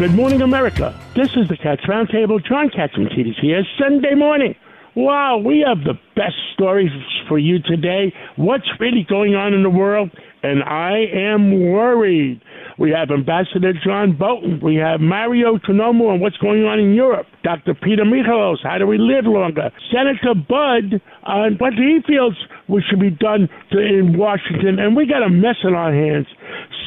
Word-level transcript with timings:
Good 0.00 0.14
morning, 0.14 0.40
America. 0.40 0.98
This 1.14 1.28
is 1.36 1.46
the 1.48 1.58
Cats 1.58 1.82
Roundtable. 1.86 2.42
John 2.42 2.70
Catsimatidis 2.70 3.38
here. 3.38 3.62
Sunday 3.78 4.14
morning. 4.14 4.54
Wow, 4.96 5.36
we 5.36 5.62
have 5.68 5.84
the 5.84 5.92
best 6.16 6.36
stories 6.54 6.90
for 7.28 7.38
you 7.38 7.58
today. 7.60 8.10
What's 8.36 8.64
really 8.80 9.04
going 9.06 9.34
on 9.34 9.52
in 9.52 9.62
the 9.62 9.68
world? 9.68 10.08
And 10.42 10.62
I 10.62 11.04
am 11.12 11.70
worried. 11.70 12.40
We 12.78 12.90
have 12.92 13.10
Ambassador 13.10 13.74
John 13.84 14.16
Bolton. 14.16 14.58
We 14.62 14.76
have 14.76 15.00
Mario 15.00 15.58
Tonomo 15.58 16.08
on 16.08 16.20
what's 16.20 16.38
going 16.38 16.64
on 16.64 16.80
in 16.80 16.94
Europe. 16.94 17.26
Dr. 17.44 17.74
Peter 17.74 18.04
Michalos, 18.04 18.56
how 18.62 18.78
do 18.78 18.86
we 18.86 18.96
live 18.96 19.26
longer? 19.26 19.70
Senator 19.92 20.32
Budd 20.32 21.02
on 21.24 21.56
what 21.58 21.74
he 21.74 22.00
feels 22.08 22.34
we 22.68 22.82
should 22.88 23.00
be 23.00 23.10
done 23.10 23.50
to, 23.72 23.78
in 23.78 24.16
Washington. 24.16 24.78
And 24.78 24.96
we 24.96 25.04
got 25.04 25.22
a 25.22 25.28
mess 25.28 25.56
in 25.62 25.74
our 25.74 25.92
hands. 25.92 26.26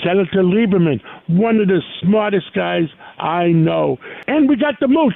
Senator 0.04 0.44
Lieberman, 0.44 1.02
one 1.28 1.60
of 1.60 1.68
the 1.68 1.82
smartest 2.02 2.54
guys 2.54 2.90
I 3.20 3.48
know. 3.48 3.98
And 4.28 4.50
we 4.50 4.56
got 4.56 4.76
the 4.80 4.88
mooch, 4.88 5.14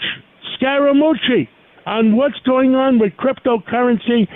Scaramucci, 0.55 1.47
on 1.85 2.15
what's 2.15 2.39
going 2.45 2.75
on 2.75 2.99
with 2.99 3.13
cryptocurrency. 3.13 4.27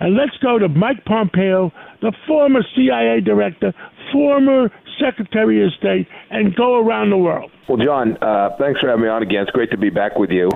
And 0.00 0.16
let's 0.16 0.36
go 0.42 0.58
to 0.58 0.68
Mike 0.68 1.04
Pompeo, 1.04 1.72
the 2.00 2.12
former 2.26 2.62
CIA 2.74 3.20
director, 3.20 3.74
former 4.12 4.70
Secretary 4.98 5.64
of 5.64 5.72
State, 5.74 6.08
and 6.30 6.54
go 6.54 6.78
around 6.78 7.10
the 7.10 7.18
world. 7.18 7.50
Well, 7.68 7.78
John, 7.78 8.16
uh, 8.22 8.50
thanks 8.58 8.80
for 8.80 8.88
having 8.88 9.04
me 9.04 9.08
on 9.08 9.22
again. 9.22 9.42
It's 9.42 9.50
great 9.50 9.70
to 9.70 9.76
be 9.76 9.90
back 9.90 10.16
with 10.16 10.30
you. 10.30 10.50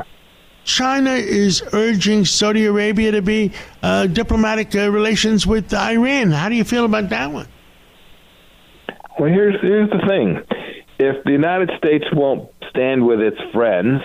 China 0.65 1.11
is 1.11 1.63
urging 1.75 2.25
Saudi 2.25 2.65
Arabia 2.65 3.13
to 3.13 3.21
be 3.21 3.53
uh, 3.83 4.07
diplomatic 4.07 4.75
uh, 4.75 4.91
relations 4.91 5.47
with 5.47 5.73
Iran. 5.75 6.31
How 6.31 6.49
do 6.49 6.55
you 6.55 6.65
feel 6.65 6.87
about 6.87 7.11
that 7.11 7.31
one? 7.31 7.47
Well, 9.19 9.31
here's 9.31 9.61
here's 9.61 9.91
the 9.91 10.05
thing: 10.07 10.43
if 10.99 11.25
the 11.25 11.33
United 11.33 11.71
States 11.79 12.05
won't 12.13 12.51
stand 12.71 13.07
with 13.07 13.21
its 13.21 13.39
friends, 13.53 14.03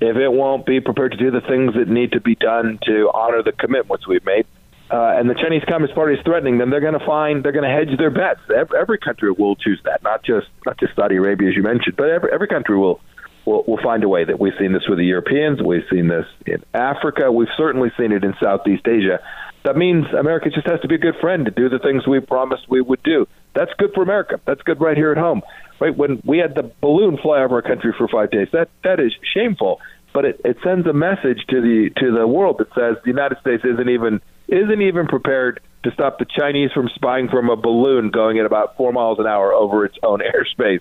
if 0.00 0.16
it 0.16 0.32
won't 0.32 0.66
be 0.66 0.80
prepared 0.80 1.12
to 1.12 1.18
do 1.18 1.30
the 1.30 1.40
things 1.40 1.74
that 1.74 1.88
need 1.88 2.12
to 2.12 2.20
be 2.20 2.34
done 2.34 2.78
to 2.86 3.10
honor 3.12 3.42
the 3.42 3.52
commitments 3.52 4.06
we've 4.06 4.24
made, 4.24 4.46
uh, 4.90 5.16
and 5.16 5.28
the 5.28 5.34
Chinese 5.34 5.62
Communist 5.68 5.94
Party 5.94 6.14
is 6.14 6.20
threatening 6.24 6.58
them, 6.58 6.70
they're 6.70 6.80
going 6.80 6.98
to 6.98 7.06
find 7.06 7.42
they're 7.42 7.52
going 7.52 7.68
to 7.68 7.74
hedge 7.74 7.96
their 7.98 8.10
bets. 8.10 8.40
Every, 8.54 8.78
every 8.78 8.98
country 8.98 9.32
will 9.32 9.56
choose 9.56 9.80
that, 9.84 10.02
not 10.02 10.22
just 10.22 10.46
not 10.66 10.78
just 10.78 10.94
Saudi 10.94 11.16
Arabia 11.16 11.48
as 11.48 11.56
you 11.56 11.62
mentioned, 11.62 11.96
but 11.96 12.10
every 12.10 12.30
every 12.32 12.48
country 12.48 12.76
will. 12.76 13.00
Will, 13.44 13.64
we'll 13.66 13.82
find 13.82 14.04
a 14.04 14.08
way 14.08 14.24
that 14.24 14.38
we've 14.38 14.52
seen 14.58 14.72
this 14.72 14.82
with 14.88 14.98
the 14.98 15.04
Europeans, 15.04 15.60
we've 15.62 15.84
seen 15.90 16.08
this 16.08 16.26
in 16.46 16.62
Africa, 16.74 17.30
we've 17.30 17.48
certainly 17.56 17.90
seen 17.98 18.12
it 18.12 18.24
in 18.24 18.34
Southeast 18.40 18.86
Asia. 18.86 19.20
That 19.64 19.76
means 19.76 20.06
America 20.18 20.50
just 20.50 20.66
has 20.66 20.80
to 20.80 20.88
be 20.88 20.96
a 20.96 20.98
good 20.98 21.16
friend 21.20 21.44
to 21.44 21.50
do 21.50 21.68
the 21.68 21.78
things 21.78 22.06
we 22.06 22.20
promised 22.20 22.68
we 22.68 22.80
would 22.80 23.02
do. 23.02 23.26
That's 23.54 23.72
good 23.78 23.92
for 23.94 24.02
America. 24.02 24.40
That's 24.44 24.62
good 24.62 24.80
right 24.80 24.96
here 24.96 25.12
at 25.12 25.18
home. 25.18 25.42
Right 25.80 25.96
when 25.96 26.20
we 26.24 26.38
had 26.38 26.54
the 26.54 26.70
balloon 26.80 27.18
fly 27.18 27.42
over 27.42 27.56
our 27.56 27.62
country 27.62 27.94
for 27.96 28.08
five 28.08 28.30
days, 28.30 28.48
that 28.52 28.70
that 28.82 28.98
is 28.98 29.12
shameful. 29.34 29.80
But 30.12 30.24
it, 30.24 30.40
it 30.44 30.56
sends 30.62 30.86
a 30.86 30.92
message 30.92 31.44
to 31.48 31.60
the 31.60 31.90
to 31.96 32.12
the 32.12 32.26
world 32.26 32.58
that 32.58 32.68
says 32.74 33.02
the 33.02 33.10
United 33.10 33.38
States 33.40 33.64
isn't 33.64 33.88
even 33.88 34.20
isn't 34.48 34.82
even 34.82 35.06
prepared 35.06 35.60
to 35.84 35.90
stop 35.92 36.18
the 36.18 36.26
Chinese 36.26 36.70
from 36.72 36.88
spying 36.94 37.28
from 37.28 37.50
a 37.50 37.56
balloon 37.56 38.10
going 38.10 38.38
at 38.38 38.46
about 38.46 38.76
four 38.76 38.92
miles 38.92 39.18
an 39.18 39.26
hour 39.26 39.52
over 39.52 39.84
its 39.84 39.96
own 40.02 40.20
airspace. 40.58 40.80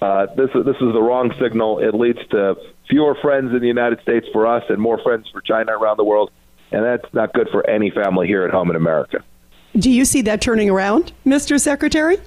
Uh, 0.00 0.26
this 0.36 0.50
this 0.54 0.76
is 0.76 0.92
the 0.92 1.02
wrong 1.02 1.34
signal. 1.40 1.80
It 1.80 1.94
leads 1.94 2.20
to 2.30 2.54
fewer 2.88 3.16
friends 3.20 3.52
in 3.52 3.60
the 3.60 3.66
United 3.66 4.00
States 4.02 4.26
for 4.32 4.46
us 4.46 4.62
and 4.68 4.80
more 4.80 5.00
friends 5.02 5.28
for 5.32 5.40
China 5.40 5.72
around 5.72 5.96
the 5.96 6.04
world, 6.04 6.30
and 6.70 6.84
that's 6.84 7.12
not 7.12 7.32
good 7.32 7.48
for 7.50 7.68
any 7.68 7.90
family 7.90 8.26
here 8.26 8.44
at 8.44 8.50
home 8.50 8.70
in 8.70 8.76
America. 8.76 9.24
Do 9.76 9.90
you 9.90 10.04
see 10.04 10.22
that 10.22 10.40
turning 10.40 10.70
around, 10.70 11.12
Mr. 11.26 11.60
Secretary? 11.60 12.18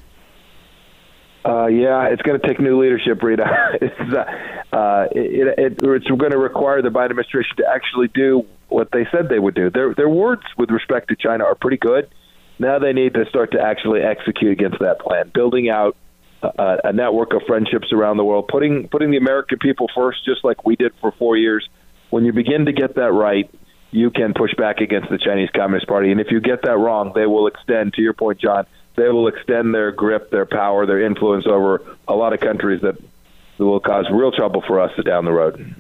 Uh, 1.44 1.66
yeah, 1.68 2.08
it's 2.08 2.22
going 2.22 2.40
to 2.40 2.48
take 2.48 2.60
new 2.60 2.80
leadership, 2.80 3.24
Rita. 3.24 3.46
it's, 3.82 4.14
uh, 4.14 4.76
uh, 4.76 5.08
it, 5.12 5.58
it, 5.58 5.80
it's 5.82 6.08
going 6.08 6.32
to 6.32 6.38
require 6.38 6.82
the 6.82 6.90
Biden 6.90 7.12
administration 7.12 7.58
to 7.58 7.66
actually 7.68 8.10
do 8.10 8.46
what 8.70 8.90
they 8.92 9.08
said 9.12 9.28
they 9.30 9.40
would 9.40 9.56
do. 9.56 9.70
Their 9.70 9.94
their 9.94 10.10
words 10.10 10.44
with 10.58 10.70
respect 10.70 11.10
to 11.10 11.16
China 11.16 11.46
are 11.46 11.56
pretty 11.56 11.78
good. 11.78 12.10
Now 12.60 12.80
they 12.80 12.94
need 12.94 13.16
to 13.16 13.26
start 13.28 13.52
to 13.54 13.62
actually 13.62 14.02
execute 14.02 14.52
against 14.52 14.80
that 14.80 15.00
plan, 15.00 15.32
building 15.34 15.70
out 15.70 15.96
a, 16.44 16.94
network 16.94 17.34
of 17.34 17.44
friendships 17.48 17.92
around 17.92 18.18
the 18.18 18.24
world, 18.24 18.48
putting 18.48 18.88
putting 18.88 19.12
the 19.12 19.18
American 19.18 19.60
people 19.60 19.88
first, 19.94 20.24
just 20.26 20.44
like 20.44 20.66
we 20.66 20.76
did 20.76 20.94
for 21.02 21.12
four 21.14 21.38
years. 21.38 21.68
When 22.10 22.26
you 22.26 22.34
begin 22.34 22.66
to 22.66 22.74
get 22.74 22.96
that 22.96 23.12
right, 23.12 23.50
you 23.92 24.12
can 24.12 24.34
push 24.34 24.54
back 24.56 24.80
against 24.82 25.10
the 25.10 25.18
Chinese 25.18 25.50
Communist 25.56 25.88
Party. 25.88 26.12
And 26.12 26.20
if 26.20 26.32
you 26.32 26.42
get 26.42 26.64
that 26.64 26.78
wrong, 26.78 27.14
they 27.14 27.26
will 27.26 27.48
extend. 27.48 27.94
To 27.94 28.02
your 28.02 28.14
point, 28.14 28.40
John, 28.40 28.66
they 28.96 29.08
will 29.10 29.28
extend 29.28 29.74
their 29.74 29.92
grip, 29.92 30.32
their 30.32 30.46
power, 30.46 30.86
their 30.86 31.06
influence 31.06 31.46
over 31.48 31.98
a 32.08 32.16
lot 32.16 32.34
of 32.34 32.40
countries 32.40 32.82
that 32.82 32.98
will 33.58 33.80
cause 33.80 34.06
real 34.12 34.32
trouble 34.32 34.64
for 34.66 34.80
us 34.80 34.92
down 35.06 35.26
the 35.26 35.32
road. 35.32 35.76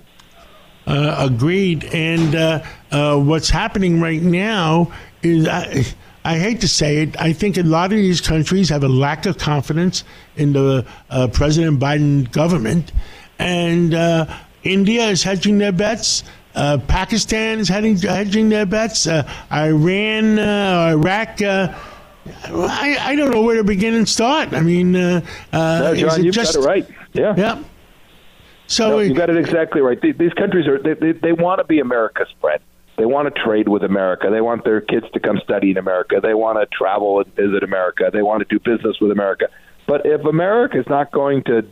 Uh, 0.85 1.27
agreed. 1.29 1.85
And 1.85 2.35
uh, 2.35 2.63
uh, 2.91 3.17
what's 3.17 3.49
happening 3.49 3.99
right 3.99 4.21
now 4.21 4.93
is. 5.21 5.47
I, 5.47 5.85
I 6.23 6.37
hate 6.37 6.61
to 6.61 6.67
say 6.67 6.97
it. 6.97 7.19
I 7.19 7.33
think 7.33 7.57
a 7.57 7.63
lot 7.63 7.91
of 7.91 7.97
these 7.97 8.21
countries 8.21 8.69
have 8.69 8.83
a 8.83 8.89
lack 8.89 9.25
of 9.25 9.37
confidence 9.37 10.03
in 10.35 10.53
the 10.53 10.85
uh, 11.09 11.27
President 11.29 11.79
Biden 11.79 12.31
government, 12.31 12.91
and 13.39 13.93
uh, 13.93 14.25
India 14.63 15.07
is 15.07 15.23
hedging 15.23 15.57
their 15.57 15.71
bets. 15.71 16.23
Uh, 16.53 16.77
Pakistan 16.87 17.59
is 17.59 17.69
hedging, 17.69 17.97
hedging 17.97 18.49
their 18.49 18.65
bets. 18.65 19.07
Iran, 19.07 20.37
Iraq. 20.37 21.41
I, 21.41 22.97
I 22.99 23.15
don't 23.15 23.31
know 23.31 23.41
where 23.41 23.57
to 23.57 23.63
begin 23.63 23.95
and 23.95 24.07
start. 24.07 24.53
I 24.53 24.61
mean, 24.61 24.95
uh, 24.95 25.21
no, 25.51 25.95
John, 25.95 26.23
you've 26.23 26.35
just, 26.35 26.55
got 26.55 26.63
it 26.63 26.67
right. 26.67 26.87
Yeah. 27.13 27.33
Yeah. 27.35 27.63
So 28.67 28.89
no, 28.89 28.99
you 28.99 29.13
got 29.13 29.29
it 29.29 29.37
exactly 29.37 29.81
right. 29.81 29.99
These 29.99 30.33
countries 30.33 30.65
are 30.67 30.79
they, 30.79 30.93
they, 30.93 31.11
they 31.11 31.33
want 31.33 31.59
to 31.59 31.65
be 31.65 31.79
America's 31.79 32.29
friend. 32.39 32.61
They 32.97 33.05
want 33.05 33.33
to 33.33 33.41
trade 33.41 33.67
with 33.67 33.83
America. 33.83 34.27
They 34.31 34.41
want 34.41 34.63
their 34.63 34.81
kids 34.81 35.05
to 35.13 35.19
come 35.19 35.39
study 35.43 35.71
in 35.71 35.77
America. 35.77 36.19
They 36.21 36.33
want 36.33 36.59
to 36.59 36.67
travel 36.75 37.19
and 37.21 37.35
visit 37.35 37.63
America. 37.63 38.09
They 38.11 38.21
want 38.21 38.47
to 38.47 38.57
do 38.57 38.59
business 38.59 38.97
with 38.99 39.11
America. 39.11 39.47
But 39.87 40.05
if 40.05 40.25
America 40.25 40.79
is 40.79 40.85
not 40.87 41.11
going 41.11 41.43
to 41.45 41.63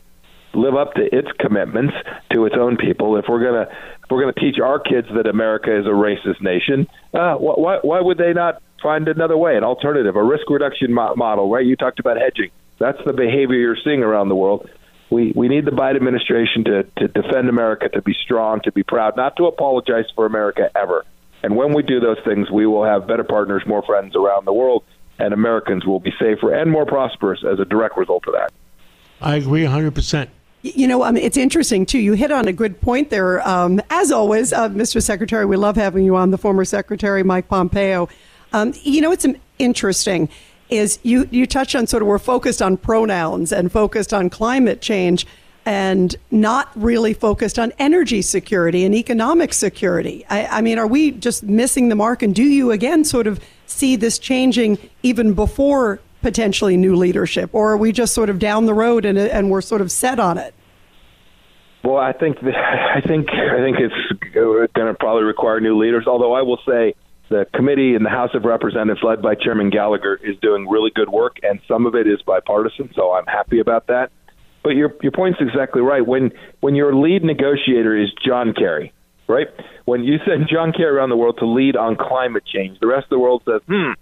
live 0.54 0.74
up 0.74 0.94
to 0.94 1.02
its 1.16 1.28
commitments 1.38 1.94
to 2.32 2.44
its 2.46 2.56
own 2.58 2.76
people, 2.76 3.16
if 3.16 3.26
we're 3.28 3.44
gonna 3.44 3.68
if 3.70 4.10
we're 4.10 4.20
gonna 4.20 4.32
teach 4.32 4.58
our 4.58 4.80
kids 4.80 5.06
that 5.14 5.26
America 5.26 5.78
is 5.78 5.86
a 5.86 5.90
racist 5.90 6.40
nation, 6.40 6.86
uh, 7.14 7.34
why 7.34 7.78
why 7.82 8.00
would 8.00 8.18
they 8.18 8.32
not 8.32 8.62
find 8.82 9.06
another 9.08 9.36
way, 9.36 9.56
an 9.56 9.64
alternative, 9.64 10.16
a 10.16 10.22
risk 10.22 10.48
reduction 10.50 10.92
mo- 10.92 11.14
model? 11.16 11.50
Right? 11.50 11.64
You 11.64 11.76
talked 11.76 12.00
about 12.00 12.16
hedging. 12.16 12.50
That's 12.78 12.98
the 13.04 13.12
behavior 13.12 13.56
you're 13.56 13.76
seeing 13.84 14.02
around 14.02 14.28
the 14.28 14.34
world. 14.34 14.68
We 15.10 15.32
we 15.34 15.48
need 15.48 15.64
the 15.64 15.72
Biden 15.72 15.96
administration 15.96 16.64
to 16.64 16.82
to 16.98 17.08
defend 17.08 17.48
America, 17.48 17.88
to 17.88 18.02
be 18.02 18.14
strong, 18.14 18.60
to 18.62 18.72
be 18.72 18.82
proud, 18.82 19.16
not 19.16 19.36
to 19.36 19.46
apologize 19.46 20.06
for 20.14 20.26
America 20.26 20.70
ever. 20.76 21.04
And 21.42 21.56
when 21.56 21.74
we 21.74 21.82
do 21.82 22.00
those 22.00 22.18
things, 22.24 22.50
we 22.50 22.66
will 22.66 22.84
have 22.84 23.06
better 23.06 23.24
partners, 23.24 23.62
more 23.66 23.82
friends 23.82 24.14
around 24.14 24.46
the 24.46 24.52
world, 24.52 24.84
and 25.18 25.32
Americans 25.32 25.86
will 25.86 26.00
be 26.00 26.12
safer 26.18 26.52
and 26.52 26.70
more 26.70 26.86
prosperous 26.86 27.42
as 27.44 27.58
a 27.58 27.64
direct 27.64 27.96
result 27.96 28.24
of 28.26 28.34
that. 28.34 28.52
I 29.20 29.36
agree 29.36 29.62
100%. 29.62 30.28
You 30.62 30.86
know, 30.86 31.02
um, 31.04 31.16
it's 31.16 31.38
interesting 31.38 31.86
too. 31.86 31.98
You 31.98 32.12
hit 32.12 32.30
on 32.30 32.46
a 32.46 32.52
good 32.52 32.80
point 32.80 33.08
there. 33.08 33.46
Um, 33.48 33.80
as 33.88 34.12
always, 34.12 34.52
uh, 34.52 34.68
Mr. 34.68 35.02
Secretary, 35.02 35.46
we 35.46 35.56
love 35.56 35.76
having 35.76 36.04
you 36.04 36.16
on. 36.16 36.30
The 36.30 36.38
former 36.38 36.66
Secretary 36.66 37.22
Mike 37.22 37.48
Pompeo. 37.48 38.08
Um, 38.52 38.74
you 38.82 39.00
know, 39.00 39.12
it's 39.12 39.26
interesting 39.58 40.28
is 40.70 40.98
you 41.02 41.28
you 41.30 41.46
touched 41.46 41.74
on 41.74 41.86
sort 41.86 42.02
of 42.02 42.08
we're 42.08 42.18
focused 42.18 42.62
on 42.62 42.76
pronouns 42.76 43.52
and 43.52 43.70
focused 43.70 44.14
on 44.14 44.30
climate 44.30 44.80
change 44.80 45.26
and 45.66 46.16
not 46.30 46.70
really 46.74 47.12
focused 47.12 47.58
on 47.58 47.72
energy 47.78 48.22
security 48.22 48.84
and 48.84 48.94
economic 48.94 49.52
security. 49.52 50.24
I, 50.30 50.46
I, 50.46 50.60
mean, 50.62 50.78
are 50.78 50.86
we 50.86 51.10
just 51.10 51.42
missing 51.42 51.90
the 51.90 51.94
mark? 51.94 52.22
And 52.22 52.34
do 52.34 52.42
you 52.42 52.70
again 52.70 53.04
sort 53.04 53.26
of 53.26 53.40
see 53.66 53.96
this 53.96 54.18
changing 54.18 54.78
even 55.02 55.34
before 55.34 56.00
potentially 56.22 56.76
new 56.76 56.96
leadership, 56.96 57.50
or 57.52 57.72
are 57.72 57.76
we 57.76 57.92
just 57.92 58.14
sort 58.14 58.30
of 58.30 58.38
down 58.38 58.66
the 58.66 58.74
road 58.74 59.04
and, 59.04 59.18
and 59.18 59.50
we're 59.50 59.60
sort 59.60 59.80
of 59.80 59.90
set 59.90 60.18
on 60.18 60.38
it? 60.38 60.54
Well, 61.84 61.96
I 61.96 62.12
think 62.12 62.38
I 62.42 63.00
think 63.00 63.28
I 63.30 63.58
think 63.58 63.78
it's 63.78 64.72
going 64.72 64.86
to 64.86 64.94
probably 64.94 65.24
require 65.24 65.60
new 65.60 65.78
leaders. 65.78 66.06
Although 66.06 66.32
I 66.32 66.42
will 66.42 66.60
say, 66.66 66.94
the 67.30 67.46
committee 67.54 67.94
in 67.94 68.02
the 68.02 68.10
House 68.10 68.30
of 68.34 68.44
Representatives, 68.44 69.00
led 69.02 69.22
by 69.22 69.34
Chairman 69.36 69.70
Gallagher, 69.70 70.16
is 70.22 70.36
doing 70.42 70.68
really 70.68 70.90
good 70.94 71.08
work, 71.08 71.36
and 71.42 71.60
some 71.66 71.86
of 71.86 71.94
it 71.94 72.06
is 72.06 72.20
bipartisan. 72.22 72.90
So 72.94 73.12
I'm 73.12 73.26
happy 73.26 73.60
about 73.60 73.86
that. 73.86 74.10
But 74.62 74.70
your 74.70 74.94
your 75.00 75.12
point's 75.12 75.38
exactly 75.40 75.80
right. 75.80 76.06
When 76.06 76.32
when 76.60 76.74
your 76.74 76.94
lead 76.94 77.24
negotiator 77.24 77.96
is 77.96 78.08
John 78.26 78.52
Kerry, 78.52 78.92
right? 79.26 79.46
When 79.86 80.04
you 80.04 80.18
send 80.26 80.48
John 80.52 80.72
Kerry 80.72 80.94
around 80.94 81.08
the 81.08 81.16
world 81.16 81.38
to 81.38 81.46
lead 81.46 81.76
on 81.76 81.96
climate 81.96 82.42
change, 82.44 82.78
the 82.80 82.86
rest 82.86 83.04
of 83.04 83.10
the 83.10 83.18
world 83.18 83.42
says, 83.46 83.62
"Hmm, 83.66 83.92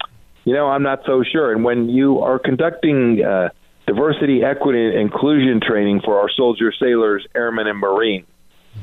you 0.45 0.55
know, 0.55 0.67
I'm 0.67 0.83
not 0.83 1.03
so 1.07 1.23
sure." 1.23 1.53
And 1.53 1.63
when 1.63 1.89
you 1.89 2.19
are 2.21 2.41
conducting 2.41 3.23
uh, 3.23 3.51
diversity, 3.87 4.43
equity, 4.43 4.85
and 4.87 4.99
inclusion 4.99 5.61
training 5.61 6.01
for 6.05 6.19
our 6.19 6.29
soldiers, 6.35 6.77
sailors, 6.81 7.25
airmen, 7.37 7.67
and 7.67 7.79
Marines, 7.79 8.27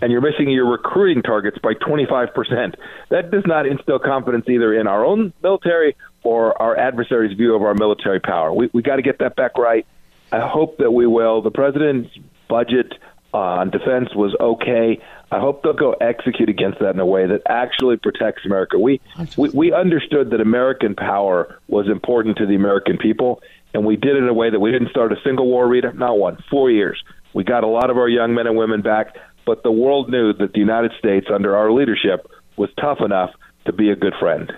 and 0.01 0.11
you're 0.11 0.21
missing 0.21 0.49
your 0.49 0.69
recruiting 0.69 1.23
targets 1.23 1.57
by 1.59 1.73
25%. 1.73 2.75
That 3.09 3.31
does 3.31 3.43
not 3.45 3.65
instill 3.65 3.99
confidence 3.99 4.45
either 4.49 4.73
in 4.73 4.87
our 4.87 5.05
own 5.05 5.33
military 5.41 5.95
or 6.23 6.59
our 6.61 6.75
adversaries' 6.77 7.37
view 7.37 7.55
of 7.55 7.61
our 7.61 7.73
military 7.73 8.19
power. 8.19 8.53
We 8.53 8.69
we 8.73 8.81
got 8.81 8.97
to 8.97 9.01
get 9.01 9.19
that 9.19 9.35
back 9.35 9.57
right. 9.57 9.85
I 10.31 10.47
hope 10.47 10.77
that 10.79 10.91
we 10.91 11.07
will. 11.07 11.41
The 11.41 11.51
president's 11.51 12.09
budget 12.49 12.93
uh, 13.33 13.37
on 13.37 13.69
defense 13.69 14.15
was 14.15 14.35
okay. 14.39 15.01
I 15.31 15.39
hope 15.39 15.63
they'll 15.63 15.73
go 15.73 15.93
execute 15.93 16.49
against 16.49 16.79
that 16.79 16.91
in 16.91 16.99
a 16.99 17.05
way 17.05 17.27
that 17.27 17.41
actually 17.47 17.97
protects 17.97 18.45
America. 18.45 18.79
We, 18.79 19.01
we 19.37 19.49
we 19.49 19.73
understood 19.73 20.31
that 20.31 20.41
American 20.41 20.95
power 20.95 21.59
was 21.67 21.87
important 21.89 22.37
to 22.37 22.45
the 22.45 22.55
American 22.55 22.97
people, 22.97 23.41
and 23.73 23.85
we 23.85 23.97
did 23.97 24.15
it 24.15 24.19
in 24.19 24.29
a 24.29 24.33
way 24.33 24.49
that 24.49 24.59
we 24.59 24.71
didn't 24.71 24.89
start 24.89 25.11
a 25.11 25.17
single 25.23 25.47
war, 25.47 25.67
Rita, 25.67 25.93
not 25.93 26.17
one, 26.17 26.37
four 26.49 26.71
years. 26.71 27.03
We 27.33 27.43
got 27.43 27.63
a 27.63 27.67
lot 27.67 27.89
of 27.89 27.97
our 27.97 28.07
young 28.07 28.33
men 28.33 28.47
and 28.47 28.55
women 28.55 28.81
back, 28.81 29.17
but 29.45 29.63
the 29.63 29.71
world 29.71 30.09
knew 30.09 30.33
that 30.33 30.53
the 30.53 30.59
United 30.59 30.91
States, 30.97 31.27
under 31.33 31.55
our 31.55 31.71
leadership, 31.71 32.27
was 32.57 32.69
tough 32.79 32.99
enough 33.01 33.31
to 33.65 33.73
be 33.73 33.89
a 33.89 33.95
good 33.95 34.13
friend. 34.19 34.51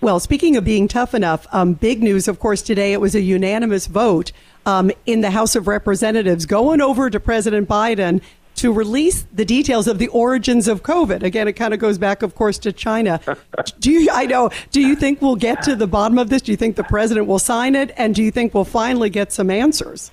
Well, 0.00 0.18
speaking 0.18 0.56
of 0.56 0.64
being 0.64 0.88
tough 0.88 1.14
enough, 1.14 1.46
um, 1.52 1.74
big 1.74 2.02
news, 2.02 2.26
of 2.26 2.38
course, 2.38 2.62
today 2.62 2.94
it 2.94 3.00
was 3.00 3.14
a 3.14 3.20
unanimous 3.20 3.86
vote 3.86 4.32
um, 4.64 4.90
in 5.04 5.20
the 5.20 5.30
House 5.30 5.54
of 5.56 5.68
Representatives 5.68 6.46
going 6.46 6.80
over 6.80 7.10
to 7.10 7.20
President 7.20 7.68
Biden 7.68 8.22
to 8.56 8.72
release 8.72 9.26
the 9.32 9.44
details 9.44 9.86
of 9.86 9.98
the 9.98 10.08
origins 10.08 10.68
of 10.68 10.82
COVID. 10.82 11.22
Again, 11.22 11.48
it 11.48 11.54
kind 11.54 11.72
of 11.72 11.80
goes 11.80 11.98
back, 11.98 12.22
of 12.22 12.34
course, 12.34 12.58
to 12.58 12.72
China. 12.72 13.20
do 13.78 13.90
you, 13.90 14.10
I 14.10 14.26
know, 14.26 14.50
do 14.70 14.80
you 14.80 14.96
think 14.96 15.22
we'll 15.22 15.36
get 15.36 15.62
to 15.62 15.76
the 15.76 15.86
bottom 15.86 16.18
of 16.18 16.30
this? 16.30 16.42
Do 16.42 16.52
you 16.52 16.56
think 16.56 16.76
the 16.76 16.84
president 16.84 17.26
will 17.26 17.38
sign 17.38 17.74
it? 17.74 17.92
And 17.96 18.14
do 18.14 18.22
you 18.22 18.30
think 18.30 18.54
we'll 18.54 18.64
finally 18.64 19.10
get 19.10 19.32
some 19.32 19.50
answers? 19.50 20.10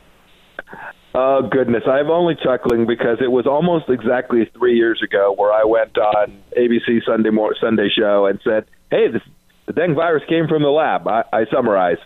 Oh 1.20 1.42
goodness, 1.42 1.82
I'm 1.90 2.12
only 2.12 2.36
chuckling 2.36 2.86
because 2.86 3.18
it 3.22 3.32
was 3.32 3.48
almost 3.48 3.86
exactly 3.90 4.48
three 4.56 4.76
years 4.76 5.02
ago 5.04 5.34
where 5.36 5.52
I 5.52 5.64
went 5.64 5.98
on 5.98 6.38
ABC 6.56 7.04
Sunday 7.08 7.32
mor- 7.32 7.56
Sunday 7.60 7.90
show 7.90 8.28
and 8.28 8.40
said, 8.44 8.66
"Hey, 8.92 9.08
this 9.12 9.24
the 9.66 9.74
dengue 9.74 9.96
virus 9.96 10.22
came 10.30 10.48
from 10.48 10.62
the 10.62 10.70
lab. 10.70 11.08
I, 11.08 11.24
I 11.34 11.46
summarize. 11.52 11.98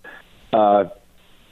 Uh, 0.53 0.85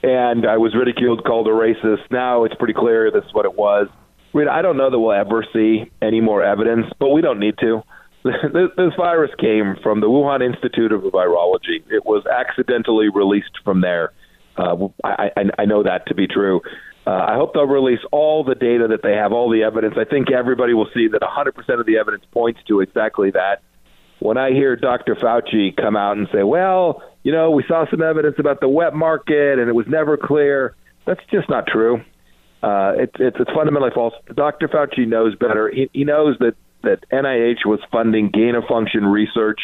and 0.02 0.46
I 0.46 0.56
was 0.56 0.74
ridiculed, 0.74 1.22
called 1.22 1.48
a 1.48 1.50
racist. 1.50 2.10
Now 2.10 2.44
it's 2.44 2.54
pretty 2.54 2.72
clear 2.72 3.10
this 3.10 3.24
is 3.24 3.34
what 3.34 3.44
it 3.44 3.54
was. 3.54 3.88
Mean, 4.32 4.48
I 4.48 4.62
don't 4.62 4.78
know 4.78 4.90
that 4.90 4.98
we'll 4.98 5.12
ever 5.12 5.44
see 5.52 5.90
any 6.00 6.22
more 6.22 6.42
evidence, 6.42 6.86
but 6.98 7.10
we 7.10 7.20
don't 7.20 7.40
need 7.40 7.58
to. 7.60 7.82
this, 8.24 8.70
this 8.78 8.94
virus 8.96 9.32
came 9.38 9.76
from 9.82 10.00
the 10.00 10.06
Wuhan 10.06 10.42
Institute 10.42 10.92
of 10.92 11.02
Virology. 11.02 11.84
It 11.90 12.06
was 12.06 12.24
accidentally 12.24 13.10
released 13.10 13.58
from 13.64 13.82
there. 13.82 14.12
Uh, 14.56 14.88
I, 15.04 15.30
I, 15.36 15.42
I 15.58 15.64
know 15.66 15.82
that 15.82 16.06
to 16.06 16.14
be 16.14 16.26
true. 16.26 16.62
Uh, 17.06 17.10
I 17.10 17.34
hope 17.34 17.54
they'll 17.54 17.66
release 17.66 18.00
all 18.12 18.44
the 18.44 18.54
data 18.54 18.88
that 18.88 19.02
they 19.02 19.14
have, 19.14 19.32
all 19.32 19.50
the 19.50 19.62
evidence. 19.62 19.94
I 19.98 20.04
think 20.04 20.30
everybody 20.30 20.74
will 20.74 20.88
see 20.92 21.08
that 21.08 21.22
100% 21.22 21.80
of 21.80 21.86
the 21.86 21.96
evidence 21.96 22.24
points 22.30 22.60
to 22.68 22.80
exactly 22.80 23.30
that 23.30 23.62
when 24.20 24.36
I 24.36 24.50
hear 24.50 24.76
Dr. 24.76 25.16
Fauci 25.16 25.74
come 25.76 25.96
out 25.96 26.16
and 26.16 26.28
say, 26.32 26.42
well, 26.42 27.02
you 27.22 27.32
know, 27.32 27.50
we 27.50 27.64
saw 27.66 27.86
some 27.90 28.02
evidence 28.02 28.36
about 28.38 28.60
the 28.60 28.68
wet 28.68 28.94
market 28.94 29.58
and 29.58 29.68
it 29.68 29.74
was 29.74 29.86
never 29.88 30.16
clear, 30.16 30.76
that's 31.06 31.20
just 31.30 31.48
not 31.48 31.66
true. 31.66 32.02
Uh, 32.62 32.92
it's, 32.96 33.12
it's, 33.18 33.36
it's 33.40 33.50
fundamentally 33.52 33.90
false. 33.94 34.14
Dr. 34.34 34.68
Fauci 34.68 35.08
knows 35.08 35.34
better. 35.34 35.70
He, 35.70 35.90
he 35.92 36.04
knows 36.04 36.36
that, 36.40 36.54
that 36.82 37.00
NIH 37.10 37.64
was 37.64 37.80
funding 37.90 38.30
gain 38.30 38.54
of 38.54 38.64
function 38.68 39.04
research 39.06 39.60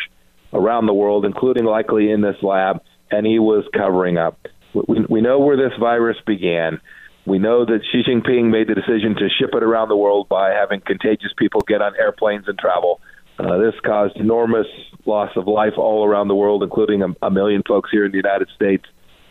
around 0.53 0.87
the 0.87 0.95
world, 0.95 1.27
including 1.27 1.65
likely 1.65 2.11
in 2.11 2.23
this 2.23 2.37
lab, 2.43 2.81
and 3.11 3.27
he 3.27 3.39
was 3.39 3.65
covering 3.75 4.17
up. 4.17 4.39
We, 4.73 5.05
we 5.09 5.21
know 5.21 5.39
where 5.39 5.59
this 5.59 5.79
virus 5.79 6.17
began. 6.27 6.81
We 7.27 7.41
know 7.41 7.65
that 7.65 7.81
Xi 7.91 8.03
Jinping 8.09 8.51
made 8.51 8.69
the 8.69 8.75
decision 8.75 9.17
to 9.17 9.29
ship 9.29 9.51
it 9.53 9.63
around 9.63 9.89
the 9.89 9.97
world 9.97 10.29
by 10.29 10.53
having 10.53 10.81
contagious 10.81 11.33
people 11.37 11.61
get 11.67 11.83
on 11.83 11.93
airplanes 11.99 12.47
and 12.47 12.57
travel. 12.57 13.01
Uh, 13.39 13.59
this 13.59 13.75
caused 13.85 14.17
enormous 14.17 14.69
loss 15.05 15.31
of 15.37 15.49
life 15.49 15.75
all 15.77 16.07
around 16.07 16.29
the 16.29 16.37
world, 16.37 16.63
including 16.63 17.03
a, 17.03 17.09
a 17.27 17.31
million 17.31 17.63
folks 17.67 17.91
here 17.91 18.05
in 18.05 18.13
the 18.13 18.17
United 18.17 18.49
States. 18.55 18.85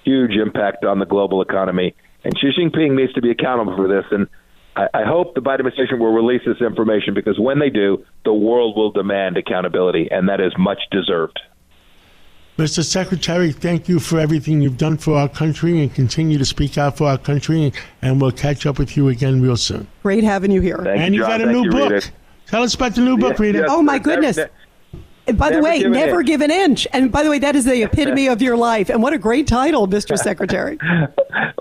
Huge 0.03 0.35
impact 0.35 0.83
on 0.83 0.99
the 0.99 1.05
global 1.05 1.41
economy. 1.41 1.95
And 2.25 2.33
Xi 2.37 2.51
Jinping 2.59 2.95
needs 2.95 3.13
to 3.13 3.21
be 3.21 3.31
accountable 3.31 3.77
for 3.77 3.87
this. 3.87 4.03
And 4.11 4.27
I, 4.75 4.87
I 4.93 5.03
hope 5.05 5.33
the 5.33 5.41
Biden 5.41 5.59
administration 5.59 5.97
will 5.97 6.13
release 6.13 6.41
this 6.45 6.61
information 6.61 7.13
because 7.13 7.39
when 7.39 7.59
they 7.59 7.69
do, 7.69 8.03
the 8.25 8.33
world 8.33 8.75
will 8.75 8.91
demand 8.91 9.37
accountability, 9.37 10.09
and 10.11 10.27
that 10.27 10.41
is 10.41 10.51
much 10.57 10.79
deserved. 10.91 11.39
Mr. 12.57 12.83
Secretary, 12.85 13.51
thank 13.51 13.89
you 13.89 13.99
for 13.99 14.17
everything 14.17 14.61
you've 14.61 14.77
done 14.77 14.95
for 14.97 15.17
our 15.17 15.27
country 15.27 15.81
and 15.81 15.93
continue 15.93 16.37
to 16.37 16.45
speak 16.45 16.77
out 16.77 16.97
for 16.97 17.05
our 17.07 17.17
country. 17.17 17.73
And 18.01 18.21
we'll 18.21 18.31
catch 18.31 18.65
up 18.65 18.79
with 18.79 18.95
you 18.95 19.09
again 19.09 19.41
real 19.41 19.57
soon. 19.57 19.87
Great 20.03 20.23
having 20.23 20.51
you 20.51 20.61
here. 20.61 20.77
Thank 20.81 21.01
and 21.01 21.13
you, 21.13 21.21
you 21.21 21.27
John. 21.27 21.39
got 21.39 21.41
a 21.41 21.45
Thank 21.51 21.57
new 21.57 21.63
you, 21.65 21.71
book. 21.71 21.91
Rita. 21.91 22.11
Tell 22.47 22.63
us 22.63 22.73
about 22.73 22.95
the 22.95 23.01
new 23.01 23.17
book, 23.17 23.31
Yes, 23.31 23.39
Rita. 23.39 23.57
yes. 23.59 23.67
Oh, 23.69 23.81
my 23.81 23.99
goodness. 23.99 24.37
never- 24.37 24.51
And 25.27 25.37
by 25.37 25.51
the 25.51 25.59
way, 25.61 25.79
give 25.79 25.91
never 25.91 26.19
inch. 26.21 26.27
give 26.27 26.41
an 26.41 26.51
inch. 26.51 26.87
And 26.93 27.11
by 27.11 27.23
the 27.23 27.29
way, 27.29 27.39
that 27.39 27.57
is 27.57 27.65
the 27.65 27.81
epitome 27.83 28.27
of 28.29 28.41
your 28.41 28.55
life. 28.55 28.89
And 28.89 29.03
what 29.03 29.11
a 29.11 29.17
great 29.17 29.47
title, 29.47 29.85
Mr. 29.87 30.17
Secretary. 30.29 30.77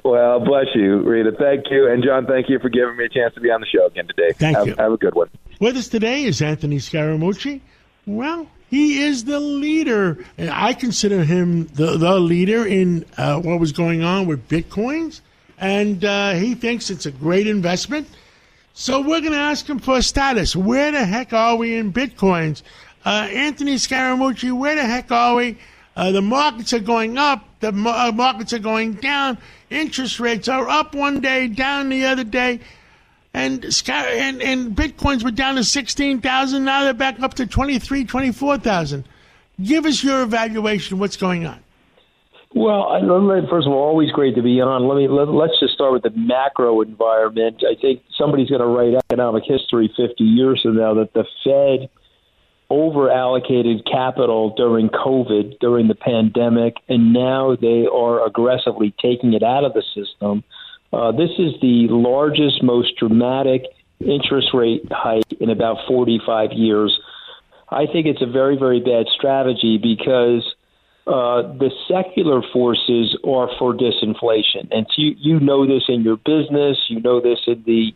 Well, 0.05 0.38
bless 0.44 0.67
you, 0.76 0.99
Rita. 0.99 1.32
Thank 1.37 1.64
you. 1.73 1.91
And 1.91 2.05
John, 2.05 2.26
thank 2.26 2.49
you 2.49 2.61
for 2.61 2.69
giving 2.69 2.96
me 2.96 3.06
a 3.06 3.08
chance 3.08 3.35
to 3.35 3.41
be 3.41 3.50
on 3.50 3.61
the 3.61 3.67
show 3.67 3.87
again 3.87 4.06
today. 4.06 4.31
Thank 4.37 4.58
have, 4.58 4.67
you. 4.69 4.75
Have 4.79 4.93
a 4.93 4.96
good 4.96 5.14
one. 5.17 5.29
With 5.61 5.76
us 5.76 5.88
today 5.88 6.25
is 6.25 6.41
Anthony 6.41 6.76
Scaramucci. 6.76 7.62
Well, 8.06 8.46
he 8.75 9.03
is 9.03 9.25
the 9.25 9.38
leader. 9.38 10.19
and 10.37 10.50
I 10.50 10.73
consider 10.73 11.23
him 11.23 11.67
the, 11.69 11.97
the 11.97 12.19
leader 12.19 12.67
in 12.67 13.05
uh, 13.17 13.41
what 13.41 13.61
was 13.61 13.71
going 13.71 14.03
on 14.03 14.26
with 14.26 14.49
Bitcoins. 14.49 15.21
And 15.59 16.05
uh, 16.05 16.32
he 16.32 16.56
thinks 16.56 16.91
it's 16.91 17.06
a 17.06 17.12
great 17.12 17.47
investment. 17.47 18.09
So 18.73 19.00
we're 19.00 19.21
going 19.21 19.32
to 19.32 19.38
ask 19.38 19.69
him 19.69 19.79
for 19.79 19.99
a 19.99 20.03
status. 20.03 20.56
Where 20.56 20.91
the 20.91 21.05
heck 21.05 21.32
are 21.32 21.55
we 21.55 21.76
in 21.76 21.93
Bitcoins? 21.93 22.62
Uh, 23.05 23.29
Anthony 23.31 23.76
Scaramucci, 23.76 24.50
where 24.50 24.75
the 24.75 24.85
heck 24.85 25.12
are 25.12 25.37
we? 25.37 25.56
Uh, 25.94 26.11
the 26.11 26.23
markets 26.23 26.73
are 26.73 26.81
going 26.81 27.17
up. 27.17 27.47
The 27.61 27.69
uh, 27.69 28.10
markets 28.13 28.53
are 28.53 28.58
going 28.58 28.94
down. 28.94 29.39
Interest 29.70 30.19
rates 30.19 30.48
are 30.48 30.69
up 30.69 30.96
one 30.96 31.20
day, 31.20 31.46
down 31.46 31.91
the 31.91 32.06
other 32.06 32.25
day. 32.25 32.58
And, 33.34 33.64
and 33.64 34.41
and 34.43 34.76
bitcoins 34.76 35.24
were 35.24 35.32
down 35.32 35.56
to 35.56 35.64
16,000. 35.64 36.64
Now 36.64 36.84
they're 36.84 36.94
back 36.94 37.20
up 37.20 37.34
to 37.34 37.46
23, 37.46 38.05
24,000. 38.05 39.05
Give 39.62 39.84
us 39.86 40.05
your 40.05 40.22
evaluation. 40.22 40.98
What's 41.00 41.17
going 41.17 41.44
on? 41.44 41.60
Well, 42.55 42.86
first 43.50 43.67
of 43.67 43.72
all, 43.72 43.82
always 43.82 44.12
great 44.12 44.36
to 44.36 44.43
be 44.43 44.60
on. 44.60 44.86
Let 44.86 44.96
me 44.96 45.08
let, 45.08 45.29
let's 45.29 45.58
just 45.58 45.74
start 45.74 45.93
with 45.93 46.05
the 46.05 46.10
macro 46.10 46.81
environment. 46.82 47.64
I 47.69 47.74
think 47.81 48.03
somebody's 48.17 48.48
going 48.48 48.60
to 48.60 48.67
write 48.67 48.94
economic 49.10 49.43
history 49.44 49.93
50 49.96 50.22
years 50.22 50.60
from 50.62 50.76
now 50.76 50.94
that 50.94 51.12
the 51.14 51.24
Fed 51.43 51.91
over 52.70 53.10
allocated 53.10 53.84
capital 53.84 54.55
during 54.56 54.88
COVID, 54.88 55.58
during 55.58 55.88
the 55.88 55.96
pandemic, 55.96 56.74
and 56.88 57.12
now 57.12 57.56
they 57.60 57.86
are 57.93 58.24
aggressively 58.24 58.94
taking 59.03 59.32
it 59.32 59.43
out 59.43 59.64
of 59.64 59.74
the 59.74 59.82
system. 59.94 60.44
Uh, 60.94 61.10
this 61.10 61.31
is 61.39 61.53
the 61.60 61.89
largest, 61.91 62.63
most 62.63 62.96
dramatic 62.96 63.65
interest 63.98 64.48
rate 64.55 64.86
hike 64.93 65.32
in 65.41 65.51
about 65.51 65.79
45 65.89 66.53
years. 66.53 66.96
I 67.69 67.86
think 67.86 68.06
it's 68.06 68.22
a 68.22 68.31
very, 68.31 68.56
very 68.56 68.79
bad 68.79 69.06
strategy 69.13 69.77
because 69.77 70.46
uh, 71.08 71.43
the 71.58 71.72
secular 71.89 72.43
forces 72.53 73.19
are 73.27 73.51
for 73.58 73.74
disinflation, 73.74 74.69
and 74.70 74.86
you 74.96 75.17
you 75.19 75.41
know 75.41 75.67
this 75.67 75.82
in 75.89 76.03
your 76.03 76.17
business. 76.17 76.79
You 76.89 77.01
know 77.01 77.20
this 77.20 77.41
in 77.48 77.65
the 77.67 77.93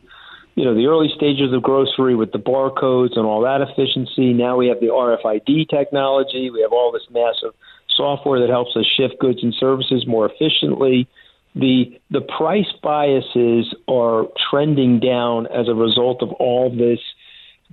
you 0.57 0.65
know 0.65 0.75
the 0.75 0.87
early 0.87 1.09
stages 1.15 1.53
of 1.53 1.63
grocery 1.63 2.17
with 2.17 2.33
the 2.33 2.39
barcodes 2.39 3.17
and 3.17 3.25
all 3.25 3.43
that 3.43 3.61
efficiency. 3.61 4.35
Now 4.35 4.57
we 4.57 4.67
have 4.67 4.81
the 4.81 4.89
RFID 4.89 5.71
technology. 5.71 6.51
We 6.51 6.63
have 6.63 6.73
all 6.73 6.91
this 6.91 7.07
massive 7.11 7.55
software 7.97 8.41
that 8.41 8.51
helps 8.51 8.77
us 8.77 8.85
shift 8.97 9.21
goods 9.21 9.39
and 9.43 9.55
services 9.55 10.05
more 10.05 10.29
efficiently. 10.29 11.09
The 11.55 11.99
the 12.11 12.21
price 12.21 12.73
biases 12.83 13.75
are 13.89 14.27
trending 14.51 15.01
down 15.01 15.47
as 15.47 15.69
a 15.69 15.75
result 15.75 16.23
of 16.23 16.31
all 16.33 16.71
this 16.71 17.01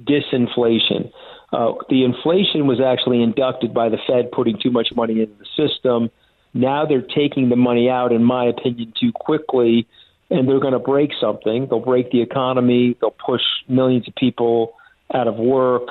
disinflation. 0.03 1.11
Uh, 1.53 1.73
the 1.89 2.03
inflation 2.03 2.67
was 2.67 2.81
actually 2.81 3.21
inducted 3.21 3.73
by 3.73 3.89
the 3.89 3.97
Fed 4.07 4.31
putting 4.31 4.57
too 4.61 4.71
much 4.71 4.89
money 4.95 5.21
into 5.21 5.35
the 5.35 5.45
system. 5.55 6.09
Now 6.53 6.85
they're 6.85 7.01
taking 7.01 7.49
the 7.49 7.55
money 7.55 7.89
out, 7.89 8.11
in 8.11 8.23
my 8.23 8.45
opinion, 8.45 8.93
too 8.99 9.11
quickly, 9.13 9.87
and 10.29 10.47
they're 10.47 10.59
going 10.59 10.73
to 10.73 10.79
break 10.79 11.11
something. 11.19 11.67
They'll 11.69 11.79
break 11.79 12.11
the 12.11 12.21
economy. 12.21 12.97
They'll 12.99 13.11
push 13.11 13.41
millions 13.67 14.07
of 14.07 14.15
people 14.15 14.73
out 15.13 15.27
of 15.27 15.35
work. 15.35 15.83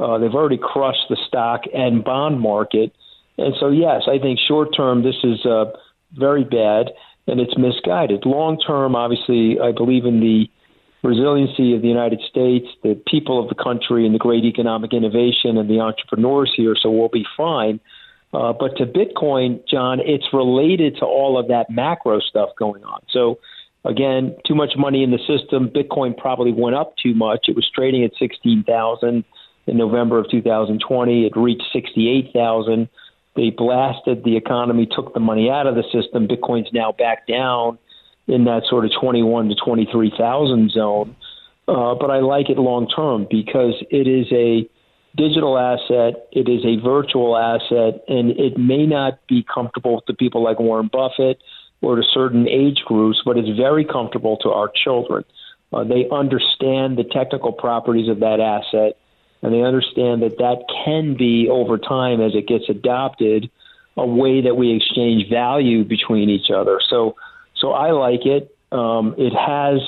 Uh, 0.00 0.18
they've 0.18 0.34
already 0.34 0.58
crushed 0.58 1.08
the 1.08 1.16
stock 1.28 1.62
and 1.74 2.02
bond 2.02 2.40
market. 2.40 2.94
And 3.38 3.54
so, 3.60 3.68
yes, 3.68 4.02
I 4.08 4.18
think 4.18 4.38
short 4.40 4.74
term 4.76 5.02
this 5.02 5.16
is 5.22 5.44
uh, 5.44 5.66
very 6.14 6.44
bad 6.44 6.90
and 7.26 7.40
it's 7.40 7.56
misguided. 7.56 8.24
Long 8.26 8.58
term, 8.58 8.96
obviously, 8.96 9.58
I 9.60 9.72
believe 9.72 10.04
in 10.04 10.20
the 10.20 10.48
resiliency 11.02 11.74
of 11.74 11.82
the 11.82 11.88
United 11.88 12.20
States, 12.28 12.66
the 12.82 13.00
people 13.06 13.42
of 13.42 13.48
the 13.48 13.60
country, 13.60 14.06
and 14.06 14.14
the 14.14 14.18
great 14.18 14.44
economic 14.44 14.92
innovation 14.92 15.58
and 15.58 15.68
the 15.68 15.80
entrepreneurs 15.80 16.52
here, 16.56 16.74
so 16.80 16.90
we'll 16.90 17.08
be 17.08 17.26
fine. 17.36 17.80
Uh, 18.32 18.52
but 18.52 18.76
to 18.78 18.86
Bitcoin, 18.86 19.60
John, 19.68 20.00
it's 20.00 20.24
related 20.32 20.96
to 20.96 21.04
all 21.04 21.38
of 21.38 21.48
that 21.48 21.68
macro 21.68 22.18
stuff 22.20 22.50
going 22.58 22.82
on. 22.84 23.00
So, 23.10 23.38
again, 23.84 24.36
too 24.46 24.54
much 24.54 24.70
money 24.76 25.02
in 25.02 25.10
the 25.10 25.18
system. 25.18 25.68
Bitcoin 25.68 26.16
probably 26.16 26.52
went 26.52 26.74
up 26.74 26.94
too 27.02 27.14
much. 27.14 27.46
It 27.48 27.56
was 27.56 27.68
trading 27.74 28.04
at 28.04 28.12
16,000 28.18 29.24
in 29.66 29.76
November 29.76 30.18
of 30.18 30.30
2020. 30.30 31.26
It 31.26 31.32
reached 31.36 31.64
68,000. 31.72 32.88
They 33.34 33.50
blasted 33.50 34.24
the 34.24 34.36
economy, 34.36 34.86
took 34.86 35.14
the 35.14 35.20
money 35.20 35.50
out 35.50 35.66
of 35.66 35.74
the 35.74 35.84
system. 35.84 36.28
Bitcoin's 36.28 36.72
now 36.72 36.92
back 36.92 37.26
down 37.26 37.78
in 38.26 38.44
that 38.44 38.62
sort 38.68 38.84
of 38.84 38.90
21 39.00 39.48
to 39.48 39.54
23,000 39.54 40.70
zone. 40.70 41.16
Uh, 41.66 41.94
but 41.94 42.10
I 42.10 42.20
like 42.20 42.50
it 42.50 42.58
long 42.58 42.88
term 42.88 43.26
because 43.30 43.74
it 43.90 44.06
is 44.06 44.26
a 44.32 44.68
digital 45.16 45.58
asset, 45.58 46.28
it 46.32 46.48
is 46.48 46.64
a 46.64 46.82
virtual 46.82 47.36
asset, 47.36 48.02
and 48.08 48.30
it 48.30 48.58
may 48.58 48.86
not 48.86 49.18
be 49.28 49.44
comfortable 49.52 50.02
to 50.06 50.14
people 50.14 50.42
like 50.42 50.58
Warren 50.58 50.90
Buffett 50.92 51.38
or 51.80 51.96
to 51.96 52.02
certain 52.02 52.48
age 52.48 52.82
groups, 52.86 53.20
but 53.24 53.36
it's 53.36 53.56
very 53.56 53.84
comfortable 53.84 54.36
to 54.38 54.50
our 54.50 54.70
children. 54.74 55.24
Uh, 55.72 55.84
they 55.84 56.08
understand 56.10 56.98
the 56.98 57.04
technical 57.04 57.52
properties 57.52 58.08
of 58.08 58.20
that 58.20 58.40
asset, 58.40 58.96
and 59.42 59.52
they 59.52 59.62
understand 59.62 60.22
that 60.22 60.38
that 60.38 60.64
can 60.84 61.16
be 61.16 61.48
over 61.50 61.78
time 61.78 62.20
as 62.20 62.34
it 62.34 62.46
gets 62.46 62.64
adopted 62.68 63.50
a 63.96 64.06
way 64.06 64.40
that 64.42 64.54
we 64.54 64.74
exchange 64.74 65.28
value 65.28 65.84
between 65.84 66.30
each 66.30 66.50
other. 66.50 66.80
So 66.88 67.16
so 67.56 67.72
I 67.72 67.90
like 67.92 68.24
it. 68.24 68.56
Um, 68.72 69.14
it 69.18 69.34
has 69.34 69.80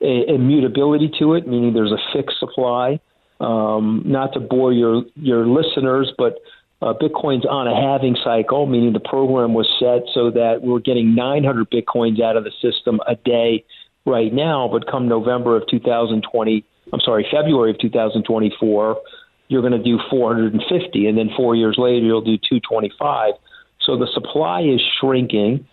a, 0.00 0.34
immutability 0.34 1.12
to 1.18 1.34
it, 1.34 1.46
meaning 1.46 1.74
there's 1.74 1.92
a 1.92 1.98
fixed 2.12 2.38
supply. 2.38 3.00
Um, 3.40 4.02
not 4.06 4.32
to 4.34 4.40
bore 4.40 4.72
your 4.72 5.04
your 5.16 5.46
listeners, 5.46 6.12
but 6.16 6.38
uh, 6.80 6.94
Bitcoin's 6.94 7.46
on 7.46 7.66
a 7.66 7.74
halving 7.74 8.16
cycle, 8.22 8.66
meaning 8.66 8.92
the 8.92 9.00
program 9.00 9.54
was 9.54 9.68
set 9.78 10.02
so 10.14 10.30
that 10.30 10.62
we're 10.62 10.80
getting 10.80 11.14
900 11.14 11.70
Bitcoins 11.70 12.22
out 12.22 12.36
of 12.36 12.44
the 12.44 12.52
system 12.62 13.00
a 13.06 13.16
day 13.16 13.64
right 14.04 14.32
now. 14.32 14.68
But 14.70 14.86
come 14.86 15.08
November 15.08 15.56
of 15.56 15.66
2020, 15.68 16.64
I'm 16.92 17.00
sorry, 17.00 17.26
February 17.30 17.70
of 17.70 17.78
2024, 17.78 19.00
you're 19.48 19.60
going 19.60 19.72
to 19.72 19.82
do 19.82 19.98
450, 20.10 21.06
and 21.06 21.18
then 21.18 21.30
four 21.36 21.54
years 21.54 21.76
later 21.78 22.04
you'll 22.04 22.20
do 22.20 22.36
225. 22.36 23.34
So 23.80 23.96
the 23.96 24.08
supply 24.12 24.62
is 24.62 24.80
shrinking 25.00 25.66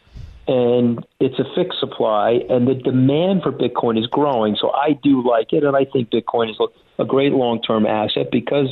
and 0.48 1.06
it's 1.20 1.40
a 1.40 1.46
fixed 1.56 1.80
supply, 1.80 2.42
and 2.50 2.68
the 2.68 2.74
demand 2.74 3.44
for 3.44 3.52
Bitcoin 3.52 4.00
is 4.00 4.08
growing. 4.08 4.56
So 4.60 4.72
I 4.72 4.94
do 4.94 5.26
like 5.26 5.54
it, 5.54 5.64
and 5.64 5.76
I 5.76 5.86
think 5.86 6.10
Bitcoin 6.10 6.50
is 6.50 6.58
a 7.00 7.06
great 7.06 7.32
long 7.32 7.62
term 7.62 7.86
asset 7.86 8.32
because 8.32 8.68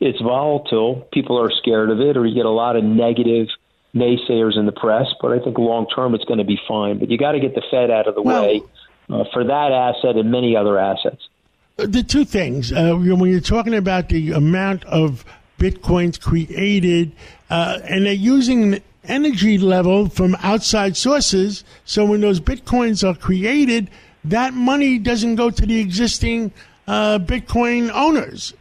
it's 0.00 0.20
volatile. 0.20 1.06
People 1.12 1.40
are 1.40 1.50
scared 1.50 1.90
of 1.90 2.00
it, 2.00 2.16
or 2.16 2.24
you 2.24 2.34
get 2.34 2.46
a 2.46 2.50
lot 2.50 2.76
of 2.76 2.84
negative 2.84 3.48
naysayers 3.94 4.56
in 4.56 4.66
the 4.66 4.72
press. 4.72 5.06
But 5.20 5.32
I 5.32 5.40
think 5.40 5.58
long 5.58 5.86
term 5.94 6.14
it's 6.14 6.24
going 6.24 6.38
to 6.38 6.44
be 6.44 6.58
fine. 6.68 6.98
But 6.98 7.10
you 7.10 7.18
got 7.18 7.32
to 7.32 7.40
get 7.40 7.54
the 7.54 7.62
Fed 7.70 7.90
out 7.90 8.06
of 8.06 8.14
the 8.14 8.22
well, 8.22 8.42
way 8.42 8.62
uh, 9.10 9.24
for 9.32 9.44
that 9.44 9.72
asset 9.72 10.16
and 10.16 10.30
many 10.30 10.56
other 10.56 10.78
assets. 10.78 11.28
The 11.76 12.02
two 12.02 12.24
things 12.24 12.72
uh, 12.72 12.94
when 12.94 13.30
you're 13.30 13.40
talking 13.40 13.74
about 13.74 14.08
the 14.08 14.32
amount 14.32 14.84
of 14.84 15.24
bitcoins 15.58 16.20
created, 16.20 17.12
uh, 17.50 17.78
and 17.84 18.06
they're 18.06 18.12
using 18.12 18.82
energy 19.04 19.58
level 19.58 20.08
from 20.08 20.36
outside 20.42 20.96
sources. 20.96 21.64
So 21.84 22.04
when 22.04 22.20
those 22.20 22.40
bitcoins 22.40 23.08
are 23.08 23.16
created, 23.16 23.90
that 24.24 24.54
money 24.54 24.98
doesn't 24.98 25.36
go 25.36 25.50
to 25.50 25.66
the 25.66 25.80
existing 25.80 26.52
uh, 26.86 27.18
Bitcoin 27.18 27.90
owners. 27.92 28.54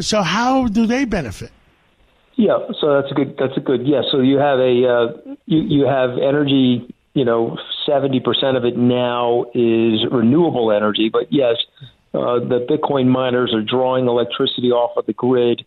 So 0.00 0.22
how 0.22 0.68
do 0.68 0.86
they 0.86 1.04
benefit? 1.04 1.50
Yeah, 2.36 2.58
so 2.80 2.94
that's 2.94 3.10
a 3.10 3.14
good. 3.14 3.36
That's 3.36 3.56
a 3.56 3.60
good. 3.60 3.86
Yeah, 3.86 4.02
so 4.12 4.20
you 4.20 4.38
have 4.38 4.60
a 4.60 4.88
uh, 4.88 5.34
you 5.46 5.58
you 5.58 5.86
have 5.86 6.10
energy. 6.18 6.94
You 7.14 7.24
know, 7.24 7.58
seventy 7.84 8.20
percent 8.20 8.56
of 8.56 8.64
it 8.64 8.76
now 8.76 9.46
is 9.54 10.06
renewable 10.10 10.70
energy, 10.70 11.08
but 11.08 11.32
yes, 11.32 11.56
uh, 12.14 12.40
the 12.40 12.66
Bitcoin 12.68 13.06
miners 13.06 13.52
are 13.54 13.62
drawing 13.62 14.06
electricity 14.06 14.70
off 14.70 14.96
of 14.96 15.06
the 15.06 15.12
grid 15.12 15.64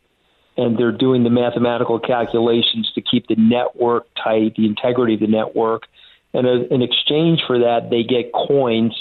and 0.58 0.78
they're 0.78 0.92
doing 0.92 1.24
the 1.24 1.30
mathematical 1.30 2.00
calculations 2.00 2.92
to 2.94 3.02
keep 3.02 3.28
the 3.28 3.36
network 3.36 4.08
tight, 4.22 4.54
the 4.58 4.66
integrity 4.66 5.14
of 5.14 5.20
the 5.22 5.28
network. 5.28 5.84
And 6.34 6.48
in 6.72 6.82
exchange 6.82 7.42
for 7.46 7.60
that, 7.60 7.90
they 7.90 8.04
get 8.04 8.32
coins. 8.34 8.96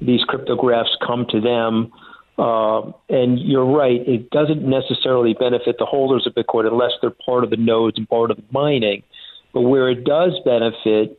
These 0.00 0.22
cryptographs 0.24 0.90
come 1.04 1.26
to 1.30 1.40
them. 1.40 1.92
Uh, 2.38 2.92
and 3.08 3.38
you're 3.38 3.66
right, 3.66 4.06
it 4.08 4.30
doesn't 4.30 4.62
necessarily 4.62 5.34
benefit 5.34 5.76
the 5.78 5.84
holders 5.84 6.26
of 6.26 6.34
Bitcoin 6.34 6.66
unless 6.66 6.92
they're 7.00 7.10
part 7.10 7.44
of 7.44 7.50
the 7.50 7.56
nodes 7.56 7.98
and 7.98 8.08
part 8.08 8.30
of 8.30 8.38
the 8.38 8.44
mining. 8.50 9.02
But 9.52 9.62
where 9.62 9.90
it 9.90 10.04
does 10.04 10.32
benefit 10.44 11.18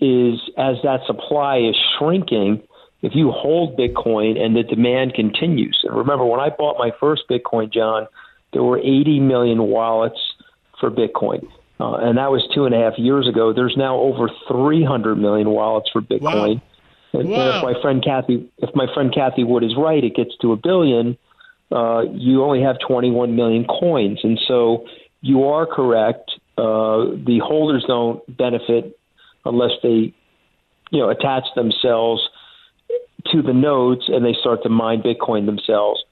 is 0.00 0.40
as 0.56 0.76
that 0.82 1.00
supply 1.06 1.58
is 1.58 1.76
shrinking, 1.98 2.62
if 3.06 3.14
you 3.14 3.30
hold 3.30 3.78
Bitcoin 3.78 4.36
and 4.36 4.56
the 4.56 4.64
demand 4.64 5.14
continues. 5.14 5.78
And 5.84 5.96
remember, 5.96 6.24
when 6.24 6.40
I 6.40 6.50
bought 6.50 6.76
my 6.76 6.90
first 6.98 7.22
Bitcoin, 7.30 7.72
John, 7.72 8.08
there 8.52 8.64
were 8.64 8.78
80 8.78 9.20
million 9.20 9.62
wallets 9.62 10.18
for 10.80 10.90
Bitcoin. 10.90 11.46
Uh, 11.78 11.94
and 11.98 12.18
that 12.18 12.32
was 12.32 12.42
two 12.52 12.64
and 12.64 12.74
a 12.74 12.78
half 12.78 12.94
years 12.98 13.28
ago. 13.28 13.52
There's 13.52 13.76
now 13.76 13.96
over 13.96 14.28
300 14.48 15.14
million 15.14 15.50
wallets 15.50 15.88
for 15.92 16.02
Bitcoin. 16.02 16.56
Wow. 16.56 16.62
And, 17.12 17.28
wow. 17.28 17.38
and 17.38 17.56
if 17.56 17.62
my 17.62 17.80
friend 17.80 18.02
Cathie, 18.02 18.50
if 18.58 18.74
my 18.74 18.86
friend 18.92 19.14
Cathie 19.14 19.44
Wood 19.44 19.62
is 19.62 19.76
right, 19.76 20.02
it 20.02 20.16
gets 20.16 20.36
to 20.40 20.50
a 20.50 20.56
billion. 20.56 21.16
Uh, 21.70 22.02
you 22.10 22.42
only 22.42 22.62
have 22.62 22.76
21 22.88 23.36
million 23.36 23.66
coins, 23.66 24.18
and 24.24 24.40
so 24.48 24.86
you 25.20 25.44
are 25.44 25.64
correct. 25.64 26.32
Uh, 26.58 27.14
the 27.24 27.40
holders 27.44 27.84
don't 27.86 28.20
benefit 28.36 28.98
unless 29.44 29.72
they, 29.82 30.12
you 30.90 31.00
know, 31.00 31.08
attach 31.08 31.44
themselves 31.54 32.28
to 33.32 33.42
the 33.42 33.52
nodes 33.52 34.08
and 34.08 34.24
they 34.24 34.34
start 34.40 34.62
to 34.62 34.68
mine 34.68 35.02
Bitcoin 35.02 35.46
themselves 35.46 36.02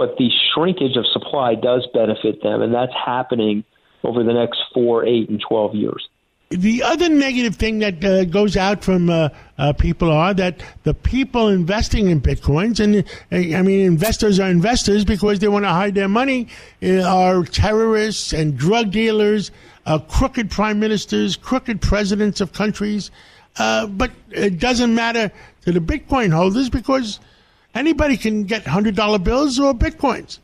but 0.00 0.16
the 0.16 0.30
shrinkage 0.54 0.96
of 0.96 1.04
supply 1.12 1.54
does 1.54 1.86
benefit 1.92 2.42
them, 2.42 2.62
and 2.62 2.72
that's 2.72 2.92
happening 2.94 3.64
over 4.02 4.22
the 4.22 4.32
next 4.32 4.58
four, 4.72 5.04
eight, 5.04 5.28
and 5.28 5.38
12 5.46 5.74
years. 5.74 6.08
The 6.48 6.82
other 6.82 7.08
negative 7.08 7.56
thing 7.56 7.78
that 7.78 8.02
uh, 8.02 8.24
goes 8.24 8.56
out 8.56 8.82
from 8.82 9.08
uh, 9.08 9.28
uh, 9.58 9.72
people 9.74 10.10
are 10.10 10.34
that 10.34 10.62
the 10.82 10.94
people 10.94 11.48
investing 11.48 12.08
in 12.08 12.20
bitcoins, 12.20 12.80
and 12.80 13.04
uh, 13.30 13.56
I 13.56 13.62
mean, 13.62 13.84
investors 13.84 14.40
are 14.40 14.48
investors 14.48 15.04
because 15.04 15.38
they 15.38 15.48
want 15.48 15.66
to 15.66 15.68
hide 15.68 15.94
their 15.94 16.08
money, 16.08 16.48
uh, 16.82 17.02
are 17.02 17.44
terrorists 17.44 18.32
and 18.32 18.56
drug 18.56 18.90
dealers, 18.90 19.50
uh, 19.84 19.98
crooked 19.98 20.50
prime 20.50 20.80
ministers, 20.80 21.36
crooked 21.36 21.82
presidents 21.82 22.40
of 22.40 22.54
countries. 22.54 23.10
But 23.56 24.10
it 24.30 24.58
doesn't 24.58 24.94
matter 24.94 25.30
to 25.62 25.72
the 25.72 25.80
bitcoin 25.80 26.32
holders 26.32 26.70
because 26.70 27.20
Anybody 27.74 28.16
can 28.16 28.44
get 28.44 28.66
hundred 28.66 28.96
dollar 28.96 29.18
bills 29.18 29.58
or 29.58 29.72
bitcoins. 29.74 30.38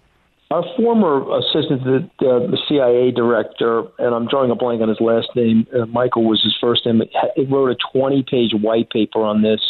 Our 0.50 0.64
former 0.76 1.38
assistant 1.38 1.82
to 1.82 2.10
the, 2.20 2.26
uh, 2.28 2.38
the 2.50 2.58
CIA 2.68 3.10
director, 3.10 3.82
and 3.98 4.14
I'm 4.14 4.28
drawing 4.28 4.52
a 4.52 4.54
blank 4.54 4.80
on 4.80 4.88
his 4.88 5.00
last 5.00 5.28
name. 5.34 5.66
Uh, 5.74 5.86
Michael 5.86 6.22
was 6.22 6.40
his 6.44 6.56
first 6.60 6.86
name. 6.86 7.02
He 7.34 7.44
wrote 7.46 7.70
a 7.70 7.76
20 7.92 8.24
page 8.30 8.52
white 8.54 8.88
paper 8.90 9.24
on 9.24 9.42
this, 9.42 9.60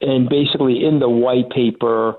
and 0.00 0.28
basically 0.28 0.84
in 0.84 1.00
the 1.00 1.08
white 1.08 1.50
paper, 1.50 2.14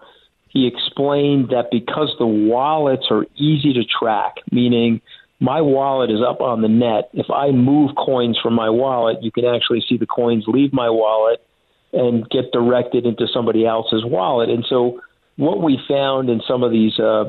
he 0.50 0.68
explained 0.68 1.50
that 1.51 1.72
because 1.72 2.13
the 2.20 2.27
wallets 2.27 3.06
are 3.10 3.25
easy 3.38 3.72
to 3.72 3.86
track, 3.86 4.36
meaning 4.51 5.00
my 5.39 5.62
wallet 5.62 6.10
is 6.10 6.20
up 6.27 6.41
on 6.41 6.62
the 6.62 6.67
net. 6.67 7.10
If 7.13 7.29
I 7.29 7.51
move 7.51 7.91
coins 7.96 8.39
from 8.41 8.53
my 8.53 8.70
wallet, 8.70 9.17
you 9.22 9.32
can 9.32 9.46
actually 9.46 9.84
see 9.88 9.98
the 9.98 10.08
coins 10.08 10.46
leave 10.48 10.74
my 10.74 10.89
wallet 10.89 11.46
and 11.94 12.27
get 12.29 12.51
directed 12.51 13.06
into 13.06 13.27
somebody 13.32 13.65
else's 13.65 14.03
wallet. 14.03 14.50
And 14.50 14.65
so, 14.67 15.00
what 15.36 15.62
we 15.62 15.79
found 15.88 16.29
in 16.29 16.41
some 16.48 16.63
of 16.63 16.72
these 16.72 17.00
uh, 17.00 17.25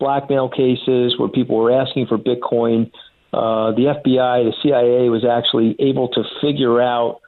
blackmail 0.00 0.48
cases 0.48 1.14
where 1.16 1.28
people 1.28 1.56
were 1.56 1.70
asking 1.70 2.06
for 2.06 2.18
Bitcoin, 2.18 2.90
uh, 3.32 3.70
the 3.72 3.94
FBI, 4.04 4.44
the 4.44 4.54
CIA 4.62 5.08
was 5.08 5.24
actually 5.24 5.76
able 5.78 6.08
to 6.08 6.24
figure 6.40 6.80
out 6.80 7.20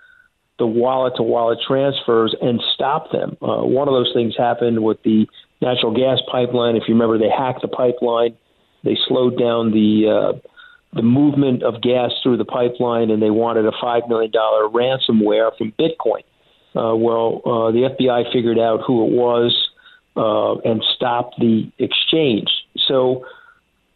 the 0.58 0.66
wallet 0.66 1.14
to 1.16 1.22
wallet 1.22 1.58
transfers 1.66 2.34
and 2.40 2.60
stop 2.74 3.12
them. 3.12 3.36
Uh, 3.40 3.62
one 3.62 3.88
of 3.88 3.94
those 3.94 4.10
things 4.14 4.34
happened 4.36 4.82
with 4.82 5.02
the 5.04 5.26
natural 5.60 5.94
gas 5.94 6.18
pipeline. 6.30 6.76
If 6.76 6.84
you 6.88 6.94
remember, 6.94 7.18
they 7.18 7.30
hacked 7.30 7.62
the 7.62 7.68
pipeline, 7.68 8.36
they 8.84 8.96
slowed 9.06 9.38
down 9.38 9.72
the 9.72 10.08
uh, 10.08 10.38
the 10.92 11.02
movement 11.02 11.62
of 11.62 11.82
gas 11.82 12.10
through 12.22 12.38
the 12.38 12.44
pipeline, 12.44 13.10
and 13.10 13.22
they 13.22 13.30
wanted 13.30 13.66
a 13.66 13.72
five 13.80 14.02
million 14.08 14.30
dollar 14.30 14.68
ransomware 14.68 15.56
from 15.56 15.72
Bitcoin. 15.72 16.24
Uh, 16.74 16.94
well, 16.94 17.40
uh, 17.44 17.70
the 17.72 17.88
FBI 17.98 18.32
figured 18.32 18.58
out 18.58 18.80
who 18.86 19.06
it 19.06 19.12
was 19.12 19.68
uh, 20.16 20.56
and 20.68 20.82
stopped 20.94 21.36
the 21.38 21.70
exchange. 21.78 22.48
So 22.86 23.24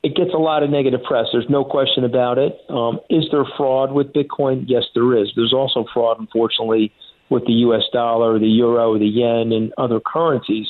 it 0.03 0.17
gets 0.17 0.33
a 0.33 0.39
lot 0.39 0.63
of 0.63 0.71
negative 0.71 1.03
press. 1.03 1.27
There's 1.33 1.49
no 1.51 1.65
question 1.65 2.05
about 2.05 2.39
it. 2.39 2.59
Um, 2.69 3.01
is 3.11 3.25
there 3.31 3.45
fraud 3.57 3.93
with 3.93 4.13
Bitcoin? 4.13 4.65
Yes, 4.67 4.85
there 4.95 5.17
is. 5.17 5.31
There's 5.37 5.53
also 5.53 5.85
fraud, 5.93 6.19
unfortunately, 6.19 6.93
with 7.29 7.45
the 7.47 7.53
U.S. 7.53 7.83
dollar, 7.93 8.39
the 8.39 8.47
euro, 8.47 8.99
the 8.99 9.07
yen, 9.07 9.53
and 9.53 9.73
other 9.77 10.01
currencies. 10.01 10.67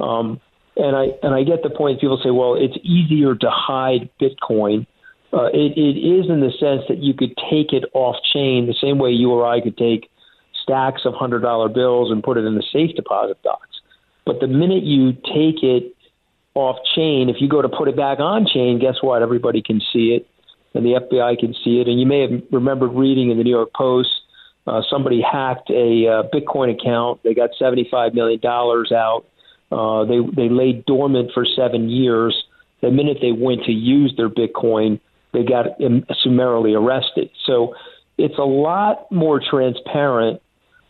Um, 0.00 0.40
and 0.80 0.96
I 0.96 1.06
and 1.22 1.34
I 1.34 1.42
get 1.44 1.62
the 1.62 1.70
point. 1.70 2.00
People 2.00 2.20
say, 2.22 2.30
well, 2.30 2.54
it's 2.54 2.76
easier 2.82 3.34
to 3.34 3.50
hide 3.50 4.10
Bitcoin. 4.20 4.86
Uh, 5.32 5.46
it, 5.52 5.78
it 5.78 5.96
is 6.00 6.28
in 6.28 6.40
the 6.40 6.50
sense 6.58 6.82
that 6.88 6.98
you 6.98 7.14
could 7.14 7.36
take 7.50 7.72
it 7.72 7.84
off 7.94 8.16
chain 8.32 8.66
the 8.66 8.74
same 8.80 8.98
way 8.98 9.10
you 9.10 9.30
or 9.30 9.46
I 9.46 9.60
could 9.60 9.76
take 9.76 10.10
stacks 10.62 11.02
of 11.04 11.14
hundred 11.14 11.40
dollar 11.40 11.68
bills 11.68 12.10
and 12.10 12.22
put 12.22 12.36
it 12.36 12.44
in 12.44 12.54
the 12.54 12.64
safe 12.72 12.96
deposit 12.96 13.40
box. 13.42 13.68
But 14.26 14.40
the 14.40 14.48
minute 14.48 14.82
you 14.82 15.12
take 15.12 15.62
it 15.62 15.94
off 16.54 16.76
chain, 16.96 17.28
if 17.28 17.36
you 17.40 17.48
go 17.48 17.62
to 17.62 17.68
put 17.68 17.88
it 17.88 17.96
back 17.96 18.18
on 18.18 18.46
chain, 18.46 18.80
guess 18.80 18.96
what? 19.02 19.22
Everybody 19.22 19.62
can 19.62 19.80
see 19.92 20.18
it, 20.18 20.26
and 20.74 20.84
the 20.84 21.00
FBI 21.00 21.38
can 21.38 21.54
see 21.64 21.80
it. 21.80 21.86
And 21.88 22.00
you 22.00 22.06
may 22.06 22.22
have 22.22 22.42
remembered 22.50 22.88
reading 22.88 23.30
in 23.30 23.38
the 23.38 23.44
New 23.44 23.50
York 23.50 23.70
Post 23.74 24.10
uh, 24.66 24.82
somebody 24.90 25.20
hacked 25.20 25.70
a 25.70 26.06
uh, 26.06 26.22
Bitcoin 26.34 26.72
account. 26.72 27.22
They 27.24 27.34
got 27.34 27.50
seventy-five 27.58 28.14
million 28.14 28.40
dollars 28.40 28.92
out. 28.92 29.24
Uh, 29.70 30.04
they 30.04 30.18
they 30.34 30.48
lay 30.48 30.72
dormant 30.86 31.30
for 31.32 31.44
seven 31.44 31.88
years. 31.88 32.44
The 32.80 32.90
minute 32.90 33.18
they 33.20 33.32
went 33.32 33.64
to 33.64 33.72
use 33.72 34.14
their 34.16 34.30
Bitcoin, 34.30 35.00
they 35.32 35.44
got 35.44 35.66
summarily 36.22 36.74
arrested. 36.74 37.30
So 37.46 37.74
it's 38.18 38.38
a 38.38 38.42
lot 38.42 39.10
more 39.12 39.40
transparent 39.40 40.40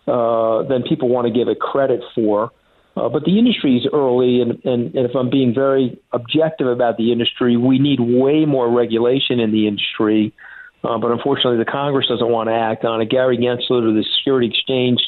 uh, 0.07 0.63
than 0.65 0.83
people 0.83 1.09
want 1.09 1.27
to 1.27 1.33
give 1.33 1.49
it 1.49 1.61
credit 1.61 2.01
for. 2.15 2.53
Uh, 2.97 3.09
but 3.09 3.25
the 3.25 3.39
industry 3.39 3.77
is 3.77 3.87
early, 3.93 4.41
and, 4.41 4.65
and, 4.65 4.95
and 4.95 5.09
if 5.09 5.15
I'm 5.15 5.31
being 5.31 5.55
very 5.55 5.99
objective 6.13 6.67
about 6.67 6.97
the 6.97 7.13
industry, 7.13 7.57
we 7.57 7.79
need 7.79 8.01
way 8.01 8.45
more 8.45 8.69
regulation 8.69 9.39
in 9.39 9.53
the 9.53 9.69
industry. 9.69 10.35
Uh, 10.83 10.99
but 10.99 11.13
unfortunately, 11.13 11.59
the 11.59 11.71
Congress 11.71 12.09
doesn't 12.09 12.29
want 12.29 12.49
to 12.49 12.55
act 12.55 12.85
on 12.85 13.01
it. 13.01 13.09
Gary 13.09 13.39
Gensler, 13.39 13.95
the 13.95 14.05
Security 14.19 14.49
Exchange 14.49 15.01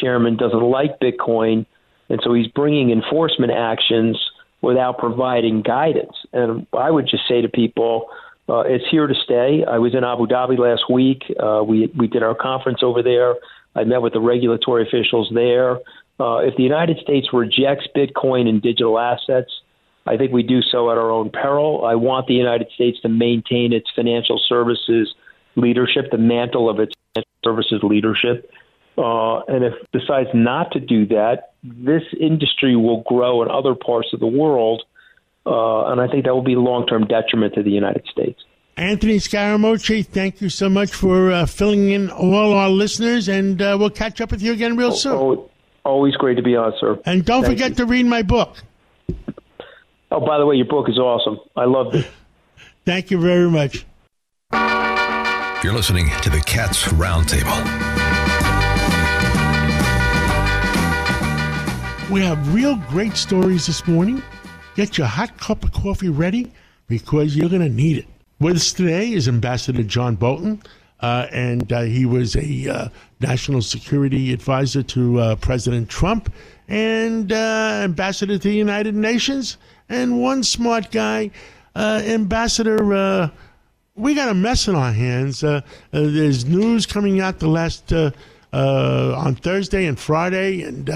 chairman, 0.00 0.36
doesn't 0.36 0.60
like 0.60 1.00
Bitcoin, 1.00 1.64
and 2.08 2.20
so 2.22 2.34
he's 2.34 2.48
bringing 2.48 2.90
enforcement 2.90 3.52
actions 3.52 4.18
without 4.60 4.98
providing 4.98 5.62
guidance. 5.62 6.14
And 6.32 6.66
I 6.72 6.90
would 6.90 7.06
just 7.08 7.28
say 7.28 7.42
to 7.42 7.48
people, 7.48 8.08
uh, 8.48 8.60
it's 8.60 8.84
here 8.90 9.06
to 9.06 9.14
stay. 9.24 9.64
I 9.68 9.78
was 9.78 9.94
in 9.94 10.04
Abu 10.04 10.26
Dhabi 10.26 10.58
last 10.58 10.84
week. 10.90 11.24
Uh, 11.38 11.62
we 11.66 11.92
we 11.96 12.06
did 12.06 12.22
our 12.22 12.34
conference 12.34 12.80
over 12.82 13.02
there. 13.02 13.34
I 13.74 13.84
met 13.84 14.02
with 14.02 14.12
the 14.12 14.20
regulatory 14.20 14.86
officials 14.86 15.30
there. 15.34 15.78
Uh, 16.18 16.38
if 16.38 16.56
the 16.56 16.62
United 16.62 16.98
States 16.98 17.28
rejects 17.32 17.86
Bitcoin 17.94 18.48
and 18.48 18.62
digital 18.62 18.98
assets, 18.98 19.50
I 20.06 20.16
think 20.16 20.32
we 20.32 20.42
do 20.42 20.62
so 20.62 20.90
at 20.90 20.96
our 20.96 21.10
own 21.10 21.30
peril. 21.30 21.84
I 21.84 21.96
want 21.96 22.26
the 22.26 22.34
United 22.34 22.68
States 22.74 22.98
to 23.02 23.08
maintain 23.08 23.72
its 23.72 23.90
financial 23.94 24.40
services 24.48 25.12
leadership, 25.56 26.10
the 26.10 26.18
mantle 26.18 26.70
of 26.70 26.78
its 26.78 26.94
financial 27.12 27.30
services 27.44 27.80
leadership. 27.82 28.50
Uh, 28.96 29.40
and 29.40 29.64
if 29.64 29.74
it 29.74 29.98
decides 29.98 30.30
not 30.32 30.70
to 30.72 30.80
do 30.80 31.06
that, 31.06 31.50
this 31.74 32.02
industry 32.18 32.76
will 32.76 33.02
grow 33.02 33.42
in 33.42 33.50
other 33.50 33.74
parts 33.74 34.08
of 34.12 34.20
the 34.20 34.26
world. 34.26 34.82
Uh, 35.44 35.86
and 35.86 36.00
I 36.00 36.08
think 36.08 36.24
that 36.24 36.34
will 36.34 36.42
be 36.42 36.56
long 36.56 36.86
term 36.86 37.06
detriment 37.06 37.54
to 37.54 37.62
the 37.62 37.70
United 37.70 38.04
States. 38.10 38.42
Anthony 38.76 39.16
Scaramucci, 39.16 40.04
thank 40.04 40.42
you 40.42 40.50
so 40.50 40.68
much 40.68 40.90
for 40.92 41.32
uh, 41.32 41.46
filling 41.46 41.90
in 41.92 42.10
all 42.10 42.52
our 42.52 42.68
listeners, 42.68 43.26
and 43.26 43.62
uh, 43.62 43.76
we'll 43.78 43.88
catch 43.88 44.20
up 44.20 44.30
with 44.30 44.42
you 44.42 44.52
again 44.52 44.76
real 44.76 44.92
soon. 44.92 45.12
Oh, 45.12 45.50
always 45.84 46.14
great 46.16 46.34
to 46.34 46.42
be 46.42 46.56
on, 46.56 46.74
sir. 46.78 47.00
And 47.06 47.24
don't 47.24 47.42
Thank 47.42 47.54
forget 47.54 47.70
you. 47.70 47.76
to 47.76 47.86
read 47.86 48.04
my 48.04 48.22
book. 48.22 48.58
Oh, 50.10 50.20
by 50.20 50.38
the 50.38 50.44
way, 50.44 50.56
your 50.56 50.66
book 50.66 50.88
is 50.90 50.98
awesome. 50.98 51.38
I 51.56 51.64
loved 51.64 51.94
it. 51.94 52.06
Thank 52.84 53.10
you 53.10 53.18
very 53.18 53.50
much. 53.50 53.86
You're 55.64 55.72
listening 55.72 56.10
to 56.22 56.30
the 56.30 56.42
Cats 56.44 56.84
Roundtable. 56.88 57.95
We 62.08 62.20
have 62.20 62.54
real 62.54 62.76
great 62.88 63.16
stories 63.16 63.66
this 63.66 63.84
morning. 63.88 64.22
Get 64.76 64.96
your 64.96 65.08
hot 65.08 65.36
cup 65.38 65.64
of 65.64 65.72
coffee 65.72 66.08
ready 66.08 66.52
because 66.86 67.34
you're 67.34 67.48
going 67.48 67.62
to 67.62 67.68
need 67.68 67.98
it. 67.98 68.06
With 68.38 68.54
us 68.54 68.72
today 68.72 69.12
is 69.12 69.26
Ambassador 69.26 69.82
John 69.82 70.14
Bolton, 70.14 70.62
uh, 71.00 71.26
and 71.32 71.72
uh, 71.72 71.80
he 71.80 72.06
was 72.06 72.36
a 72.36 72.68
uh, 72.68 72.88
national 73.18 73.60
security 73.60 74.32
advisor 74.32 74.84
to 74.84 75.18
uh, 75.18 75.36
President 75.36 75.88
Trump 75.88 76.32
and 76.68 77.32
uh, 77.32 77.80
ambassador 77.82 78.38
to 78.38 78.48
the 78.48 78.54
United 78.54 78.94
Nations. 78.94 79.56
And 79.88 80.20
one 80.20 80.44
smart 80.44 80.92
guy, 80.92 81.32
uh, 81.74 82.02
Ambassador. 82.04 83.32
We 83.96 84.14
got 84.14 84.28
a 84.28 84.34
mess 84.34 84.68
in 84.68 84.76
our 84.76 84.92
hands. 84.92 85.40
There's 85.90 86.44
news 86.44 86.86
coming 86.86 87.20
out 87.20 87.40
the 87.40 87.48
last 87.48 87.92
on 88.52 89.34
Thursday 89.34 89.86
and 89.86 89.98
Friday, 89.98 90.62
and 90.62 90.88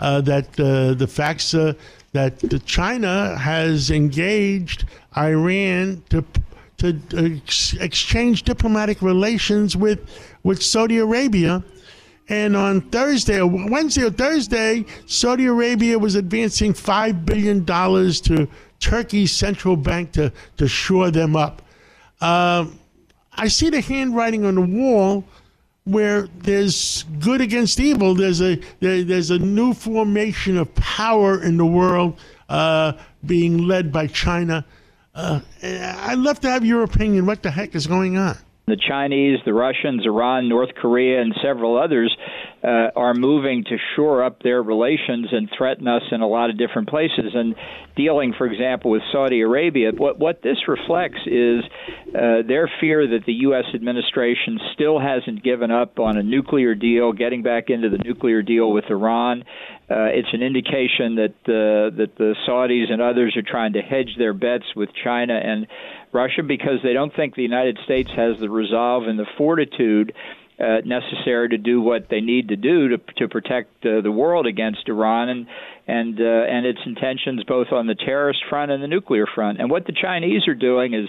that 0.00 0.58
uh, 0.58 0.94
the 0.94 1.06
facts 1.06 1.54
uh, 1.54 1.74
that 2.12 2.62
China 2.64 3.36
has 3.36 3.90
engaged 3.90 4.84
Iran 5.16 6.02
to 6.08 6.24
to 6.78 6.98
ex- 7.14 7.74
exchange 7.74 8.42
diplomatic 8.42 9.02
relations 9.02 9.76
with 9.76 10.00
with 10.42 10.62
Saudi 10.62 10.98
Arabia. 10.98 11.62
And 12.28 12.56
on 12.56 12.82
Thursday, 12.82 13.42
Wednesday 13.42 14.04
or 14.04 14.10
Thursday, 14.10 14.86
Saudi 15.06 15.46
Arabia 15.46 15.98
was 15.98 16.14
advancing 16.14 16.72
$5 16.72 17.26
billion 17.26 17.66
to 17.66 18.48
Turkey's 18.78 19.32
central 19.32 19.76
bank 19.76 20.12
to, 20.12 20.32
to 20.56 20.68
shore 20.68 21.10
them 21.10 21.34
up. 21.34 21.60
Um, 22.20 22.78
I 23.32 23.48
see 23.48 23.68
the 23.68 23.80
handwriting 23.80 24.44
on 24.44 24.54
the 24.54 24.60
wall 24.60 25.24
where 25.90 26.28
there's 26.38 27.04
good 27.18 27.40
against 27.40 27.80
evil. 27.80 28.14
There's 28.14 28.40
a 28.40 28.60
there, 28.80 29.02
there's 29.02 29.30
a 29.30 29.38
new 29.38 29.74
formation 29.74 30.56
of 30.56 30.74
power 30.74 31.42
in 31.42 31.56
the 31.56 31.66
world 31.66 32.18
uh, 32.48 32.92
being 33.24 33.66
led 33.66 33.92
by 33.92 34.06
China. 34.06 34.64
Uh, 35.14 35.40
I'd 35.62 36.18
love 36.18 36.40
to 36.40 36.50
have 36.50 36.64
your 36.64 36.82
opinion. 36.82 37.26
What 37.26 37.42
the 37.42 37.50
heck 37.50 37.74
is 37.74 37.86
going 37.86 38.16
on? 38.16 38.36
The 38.66 38.76
Chinese, 38.76 39.38
the 39.44 39.52
Russians, 39.52 40.06
Iran, 40.06 40.48
North 40.48 40.70
Korea, 40.76 41.20
and 41.20 41.34
several 41.42 41.76
others 41.76 42.16
uh, 42.62 42.90
are 42.94 43.14
moving 43.14 43.64
to 43.64 43.76
shore 43.96 44.22
up 44.22 44.42
their 44.42 44.62
relations 44.62 45.28
and 45.32 45.48
threaten 45.56 45.88
us 45.88 46.02
in 46.12 46.20
a 46.20 46.26
lot 46.26 46.50
of 46.50 46.58
different 46.58 46.88
places. 46.88 47.32
And 47.34 47.54
dealing, 47.96 48.34
for 48.36 48.46
example, 48.46 48.90
with 48.90 49.02
Saudi 49.12 49.40
Arabia, 49.40 49.92
what 49.96 50.18
what 50.18 50.42
this 50.42 50.68
reflects 50.68 51.20
is 51.26 51.64
uh, 52.08 52.42
their 52.46 52.70
fear 52.80 53.06
that 53.06 53.24
the 53.24 53.32
U.S. 53.48 53.64
administration 53.74 54.60
still 54.74 54.98
hasn't 54.98 55.42
given 55.42 55.70
up 55.70 55.98
on 55.98 56.18
a 56.18 56.22
nuclear 56.22 56.74
deal, 56.74 57.12
getting 57.12 57.42
back 57.42 57.70
into 57.70 57.88
the 57.88 57.98
nuclear 57.98 58.42
deal 58.42 58.70
with 58.70 58.84
Iran. 58.90 59.44
Uh, 59.90 60.06
it's 60.12 60.28
an 60.32 60.42
indication 60.42 61.16
that 61.16 61.34
uh, 61.48 61.96
that 61.96 62.12
the 62.18 62.34
Saudis 62.46 62.92
and 62.92 63.00
others 63.00 63.36
are 63.36 63.42
trying 63.42 63.72
to 63.72 63.80
hedge 63.80 64.16
their 64.18 64.34
bets 64.34 64.64
with 64.76 64.90
China 65.02 65.34
and 65.34 65.66
Russia 66.12 66.42
because 66.42 66.80
they 66.82 66.92
don't 66.92 67.14
think 67.14 67.34
the 67.34 67.42
United 67.42 67.78
States 67.84 68.10
has 68.14 68.38
the 68.38 68.50
resolve 68.50 69.04
and 69.04 69.18
the 69.18 69.26
fortitude 69.38 70.12
uh, 70.60 70.80
necessary 70.84 71.48
to 71.48 71.58
do 71.58 71.80
what 71.80 72.08
they 72.10 72.20
need 72.20 72.48
to 72.48 72.56
do 72.56 72.88
to 72.88 72.98
to 73.16 73.28
protect 73.28 73.84
uh, 73.84 74.00
the 74.02 74.12
world 74.12 74.46
against 74.46 74.88
Iran 74.88 75.28
and 75.28 75.46
and 75.86 76.20
uh, 76.20 76.24
and 76.24 76.66
its 76.66 76.80
intentions 76.84 77.42
both 77.44 77.68
on 77.72 77.86
the 77.86 77.94
terrorist 77.94 78.40
front 78.48 78.70
and 78.70 78.82
the 78.82 78.88
nuclear 78.88 79.26
front. 79.26 79.60
And 79.60 79.70
what 79.70 79.86
the 79.86 79.92
Chinese 79.92 80.46
are 80.48 80.54
doing 80.54 80.94
is 80.94 81.08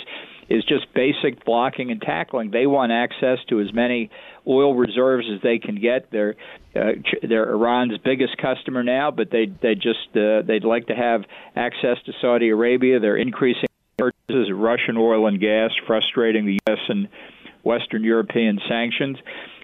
is 0.50 0.64
just 0.66 0.94
basic 0.94 1.46
blocking 1.46 1.92
and 1.92 2.02
tackling. 2.02 2.52
They 2.52 2.68
want 2.68 2.92
access 2.92 3.40
to 3.50 3.62
as 3.62 3.74
many 3.74 4.10
oil 4.48 4.76
reserves 4.76 5.26
as 5.34 5.42
they 5.42 5.60
can 5.60 5.80
get. 5.80 6.12
They're 6.12 6.36
uh, 6.76 6.92
they're 7.22 7.50
Iran's 7.50 7.98
biggest 7.98 8.38
customer 8.38 8.84
now, 8.84 9.12
but 9.12 9.32
they 9.32 9.48
they 9.62 9.76
just 9.76 10.16
uh, 10.16 10.44
they'd 10.48 10.64
like 10.64 10.88
to 10.88 10.96
have 10.96 11.24
access 11.56 11.98
to 12.06 12.14
Saudi 12.22 12.50
Arabia. 12.50 13.00
They're 13.00 13.18
increasing 13.18 13.68
purchases 13.98 14.50
of 14.50 14.58
Russian 14.58 14.98
oil 14.98 15.28
and 15.28 15.40
gas, 15.40 15.72
frustrating 15.86 16.46
the 16.46 16.60
U.S. 16.68 16.80
and 16.88 17.08
Western 17.64 18.04
European 18.04 18.60
sanctions. 18.68 19.18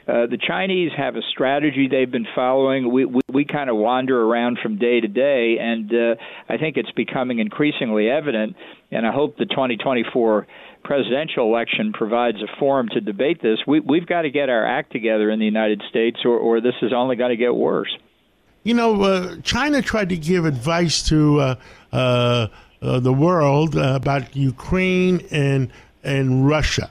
Uh, 0.07 0.25
the 0.25 0.37
Chinese 0.37 0.91
have 0.95 1.17
a 1.17 1.21
strategy 1.31 1.89
they've 1.91 2.09
been 2.09 2.27
following. 2.33 2.89
We 2.93 3.03
we, 3.03 3.19
we 3.27 3.45
kind 3.45 3.69
of 3.69 3.75
wander 3.75 4.21
around 4.21 4.57
from 4.63 4.77
day 4.77 5.01
to 5.01 5.07
day, 5.07 5.57
and 5.59 5.91
uh, 5.93 6.15
I 6.47 6.57
think 6.57 6.77
it's 6.77 6.91
becoming 6.91 7.39
increasingly 7.39 8.09
evident. 8.09 8.55
And 8.89 9.05
I 9.05 9.11
hope 9.11 9.37
the 9.37 9.45
2024 9.45 10.47
presidential 10.85 11.45
election 11.45 11.91
provides 11.91 12.37
a 12.37 12.47
forum 12.57 12.87
to 12.93 13.01
debate 13.01 13.41
this. 13.41 13.59
We, 13.67 13.81
we've 13.81 14.07
got 14.07 14.21
to 14.21 14.29
get 14.29 14.47
our 14.47 14.65
act 14.65 14.93
together 14.93 15.29
in 15.29 15.39
the 15.39 15.45
United 15.45 15.83
States, 15.89 16.19
or, 16.23 16.37
or 16.37 16.61
this 16.61 16.75
is 16.81 16.93
only 16.95 17.17
going 17.17 17.31
to 17.31 17.35
get 17.35 17.53
worse. 17.53 17.93
You 18.63 18.75
know, 18.75 19.01
uh, 19.01 19.35
China 19.43 19.81
tried 19.81 20.07
to 20.09 20.17
give 20.17 20.45
advice 20.45 21.03
to 21.09 21.39
uh, 21.39 21.55
uh, 21.91 22.47
uh, 22.81 22.99
the 23.01 23.13
world 23.13 23.75
about 23.75 24.35
Ukraine 24.37 25.25
and 25.31 25.69
and 26.03 26.47
Russia. 26.47 26.89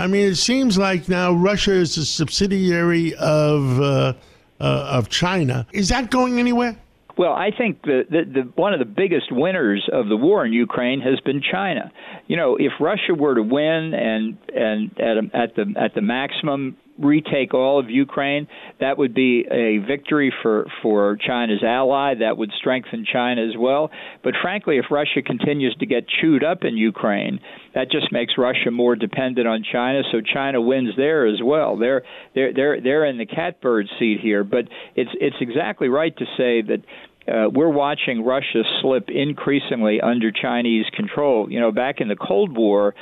I 0.00 0.06
mean, 0.06 0.26
it 0.26 0.36
seems 0.36 0.78
like 0.78 1.08
now 1.08 1.32
Russia 1.32 1.72
is 1.72 1.98
a 1.98 2.06
subsidiary 2.06 3.14
of 3.16 3.80
uh, 3.80 4.14
uh, 4.58 4.96
of 4.98 5.10
China. 5.10 5.66
Is 5.72 5.90
that 5.90 6.10
going 6.10 6.38
anywhere? 6.38 6.76
Well, 7.18 7.34
I 7.34 7.50
think 7.50 7.82
the, 7.82 8.04
the, 8.08 8.22
the 8.24 8.40
one 8.54 8.72
of 8.72 8.78
the 8.78 8.86
biggest 8.86 9.30
winners 9.30 9.86
of 9.92 10.08
the 10.08 10.16
war 10.16 10.46
in 10.46 10.54
Ukraine 10.54 11.02
has 11.02 11.20
been 11.20 11.42
China. 11.42 11.92
You 12.28 12.36
know, 12.36 12.56
if 12.56 12.72
Russia 12.80 13.12
were 13.14 13.34
to 13.34 13.42
win 13.42 13.92
and 13.92 14.38
and 14.54 14.98
at 14.98 15.16
a, 15.18 15.36
at 15.36 15.54
the 15.54 15.74
at 15.78 15.94
the 15.94 16.00
maximum 16.00 16.78
retake 17.00 17.54
all 17.54 17.78
of 17.78 17.90
Ukraine, 17.90 18.46
that 18.78 18.98
would 18.98 19.14
be 19.14 19.46
a 19.50 19.78
victory 19.78 20.32
for, 20.42 20.66
for 20.82 21.16
China's 21.16 21.62
ally. 21.62 22.14
That 22.14 22.36
would 22.36 22.50
strengthen 22.58 23.04
China 23.10 23.42
as 23.42 23.56
well. 23.58 23.90
But 24.22 24.34
frankly, 24.40 24.78
if 24.78 24.86
Russia 24.90 25.22
continues 25.24 25.74
to 25.80 25.86
get 25.86 26.04
chewed 26.08 26.44
up 26.44 26.64
in 26.64 26.76
Ukraine, 26.76 27.40
that 27.74 27.90
just 27.90 28.12
makes 28.12 28.34
Russia 28.36 28.70
more 28.70 28.96
dependent 28.96 29.48
on 29.48 29.64
China. 29.70 30.02
So 30.12 30.20
China 30.20 30.60
wins 30.60 30.90
there 30.96 31.26
as 31.26 31.40
well. 31.42 31.76
They're 31.76 32.02
they're 32.34 32.52
they're 32.52 32.80
they're 32.80 33.04
in 33.06 33.18
the 33.18 33.26
catbird 33.26 33.88
seat 33.98 34.20
here. 34.20 34.44
But 34.44 34.68
it's 34.94 35.10
it's 35.14 35.36
exactly 35.40 35.88
right 35.88 36.16
to 36.16 36.24
say 36.36 36.62
that 36.62 36.82
uh, 37.28 37.48
we're 37.50 37.68
watching 37.70 38.24
Russia 38.24 38.62
slip 38.80 39.08
increasingly 39.08 40.00
under 40.00 40.32
Chinese 40.32 40.86
control. 40.94 41.50
You 41.50 41.60
know, 41.60 41.70
back 41.70 42.00
in 42.00 42.08
the 42.08 42.16
Cold 42.16 42.56
War, 42.56 42.94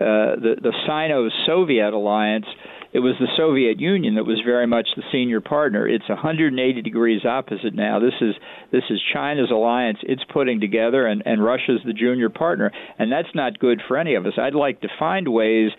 uh, 0.00 0.36
the 0.36 0.56
the 0.60 0.72
Sino-Soviet 0.86 1.92
alliance 1.92 2.46
it 2.96 3.00
was 3.00 3.12
the 3.20 3.28
Soviet 3.36 3.78
Union 3.78 4.14
that 4.14 4.24
was 4.24 4.40
very 4.42 4.66
much 4.66 4.88
the 4.96 5.02
senior 5.12 5.42
partner. 5.42 5.86
It's 5.86 6.08
180 6.08 6.80
degrees 6.80 7.26
opposite 7.26 7.74
now. 7.74 7.98
This 8.00 8.14
is 8.22 8.34
this 8.72 8.84
is 8.88 8.98
China's 9.12 9.50
alliance 9.50 9.98
it's 10.02 10.24
putting 10.32 10.60
together, 10.60 11.06
and 11.06 11.22
and 11.26 11.44
Russia's 11.44 11.82
the 11.84 11.92
junior 11.92 12.30
partner, 12.30 12.72
and 12.98 13.12
that's 13.12 13.28
not 13.34 13.58
good 13.58 13.82
for 13.86 13.98
any 13.98 14.14
of 14.14 14.24
us. 14.24 14.32
I'd 14.38 14.54
like 14.54 14.80
to 14.80 14.88
find 14.98 15.28
ways 15.28 15.72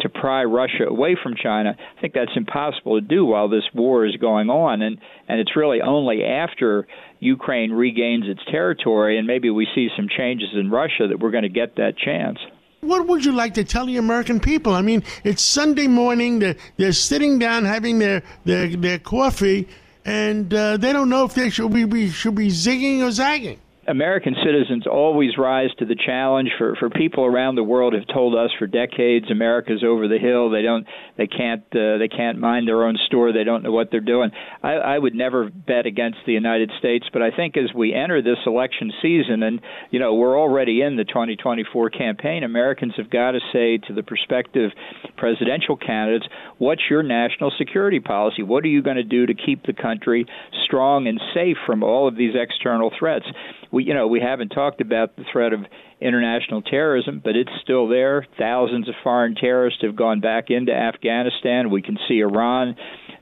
to 0.00 0.10
pry 0.10 0.44
Russia 0.44 0.84
away 0.86 1.16
from 1.22 1.36
China. 1.42 1.74
I 1.74 2.00
think 2.02 2.12
that's 2.12 2.36
impossible 2.36 3.00
to 3.00 3.06
do 3.06 3.24
while 3.24 3.48
this 3.48 3.64
war 3.74 4.04
is 4.04 4.16
going 4.16 4.50
on, 4.50 4.82
and 4.82 4.98
and 5.26 5.40
it's 5.40 5.56
really 5.56 5.80
only 5.80 6.22
after 6.22 6.86
Ukraine 7.18 7.72
regains 7.72 8.26
its 8.28 8.42
territory 8.50 9.16
and 9.16 9.26
maybe 9.26 9.48
we 9.48 9.66
see 9.74 9.88
some 9.96 10.08
changes 10.14 10.50
in 10.52 10.70
Russia 10.70 11.08
that 11.08 11.18
we're 11.18 11.30
going 11.30 11.44
to 11.44 11.48
get 11.48 11.76
that 11.76 11.96
chance. 11.96 12.38
What 12.80 13.08
would 13.08 13.24
you 13.24 13.32
like 13.32 13.54
to 13.54 13.64
tell 13.64 13.86
the 13.86 13.96
American 13.96 14.38
people? 14.38 14.72
I 14.72 14.82
mean, 14.82 15.02
it's 15.24 15.42
Sunday 15.42 15.88
morning. 15.88 16.38
They're, 16.38 16.56
they're 16.76 16.92
sitting 16.92 17.38
down 17.38 17.64
having 17.64 17.98
their, 17.98 18.22
their, 18.44 18.68
their 18.68 18.98
coffee, 19.00 19.66
and 20.04 20.52
uh, 20.54 20.76
they 20.76 20.92
don't 20.92 21.08
know 21.08 21.24
if 21.24 21.34
they 21.34 21.50
should 21.50 21.72
be, 21.72 21.84
be, 21.84 22.08
should 22.10 22.36
be 22.36 22.48
zigging 22.48 23.00
or 23.00 23.10
zagging. 23.10 23.58
American 23.88 24.36
citizens 24.44 24.86
always 24.86 25.38
rise 25.38 25.70
to 25.78 25.86
the 25.86 25.96
challenge. 25.96 26.50
For 26.58 26.76
for 26.76 26.90
people 26.90 27.24
around 27.24 27.54
the 27.54 27.64
world 27.64 27.94
have 27.94 28.06
told 28.12 28.34
us 28.34 28.50
for 28.58 28.66
decades, 28.66 29.30
America's 29.30 29.82
over 29.82 30.08
the 30.08 30.18
hill. 30.18 30.50
They 30.50 30.62
don't, 30.62 30.86
they 31.16 31.26
can't, 31.26 31.62
uh, 31.72 31.96
they 31.98 32.08
can't 32.08 32.38
mind 32.38 32.68
their 32.68 32.84
own 32.84 32.98
store. 33.06 33.32
They 33.32 33.44
don't 33.44 33.62
know 33.62 33.72
what 33.72 33.90
they're 33.90 34.00
doing. 34.00 34.30
I, 34.62 34.74
I 34.74 34.98
would 34.98 35.14
never 35.14 35.48
bet 35.50 35.86
against 35.86 36.18
the 36.26 36.32
United 36.32 36.70
States, 36.78 37.06
but 37.12 37.22
I 37.22 37.30
think 37.30 37.56
as 37.56 37.72
we 37.74 37.94
enter 37.94 38.20
this 38.20 38.38
election 38.46 38.92
season, 39.00 39.42
and 39.42 39.60
you 39.90 39.98
know 39.98 40.14
we're 40.14 40.38
already 40.38 40.82
in 40.82 40.96
the 40.96 41.04
2024 41.04 41.90
campaign, 41.90 42.44
Americans 42.44 42.92
have 42.98 43.10
got 43.10 43.32
to 43.32 43.40
say 43.52 43.78
to 43.88 43.94
the 43.94 44.02
prospective 44.02 44.70
presidential 45.16 45.76
candidates, 45.76 46.26
what's 46.58 46.82
your 46.90 47.02
national 47.02 47.52
security 47.56 48.00
policy? 48.00 48.42
What 48.42 48.64
are 48.64 48.68
you 48.68 48.82
going 48.82 48.96
to 48.96 49.02
do 49.02 49.24
to 49.26 49.34
keep 49.34 49.64
the 49.64 49.72
country 49.72 50.26
strong 50.66 51.06
and 51.06 51.18
safe 51.34 51.56
from 51.64 51.82
all 51.82 52.06
of 52.06 52.16
these 52.16 52.34
external 52.34 52.92
threats? 52.98 53.24
We 53.70 53.84
you 53.84 53.94
know 53.94 54.06
we 54.06 54.20
haven't 54.20 54.50
talked 54.50 54.80
about 54.80 55.16
the 55.16 55.24
threat 55.32 55.52
of 55.52 55.60
international 56.00 56.62
terrorism, 56.62 57.20
but 57.22 57.36
it's 57.36 57.50
still 57.62 57.88
there. 57.88 58.26
Thousands 58.38 58.88
of 58.88 58.94
foreign 59.02 59.34
terrorists 59.34 59.82
have 59.82 59.96
gone 59.96 60.20
back 60.20 60.50
into 60.50 60.72
Afghanistan. 60.72 61.70
We 61.70 61.82
can 61.82 61.98
see 62.08 62.20
Iran 62.20 62.76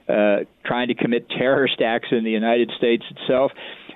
uh, 0.09 0.45
trying 0.65 0.89
to 0.89 0.95
commit 0.95 1.29
terrorist 1.29 1.81
acts 1.81 2.09
in 2.11 2.25
the 2.25 2.31
United 2.31 2.71
States 2.77 3.05
itself. 3.11 3.53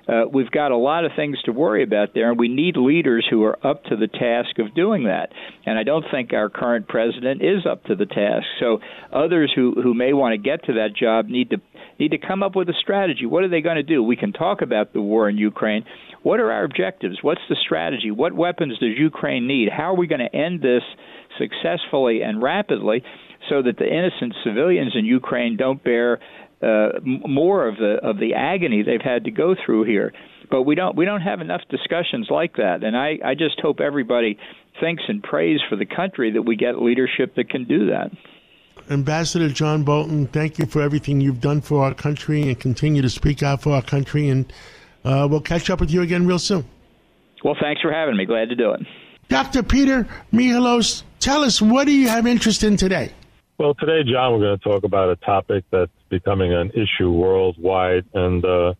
Uh, 0.08 0.24
we've 0.32 0.50
got 0.50 0.72
a 0.72 0.76
lot 0.76 1.04
of 1.04 1.12
things 1.14 1.40
to 1.44 1.52
worry 1.52 1.84
about 1.84 2.14
there, 2.14 2.30
and 2.30 2.38
we 2.38 2.48
need 2.48 2.76
leaders 2.76 3.24
who 3.30 3.44
are 3.44 3.64
up 3.64 3.84
to 3.84 3.96
the 3.96 4.08
task 4.08 4.58
of 4.58 4.74
doing 4.74 5.04
that. 5.04 5.30
And 5.66 5.78
I 5.78 5.84
don't 5.84 6.04
think 6.10 6.32
our 6.32 6.48
current 6.48 6.88
president 6.88 7.42
is 7.42 7.64
up 7.64 7.84
to 7.84 7.94
the 7.94 8.06
task. 8.06 8.46
So 8.58 8.80
others 9.12 9.52
who 9.54 9.74
who 9.80 9.94
may 9.94 10.12
want 10.12 10.32
to 10.32 10.38
get 10.38 10.64
to 10.64 10.72
that 10.74 10.96
job 10.96 11.26
need 11.26 11.50
to 11.50 11.58
need 12.00 12.10
to 12.10 12.18
come 12.18 12.42
up 12.42 12.56
with 12.56 12.68
a 12.68 12.74
strategy. 12.80 13.26
What 13.26 13.44
are 13.44 13.48
they 13.48 13.60
going 13.60 13.76
to 13.76 13.82
do? 13.84 14.02
We 14.02 14.16
can 14.16 14.32
talk 14.32 14.62
about 14.62 14.92
the 14.92 15.02
war 15.02 15.28
in 15.28 15.36
Ukraine. 15.36 15.84
What 16.22 16.40
are 16.40 16.50
our 16.50 16.64
objectives? 16.64 17.18
What's 17.22 17.40
the 17.48 17.56
strategy? 17.64 18.10
What 18.10 18.34
weapons 18.34 18.78
does 18.78 18.90
Ukraine 18.96 19.46
need? 19.46 19.68
How 19.70 19.92
are 19.92 19.96
we 19.96 20.06
going 20.06 20.20
to 20.20 20.34
end 20.34 20.60
this 20.60 20.82
successfully 21.38 22.20
and 22.22 22.42
rapidly 22.42 23.02
so 23.48 23.62
that 23.62 23.78
the 23.78 23.86
innocent 23.86 24.34
civilians 24.44 24.92
in 24.94 25.04
Ukraine 25.04 25.56
don't 25.56 25.82
bear 25.82 26.20
uh, 26.62 27.00
more 27.04 27.66
of 27.66 27.76
the 27.76 27.96
of 28.02 28.18
the 28.18 28.34
agony 28.34 28.82
they've 28.82 29.00
had 29.00 29.24
to 29.24 29.30
go 29.30 29.54
through 29.64 29.84
here? 29.84 30.12
But 30.50 30.62
we 30.62 30.74
don't 30.74 30.94
we 30.94 31.06
don't 31.06 31.22
have 31.22 31.40
enough 31.40 31.62
discussions 31.70 32.28
like 32.28 32.56
that, 32.56 32.84
and 32.84 32.96
I 32.96 33.18
I 33.24 33.34
just 33.34 33.58
hope 33.60 33.80
everybody 33.80 34.38
thinks 34.78 35.02
and 35.08 35.22
prays 35.22 35.60
for 35.70 35.76
the 35.76 35.86
country 35.86 36.32
that 36.32 36.42
we 36.42 36.56
get 36.56 36.82
leadership 36.82 37.34
that 37.36 37.48
can 37.48 37.64
do 37.64 37.86
that. 37.86 38.10
Ambassador 38.90 39.48
John 39.48 39.84
Bolton, 39.84 40.26
thank 40.26 40.58
you 40.58 40.66
for 40.66 40.82
everything 40.82 41.20
you've 41.20 41.40
done 41.40 41.60
for 41.60 41.84
our 41.84 41.94
country 41.94 42.42
and 42.42 42.58
continue 42.58 43.02
to 43.02 43.08
speak 43.08 43.42
out 43.42 43.62
for 43.62 43.72
our 43.72 43.82
country. 43.82 44.28
And 44.28 44.52
uh, 45.04 45.26
we'll 45.30 45.40
catch 45.40 45.70
up 45.70 45.80
with 45.80 45.90
you 45.90 46.02
again 46.02 46.26
real 46.26 46.38
soon. 46.38 46.64
Well, 47.44 47.56
thanks 47.60 47.80
for 47.80 47.92
having 47.92 48.16
me. 48.16 48.26
Glad 48.26 48.50
to 48.50 48.54
do 48.54 48.72
it. 48.72 48.80
Dr. 49.28 49.62
Peter 49.62 50.08
Michalos, 50.32 51.04
tell 51.20 51.44
us 51.44 51.62
what 51.62 51.84
do 51.86 51.92
you 51.92 52.08
have 52.08 52.26
interest 52.26 52.64
in 52.64 52.76
today? 52.76 53.12
Well, 53.58 53.74
today, 53.74 54.10
John, 54.10 54.32
we're 54.32 54.40
going 54.40 54.58
to 54.58 54.64
talk 54.64 54.84
about 54.84 55.10
a 55.10 55.16
topic 55.16 55.64
that's 55.70 55.92
becoming 56.08 56.52
an 56.52 56.70
issue 56.70 57.10
worldwide. 57.10 58.06
And 58.14 58.44
uh, 58.44 58.74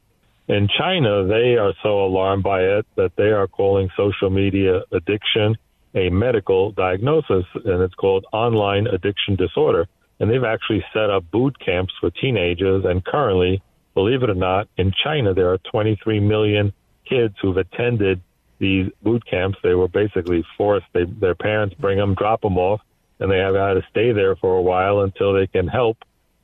in 0.48 0.68
China, 0.76 1.26
they 1.26 1.56
are 1.56 1.74
so 1.82 2.04
alarmed 2.04 2.42
by 2.42 2.62
it 2.62 2.86
that 2.96 3.12
they 3.16 3.30
are 3.30 3.46
calling 3.46 3.90
social 3.96 4.30
media 4.30 4.80
addiction 4.90 5.56
a 5.94 6.08
medical 6.08 6.72
diagnosis, 6.72 7.44
and 7.64 7.82
it's 7.82 7.94
called 7.94 8.24
online 8.32 8.86
addiction 8.86 9.36
disorder. 9.36 9.86
And 10.18 10.30
they've 10.30 10.44
actually 10.44 10.84
set 10.92 11.10
up 11.10 11.30
boot 11.30 11.56
camps 11.64 11.92
for 12.00 12.10
teenagers. 12.10 12.84
And 12.84 13.04
currently, 13.04 13.62
believe 13.94 14.22
it 14.22 14.30
or 14.30 14.34
not, 14.34 14.68
in 14.76 14.92
China, 15.04 15.34
there 15.34 15.52
are 15.52 15.58
23 15.70 16.20
million 16.20 16.72
kids 17.08 17.34
who've 17.40 17.56
attended 17.56 18.20
these 18.58 18.90
boot 19.02 19.24
camps. 19.28 19.58
They 19.62 19.74
were 19.74 19.88
basically 19.88 20.44
forced. 20.56 20.86
They, 20.92 21.04
their 21.04 21.34
parents 21.34 21.74
bring 21.78 21.98
them, 21.98 22.14
drop 22.14 22.42
them 22.42 22.58
off, 22.58 22.80
and 23.18 23.30
they 23.30 23.38
have 23.38 23.54
to 23.54 23.82
stay 23.90 24.12
there 24.12 24.36
for 24.36 24.56
a 24.56 24.62
while 24.62 25.00
until 25.00 25.32
they 25.34 25.46
can 25.46 25.66
help 25.66 25.98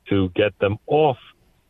to 0.09 0.29
get 0.29 0.57
them 0.59 0.77
off 0.87 1.17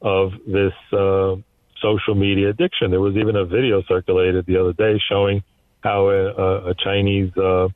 of 0.01 0.31
this 0.45 0.73
uh, 0.93 1.35
social 1.81 2.15
media 2.15 2.49
addiction. 2.49 2.91
There 2.91 3.01
was 3.01 3.15
even 3.15 3.35
a 3.35 3.45
video 3.45 3.81
circulated 3.83 4.45
the 4.45 4.57
other 4.57 4.73
day 4.73 4.99
showing 5.09 5.43
how 5.81 6.09
a, 6.09 6.69
a 6.69 6.75
Chinese 6.75 7.35
uh, 7.37 7.67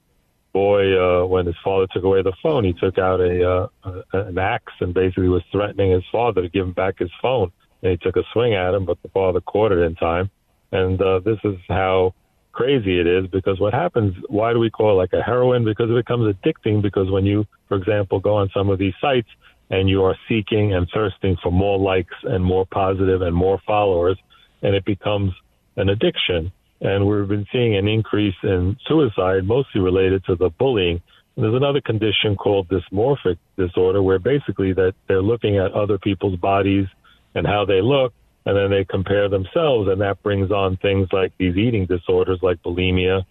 boy, 0.53 0.97
uh, 0.97 1.25
when 1.25 1.45
his 1.45 1.55
father 1.63 1.87
took 1.93 2.03
away 2.03 2.21
the 2.21 2.33
phone, 2.43 2.63
he 2.63 2.73
took 2.73 2.97
out 2.97 3.19
a, 3.19 3.67
uh, 3.83 4.01
an 4.13 4.37
axe 4.37 4.73
and 4.79 4.93
basically 4.93 5.29
was 5.29 5.43
threatening 5.51 5.91
his 5.91 6.03
father 6.11 6.41
to 6.41 6.49
give 6.49 6.65
him 6.65 6.73
back 6.73 6.99
his 6.99 7.11
phone. 7.21 7.51
He 7.81 7.97
took 7.97 8.15
a 8.15 8.23
swing 8.33 8.53
at 8.53 8.73
him, 8.73 8.85
but 8.85 9.01
the 9.01 9.09
father 9.09 9.41
caught 9.41 9.71
it 9.71 9.79
in 9.79 9.95
time. 9.95 10.29
And 10.71 11.01
uh, 11.01 11.19
this 11.19 11.39
is 11.43 11.55
how 11.67 12.13
crazy 12.51 12.99
it 12.99 13.07
is 13.07 13.27
because 13.27 13.59
what 13.59 13.73
happens, 13.73 14.15
why 14.27 14.53
do 14.53 14.59
we 14.59 14.69
call 14.69 14.91
it 14.91 14.95
like 14.95 15.13
a 15.13 15.23
heroin? 15.23 15.65
Because 15.65 15.89
it 15.89 15.95
becomes 15.95 16.33
addicting 16.35 16.81
because 16.81 17.09
when 17.09 17.25
you, 17.25 17.45
for 17.67 17.77
example, 17.77 18.19
go 18.19 18.35
on 18.35 18.49
some 18.53 18.69
of 18.69 18.77
these 18.79 18.93
sites 19.01 19.29
and 19.69 19.89
you 19.89 20.03
are 20.03 20.15
seeking 20.27 20.73
and 20.73 20.87
thirsting 20.93 21.37
for 21.41 21.51
more 21.51 21.79
likes 21.79 22.15
and 22.23 22.43
more 22.43 22.65
positive 22.65 23.21
and 23.21 23.35
more 23.35 23.59
followers, 23.65 24.17
and 24.61 24.75
it 24.75 24.85
becomes 24.85 25.31
an 25.77 25.89
addiction 25.89 26.51
and 26.81 27.05
we've 27.05 27.27
been 27.27 27.45
seeing 27.51 27.77
an 27.77 27.87
increase 27.87 28.35
in 28.43 28.75
suicide, 28.87 29.45
mostly 29.45 29.79
related 29.79 30.25
to 30.25 30.35
the 30.35 30.49
bullying. 30.49 31.01
And 31.35 31.45
there's 31.45 31.55
another 31.55 31.79
condition 31.79 32.35
called 32.35 32.69
dysmorphic 32.69 33.37
disorder, 33.55 34.01
where 34.01 34.19
basically 34.19 34.73
that 34.73 34.95
they're 35.07 35.21
looking 35.21 35.57
at 35.57 35.71
other 35.73 35.99
people's 35.99 36.39
bodies 36.39 36.87
and 37.35 37.45
how 37.47 37.65
they 37.65 37.81
look, 37.81 38.13
and 38.45 38.57
then 38.57 38.69
they 38.69 38.85
compare 38.85 39.29
themselves, 39.29 39.87
and 39.89 40.01
that 40.01 40.21
brings 40.23 40.51
on 40.51 40.77
things 40.77 41.07
like 41.11 41.31
these 41.37 41.55
eating 41.55 41.85
disorders 41.85 42.39
like 42.41 42.61
bulimia 42.63 43.23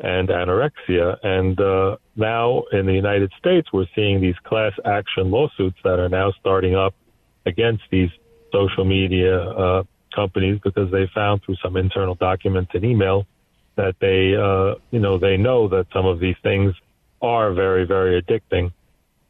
and 0.00 0.28
anorexia. 0.28 1.16
And 1.22 1.60
uh, 1.60 1.96
now 2.16 2.64
in 2.72 2.86
the 2.86 2.92
United 2.92 3.32
States, 3.38 3.68
we're 3.72 3.86
seeing 3.94 4.20
these 4.20 4.36
class 4.44 4.72
action 4.84 5.30
lawsuits 5.30 5.78
that 5.84 5.98
are 5.98 6.08
now 6.08 6.32
starting 6.40 6.74
up 6.74 6.94
against 7.46 7.82
these 7.90 8.10
social 8.52 8.84
media 8.84 9.40
uh, 9.40 9.82
companies 10.14 10.60
because 10.62 10.90
they 10.90 11.08
found 11.14 11.42
through 11.44 11.56
some 11.62 11.76
internal 11.76 12.14
documents 12.14 12.70
and 12.74 12.84
email 12.84 13.26
that 13.76 13.94
they, 14.00 14.34
uh, 14.34 14.78
you 14.90 15.00
know, 15.00 15.18
they 15.18 15.36
know 15.36 15.68
that 15.68 15.86
some 15.92 16.06
of 16.06 16.18
these 16.18 16.36
things 16.42 16.74
are 17.22 17.52
very, 17.52 17.86
very 17.86 18.20
addicting. 18.20 18.72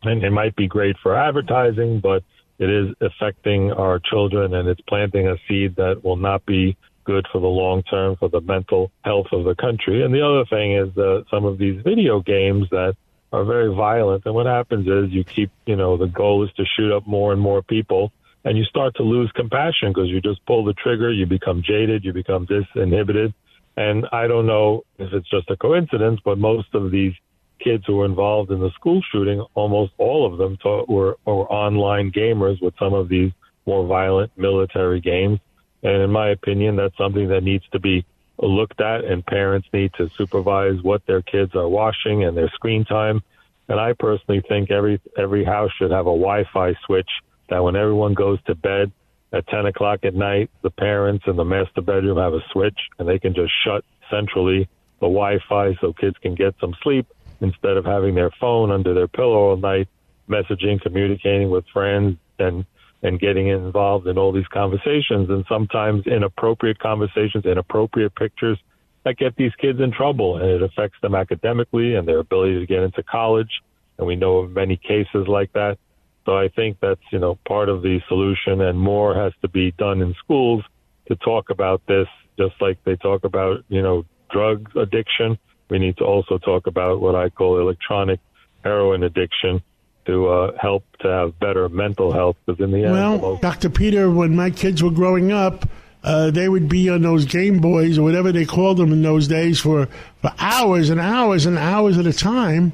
And 0.02 0.24
it 0.24 0.30
might 0.30 0.56
be 0.56 0.66
great 0.66 0.96
for 1.02 1.14
advertising, 1.14 2.00
but 2.00 2.24
it 2.60 2.70
is 2.70 2.94
affecting 3.00 3.72
our 3.72 3.98
children 3.98 4.54
and 4.54 4.68
it's 4.68 4.82
planting 4.82 5.26
a 5.26 5.36
seed 5.48 5.74
that 5.76 6.04
will 6.04 6.16
not 6.16 6.44
be 6.44 6.76
good 7.04 7.26
for 7.32 7.40
the 7.40 7.46
long 7.46 7.82
term 7.82 8.14
for 8.16 8.28
the 8.28 8.42
mental 8.42 8.92
health 9.02 9.26
of 9.32 9.44
the 9.44 9.54
country. 9.54 10.04
And 10.04 10.14
the 10.14 10.24
other 10.24 10.44
thing 10.44 10.76
is 10.76 10.94
that 10.94 11.24
some 11.30 11.46
of 11.46 11.58
these 11.58 11.82
video 11.82 12.20
games 12.20 12.68
that 12.70 12.94
are 13.32 13.44
very 13.44 13.74
violent. 13.74 14.24
And 14.26 14.34
what 14.34 14.46
happens 14.46 14.86
is 14.86 15.10
you 15.10 15.24
keep, 15.24 15.50
you 15.64 15.74
know, 15.74 15.96
the 15.96 16.06
goal 16.06 16.44
is 16.44 16.52
to 16.58 16.64
shoot 16.76 16.92
up 16.92 17.06
more 17.06 17.32
and 17.32 17.40
more 17.40 17.62
people 17.62 18.12
and 18.44 18.56
you 18.56 18.64
start 18.64 18.94
to 18.96 19.02
lose 19.02 19.30
compassion 19.34 19.90
because 19.90 20.08
you 20.08 20.20
just 20.20 20.44
pull 20.46 20.64
the 20.64 20.72
trigger, 20.74 21.12
you 21.12 21.26
become 21.26 21.62
jaded, 21.62 22.04
you 22.04 22.12
become 22.12 22.46
disinhibited. 22.46 23.32
And 23.76 24.06
I 24.12 24.26
don't 24.26 24.46
know 24.46 24.82
if 24.98 25.12
it's 25.12 25.28
just 25.30 25.50
a 25.50 25.56
coincidence, 25.56 26.20
but 26.24 26.38
most 26.38 26.74
of 26.74 26.90
these 26.90 27.14
kids 27.62 27.84
who 27.86 27.96
were 27.96 28.06
involved 28.06 28.50
in 28.50 28.60
the 28.60 28.70
school 28.70 29.00
shooting, 29.12 29.44
almost 29.54 29.92
all 29.98 30.30
of 30.30 30.38
them 30.38 30.56
taught, 30.56 30.88
were, 30.88 31.16
were 31.24 31.50
online 31.50 32.10
gamers 32.10 32.60
with 32.60 32.74
some 32.78 32.94
of 32.94 33.08
these 33.08 33.32
more 33.66 33.86
violent 33.86 34.32
military 34.36 35.00
games. 35.00 35.38
And 35.82 36.02
in 36.02 36.10
my 36.10 36.30
opinion, 36.30 36.76
that's 36.76 36.96
something 36.96 37.28
that 37.28 37.42
needs 37.42 37.64
to 37.72 37.78
be 37.78 38.04
looked 38.38 38.80
at, 38.80 39.04
and 39.04 39.24
parents 39.24 39.68
need 39.72 39.92
to 39.98 40.10
supervise 40.16 40.82
what 40.82 41.06
their 41.06 41.22
kids 41.22 41.54
are 41.54 41.68
watching 41.68 42.24
and 42.24 42.36
their 42.36 42.50
screen 42.50 42.84
time. 42.84 43.22
And 43.68 43.78
I 43.78 43.92
personally 43.92 44.42
think 44.48 44.70
every 44.70 45.00
every 45.16 45.44
house 45.44 45.70
should 45.78 45.90
have 45.90 46.06
a 46.06 46.16
Wi-Fi 46.16 46.74
switch 46.86 47.08
that 47.48 47.62
when 47.62 47.76
everyone 47.76 48.14
goes 48.14 48.42
to 48.44 48.54
bed 48.54 48.90
at 49.32 49.46
10 49.46 49.66
o'clock 49.66 50.00
at 50.04 50.14
night, 50.14 50.50
the 50.62 50.70
parents 50.70 51.24
in 51.26 51.36
the 51.36 51.44
master 51.44 51.80
bedroom 51.80 52.18
have 52.18 52.34
a 52.34 52.40
switch, 52.52 52.78
and 52.98 53.08
they 53.08 53.18
can 53.18 53.34
just 53.34 53.52
shut 53.64 53.84
centrally 54.10 54.68
the 55.00 55.06
Wi-Fi 55.06 55.76
so 55.80 55.92
kids 55.92 56.16
can 56.20 56.34
get 56.34 56.54
some 56.60 56.74
sleep 56.82 57.06
instead 57.40 57.76
of 57.76 57.84
having 57.84 58.14
their 58.14 58.30
phone 58.40 58.70
under 58.70 58.94
their 58.94 59.08
pillow 59.08 59.50
all 59.50 59.56
night, 59.56 59.88
messaging, 60.28 60.80
communicating 60.80 61.50
with 61.50 61.64
friends, 61.72 62.18
and 62.38 62.64
and 63.02 63.18
getting 63.18 63.48
involved 63.48 64.06
in 64.06 64.18
all 64.18 64.32
these 64.32 64.46
conversations 64.48 65.30
and 65.30 65.44
sometimes 65.48 66.06
inappropriate 66.06 66.78
conversations, 66.78 67.46
inappropriate 67.46 68.14
pictures 68.14 68.58
that 69.04 69.16
get 69.16 69.34
these 69.36 69.52
kids 69.58 69.80
in 69.80 69.90
trouble 69.90 70.36
and 70.36 70.50
it 70.50 70.62
affects 70.62 70.98
them 71.00 71.14
academically 71.14 71.94
and 71.94 72.06
their 72.06 72.18
ability 72.18 72.58
to 72.58 72.66
get 72.66 72.82
into 72.82 73.02
college. 73.02 73.62
And 73.96 74.06
we 74.06 74.16
know 74.16 74.38
of 74.38 74.50
many 74.50 74.76
cases 74.76 75.26
like 75.26 75.52
that. 75.54 75.78
So 76.26 76.36
I 76.36 76.48
think 76.48 76.78
that's, 76.80 77.00
you 77.10 77.18
know, 77.18 77.38
part 77.48 77.68
of 77.68 77.82
the 77.82 78.00
solution 78.08 78.60
and 78.60 78.78
more 78.78 79.14
has 79.14 79.32
to 79.40 79.48
be 79.48 79.72
done 79.72 80.02
in 80.02 80.14
schools 80.22 80.62
to 81.08 81.16
talk 81.16 81.48
about 81.50 81.80
this, 81.86 82.06
just 82.38 82.54
like 82.60 82.78
they 82.84 82.96
talk 82.96 83.24
about, 83.24 83.64
you 83.68 83.82
know, 83.82 84.04
drug 84.30 84.70
addiction. 84.76 85.38
We 85.70 85.78
need 85.78 85.96
to 85.98 86.04
also 86.04 86.38
talk 86.38 86.66
about 86.66 87.00
what 87.00 87.14
I 87.14 87.30
call 87.30 87.58
electronic 87.60 88.20
heroin 88.64 89.02
addiction 89.04 89.62
to 90.06 90.28
uh, 90.28 90.52
help 90.60 90.84
to 91.00 91.08
have 91.08 91.38
better 91.38 91.68
mental 91.68 92.12
health. 92.12 92.36
Because 92.44 92.60
in 92.62 92.72
the 92.72 92.84
end, 92.84 92.92
Well, 92.92 93.18
most- 93.18 93.42
Dr. 93.42 93.70
Peter, 93.70 94.10
when 94.10 94.34
my 94.34 94.50
kids 94.50 94.82
were 94.82 94.90
growing 94.90 95.30
up, 95.32 95.68
uh, 96.02 96.30
they 96.30 96.48
would 96.48 96.68
be 96.68 96.88
on 96.88 97.02
those 97.02 97.26
Game 97.26 97.58
Boys 97.60 97.98
or 97.98 98.02
whatever 98.02 98.32
they 98.32 98.44
called 98.46 98.78
them 98.78 98.92
in 98.92 99.02
those 99.02 99.28
days 99.28 99.60
for, 99.60 99.86
for 100.22 100.32
hours 100.38 100.88
and 100.90 100.98
hours 101.00 101.46
and 101.46 101.58
hours 101.58 101.98
at 101.98 102.06
a 102.06 102.12
time. 102.12 102.72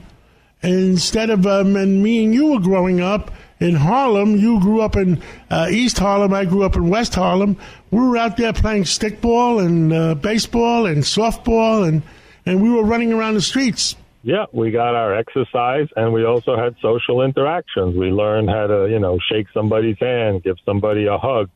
And 0.63 0.73
instead 0.73 1.31
of, 1.31 1.47
um, 1.47 1.77
and 1.77 2.03
me 2.03 2.25
and 2.25 2.33
you 2.33 2.47
were 2.53 2.61
growing 2.61 3.01
up 3.01 3.33
in 3.59 3.75
Harlem, 3.75 4.37
you 4.37 4.61
grew 4.61 4.81
up 4.81 4.97
in 4.97 5.21
uh, 5.51 5.67
East 5.71 5.99
Harlem, 5.99 6.33
I 6.33 6.45
grew 6.45 6.63
up 6.63 6.77
in 6.77 6.89
West 6.89 7.15
Harlem. 7.15 7.57
We 7.91 7.99
were 8.01 8.17
out 8.17 8.37
there 8.37 8.53
playing 8.53 8.85
stickball 8.85 9.65
and 9.65 9.93
uh, 9.93 10.15
baseball 10.15 10.87
and 10.87 11.03
softball, 11.03 11.87
and, 11.87 12.03
and 12.47 12.63
we 12.63 12.71
were 12.71 12.85
running 12.85 13.13
around 13.13 13.35
the 13.35 13.43
streets. 13.43 13.97
Yeah, 14.23 14.47
we 14.53 14.71
got 14.71 14.95
our 14.95 15.15
exercise 15.15 15.89
and 15.95 16.13
we 16.13 16.25
also 16.25 16.57
had 16.57 16.75
social 16.81 17.23
interactions. 17.23 17.97
We 17.97 18.11
learned 18.11 18.49
how 18.49 18.67
to, 18.67 18.89
you 18.91 18.99
know, 18.99 19.19
shake 19.31 19.47
somebody's 19.53 19.99
hand, 20.01 20.43
give 20.43 20.57
somebody 20.65 21.07
a 21.07 21.19
hug. 21.19 21.51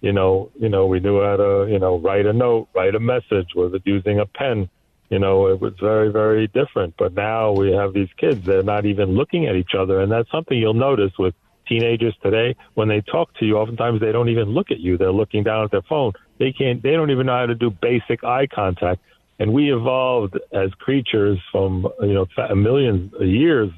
You 0.00 0.12
know, 0.12 0.50
you 0.58 0.68
know, 0.68 0.86
we 0.86 1.00
knew 1.00 1.22
how 1.22 1.36
to, 1.36 1.66
you 1.70 1.78
know, 1.78 1.98
write 1.98 2.26
a 2.26 2.32
note, 2.32 2.68
write 2.74 2.94
a 2.94 3.00
message, 3.00 3.54
was 3.54 3.74
it 3.74 3.82
using 3.84 4.18
a 4.18 4.26
pen? 4.26 4.68
You 5.08 5.20
know, 5.20 5.46
it 5.46 5.60
was 5.60 5.74
very, 5.80 6.10
very 6.10 6.48
different. 6.48 6.94
But 6.98 7.14
now 7.14 7.52
we 7.52 7.72
have 7.72 7.94
these 7.94 8.08
kids, 8.16 8.44
they're 8.44 8.62
not 8.62 8.86
even 8.86 9.10
looking 9.10 9.46
at 9.46 9.54
each 9.54 9.74
other. 9.78 10.00
And 10.00 10.10
that's 10.10 10.30
something 10.30 10.58
you'll 10.58 10.74
notice 10.74 11.12
with 11.18 11.34
teenagers 11.68 12.16
today. 12.22 12.56
When 12.74 12.88
they 12.88 13.02
talk 13.02 13.32
to 13.38 13.44
you, 13.44 13.56
oftentimes 13.56 14.00
they 14.00 14.12
don't 14.12 14.28
even 14.28 14.48
look 14.48 14.70
at 14.70 14.80
you. 14.80 14.98
They're 14.98 15.12
looking 15.12 15.44
down 15.44 15.64
at 15.64 15.70
their 15.70 15.82
phone. 15.82 16.12
They 16.38 16.52
can't, 16.52 16.82
they 16.82 16.92
don't 16.92 17.10
even 17.10 17.26
know 17.26 17.38
how 17.38 17.46
to 17.46 17.54
do 17.54 17.70
basic 17.70 18.24
eye 18.24 18.48
contact. 18.52 19.00
And 19.38 19.52
we 19.52 19.72
evolved 19.72 20.38
as 20.52 20.70
creatures 20.78 21.38
from, 21.52 21.86
you 22.00 22.14
know, 22.14 22.26
millions 22.54 23.12
of 23.14 23.26
years 23.26 23.70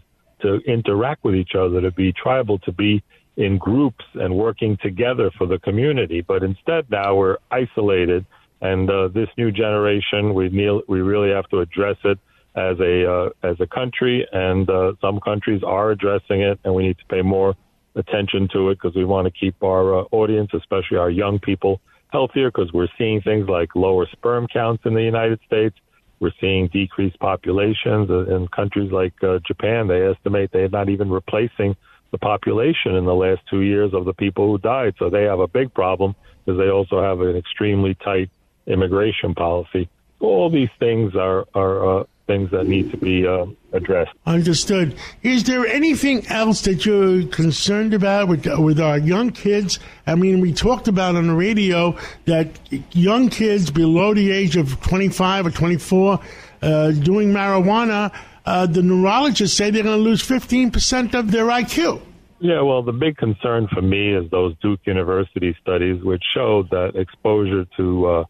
to 0.43 0.57
interact 0.67 1.25
with 1.25 1.35
each 1.35 1.55
other, 1.55 1.81
to 1.81 1.91
be 1.91 2.13
tribal, 2.13 2.59
to 2.61 2.73
be 2.73 3.03
in 3.37 3.59
groups 3.59 4.05
and 4.15 4.37
working 4.37 4.77
together 4.83 5.31
for 5.37 5.47
the 5.47 5.59
community. 5.59 6.21
But 6.21 6.43
instead, 6.43 6.91
now 6.91 7.17
we're 7.17 7.39
isolated. 7.51 8.25
And 8.61 8.91
uh, 8.91 9.09
this 9.09 9.29
new 9.37 9.51
generation, 9.51 10.35
we 10.35 10.49
kneel, 10.49 10.83
we 10.89 11.01
really 11.01 11.31
have 11.31 11.49
to 11.51 11.61
address 11.61 11.97
it 12.05 12.19
as 12.57 12.79
a 12.81 13.11
uh, 13.11 13.31
as 13.43 13.57
a 13.61 13.67
country. 13.67 14.27
And 14.33 14.69
uh, 14.69 14.95
some 15.01 15.21
countries 15.21 15.63
are 15.65 15.91
addressing 15.91 16.41
it, 16.41 16.59
and 16.65 16.75
we 16.75 16.83
need 16.89 16.99
to 16.99 17.05
pay 17.07 17.23
more 17.23 17.55
attention 17.95 18.49
to 18.53 18.71
it 18.71 18.75
because 18.77 18.97
we 18.97 19.05
want 19.05 19.27
to 19.27 19.31
keep 19.31 19.63
our 19.63 20.01
uh, 20.01 20.05
audience, 20.11 20.51
especially 20.55 20.99
our 20.99 21.11
young 21.11 21.39
people, 21.39 21.81
healthier. 22.11 22.51
Because 22.51 22.73
we're 22.73 22.89
seeing 22.97 23.21
things 23.21 23.49
like 23.49 23.75
lower 23.75 24.07
sperm 24.13 24.47
counts 24.47 24.85
in 24.87 24.95
the 24.95 25.03
United 25.03 25.41
States. 25.47 25.77
We're 26.21 26.33
seeing 26.41 26.69
decreased 26.69 27.19
populations 27.21 28.11
in 28.11 28.49
countries 28.49 28.91
like 28.91 29.15
uh, 29.23 29.39
Japan. 29.47 29.87
They 29.87 30.05
estimate 30.05 30.51
they're 30.53 30.69
not 30.69 30.89
even 30.89 31.11
replacing 31.11 31.77
the 32.11 32.19
population 32.19 32.95
in 32.95 33.05
the 33.05 33.15
last 33.15 33.43
two 33.49 33.61
years 33.61 33.93
of 33.95 34.05
the 34.05 34.15
people 34.15 34.51
who 34.51 34.59
died. 34.59 34.95
So 34.99 35.11
they 35.11 35.25
have 35.25 35.41
a 35.41 35.47
big 35.47 35.73
problem 35.75 36.17
because 36.45 36.59
they 36.59 36.71
also 36.71 37.03
have 37.03 37.21
an 37.21 37.37
extremely 37.37 37.95
tight 37.95 38.31
immigration 38.67 39.35
policy. 39.35 39.89
All 40.21 40.51
these 40.51 40.71
things 40.79 41.15
are 41.15 41.47
are 41.55 42.01
uh, 42.01 42.05
things 42.29 42.51
that 42.53 42.69
need 42.69 42.93
to 42.93 42.97
be 42.97 43.27
uh, 43.27 43.47
addressed. 43.73 44.13
Understood. 44.27 44.95
Is 45.25 45.45
there 45.45 45.67
anything 45.67 46.25
else 46.29 46.61
that 46.63 46.87
you're 46.87 47.27
concerned 47.27 47.95
about 47.95 48.29
with 48.29 48.47
with 48.59 48.79
our 48.79 48.99
young 48.99 49.31
kids? 49.31 49.81
I 50.07 50.15
mean, 50.15 50.41
we 50.41 50.53
talked 50.53 50.87
about 50.87 51.17
on 51.17 51.27
the 51.27 51.35
radio 51.35 51.99
that 52.27 52.47
young 52.93 53.31
kids 53.31 53.73
below 53.73 54.15
the 54.15 54.31
age 54.31 54.57
of 54.57 54.81
25 54.83 55.47
or 55.47 55.51
24 55.51 56.21
uh, 56.63 56.91
doing 56.93 57.33
marijuana. 57.33 58.13
Uh, 58.47 58.67
the 58.67 58.83
neurologists 58.83 59.57
say 59.57 59.71
they're 59.71 59.83
going 59.83 59.99
to 59.99 60.03
lose 60.03 60.23
15 60.23 60.71
percent 60.71 61.15
of 61.15 61.33
their 61.33 61.47
IQ. 61.47 62.03
Yeah, 62.41 62.61
well, 62.61 62.83
the 62.83 62.93
big 62.93 63.17
concern 63.17 63.67
for 63.73 63.83
me 63.83 64.15
is 64.15 64.31
those 64.31 64.55
Duke 64.63 64.81
University 64.85 65.57
studies, 65.61 66.01
which 66.05 66.23
showed 66.35 66.71
that 66.71 66.93
exposure 66.95 67.67
to 67.77 68.07
uh, 68.07 68.25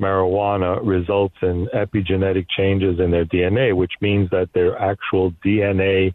marijuana 0.00 0.80
results 0.82 1.36
in 1.42 1.68
epigenetic 1.74 2.46
changes 2.56 2.98
in 2.98 3.10
their 3.10 3.24
DNA, 3.24 3.74
which 3.74 3.92
means 4.00 4.30
that 4.30 4.48
their 4.52 4.78
actual 4.78 5.32
DNA 5.44 6.14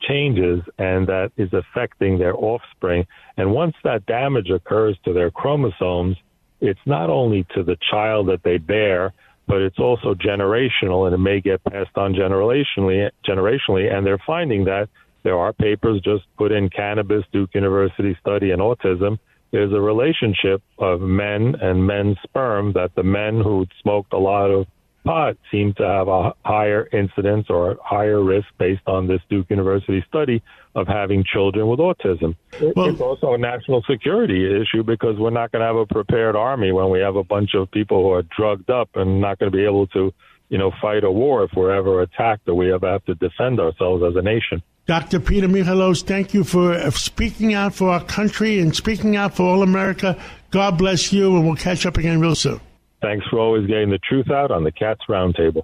changes 0.00 0.62
and 0.78 1.06
that 1.08 1.30
is 1.36 1.50
affecting 1.52 2.18
their 2.18 2.36
offspring. 2.36 3.06
And 3.36 3.52
once 3.52 3.74
that 3.84 4.06
damage 4.06 4.50
occurs 4.50 4.96
to 5.04 5.12
their 5.12 5.30
chromosomes, 5.30 6.16
it's 6.60 6.80
not 6.86 7.10
only 7.10 7.46
to 7.54 7.62
the 7.62 7.76
child 7.90 8.28
that 8.28 8.42
they 8.42 8.58
bear, 8.58 9.12
but 9.46 9.62
it's 9.62 9.78
also 9.78 10.14
generational 10.14 11.06
and 11.06 11.14
it 11.14 11.18
may 11.18 11.40
get 11.40 11.64
passed 11.64 11.96
on 11.96 12.12
generationally 12.14 13.10
generationally 13.26 13.92
and 13.92 14.06
they're 14.06 14.22
finding 14.26 14.64
that 14.64 14.88
there 15.22 15.38
are 15.38 15.52
papers 15.52 16.00
just 16.02 16.24
put 16.36 16.52
in 16.52 16.68
cannabis 16.68 17.24
duke 17.32 17.50
university 17.54 18.16
study 18.20 18.50
and 18.50 18.60
autism 18.60 19.18
there's 19.50 19.72
a 19.72 19.80
relationship 19.80 20.62
of 20.78 21.00
men 21.00 21.54
and 21.60 21.86
men's 21.86 22.16
sperm 22.22 22.72
that 22.74 22.94
the 22.94 23.02
men 23.02 23.40
who 23.40 23.66
smoked 23.82 24.12
a 24.12 24.18
lot 24.18 24.50
of 24.50 24.66
pot 25.04 25.36
seem 25.50 25.72
to 25.74 25.82
have 25.82 26.08
a 26.08 26.34
higher 26.44 26.86
incidence 26.92 27.46
or 27.48 27.78
higher 27.82 28.22
risk 28.22 28.46
based 28.58 28.86
on 28.86 29.06
this 29.06 29.20
Duke 29.30 29.46
University 29.48 30.04
study 30.06 30.42
of 30.74 30.86
having 30.86 31.24
children 31.24 31.66
with 31.66 31.78
autism. 31.78 32.36
Well- 32.76 32.90
it's 32.90 33.00
also 33.00 33.32
a 33.32 33.38
national 33.38 33.82
security 33.88 34.44
issue 34.60 34.82
because 34.82 35.16
we're 35.18 35.30
not 35.30 35.50
going 35.50 35.60
to 35.60 35.66
have 35.66 35.76
a 35.76 35.86
prepared 35.86 36.36
army 36.36 36.72
when 36.72 36.90
we 36.90 37.00
have 37.00 37.16
a 37.16 37.24
bunch 37.24 37.54
of 37.54 37.70
people 37.70 38.02
who 38.02 38.12
are 38.12 38.22
drugged 38.36 38.70
up 38.70 38.90
and 38.96 39.20
not 39.20 39.38
going 39.38 39.50
to 39.50 39.56
be 39.56 39.64
able 39.64 39.86
to, 39.88 40.12
you 40.50 40.58
know, 40.58 40.72
fight 40.80 41.04
a 41.04 41.10
war 41.10 41.44
if 41.44 41.50
we're 41.56 41.74
ever 41.74 42.02
attacked 42.02 42.46
or 42.46 42.54
we 42.54 42.72
ever 42.72 42.90
have 42.90 43.04
to 43.06 43.14
defend 43.14 43.60
ourselves 43.60 44.02
as 44.06 44.14
a 44.14 44.22
nation. 44.22 44.62
Dr. 44.88 45.20
Peter 45.20 45.46
Michalos, 45.48 46.02
thank 46.02 46.32
you 46.32 46.44
for 46.44 46.72
uh, 46.72 46.90
speaking 46.90 47.52
out 47.52 47.74
for 47.74 47.90
our 47.90 48.02
country 48.02 48.58
and 48.58 48.74
speaking 48.74 49.16
out 49.16 49.36
for 49.36 49.42
all 49.42 49.62
America. 49.62 50.18
God 50.50 50.78
bless 50.78 51.12
you, 51.12 51.36
and 51.36 51.46
we'll 51.46 51.56
catch 51.56 51.84
up 51.84 51.98
again 51.98 52.22
real 52.22 52.34
soon. 52.34 52.58
Thanks 53.02 53.26
for 53.28 53.38
always 53.38 53.66
getting 53.66 53.90
the 53.90 53.98
truth 53.98 54.30
out 54.30 54.50
on 54.50 54.64
the 54.64 54.72
Cats 54.72 55.02
Roundtable. 55.06 55.62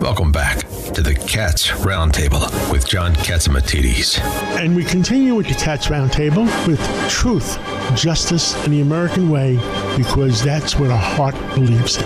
Welcome 0.00 0.30
back 0.30 0.58
to 0.92 1.02
the 1.02 1.14
Cats 1.26 1.70
Roundtable 1.70 2.70
with 2.70 2.86
John 2.86 3.12
Catsimatidis. 3.14 4.20
And 4.56 4.76
we 4.76 4.84
continue 4.84 5.34
with 5.34 5.48
the 5.48 5.54
Cats 5.54 5.88
Roundtable 5.88 6.46
with 6.68 6.80
truth, 7.10 7.58
justice, 7.96 8.54
and 8.64 8.72
the 8.72 8.82
American 8.82 9.30
way 9.30 9.56
because 9.96 10.44
that's 10.44 10.78
what 10.78 10.90
our 10.90 10.96
heart 10.96 11.34
believes 11.56 11.96
in. 11.96 12.04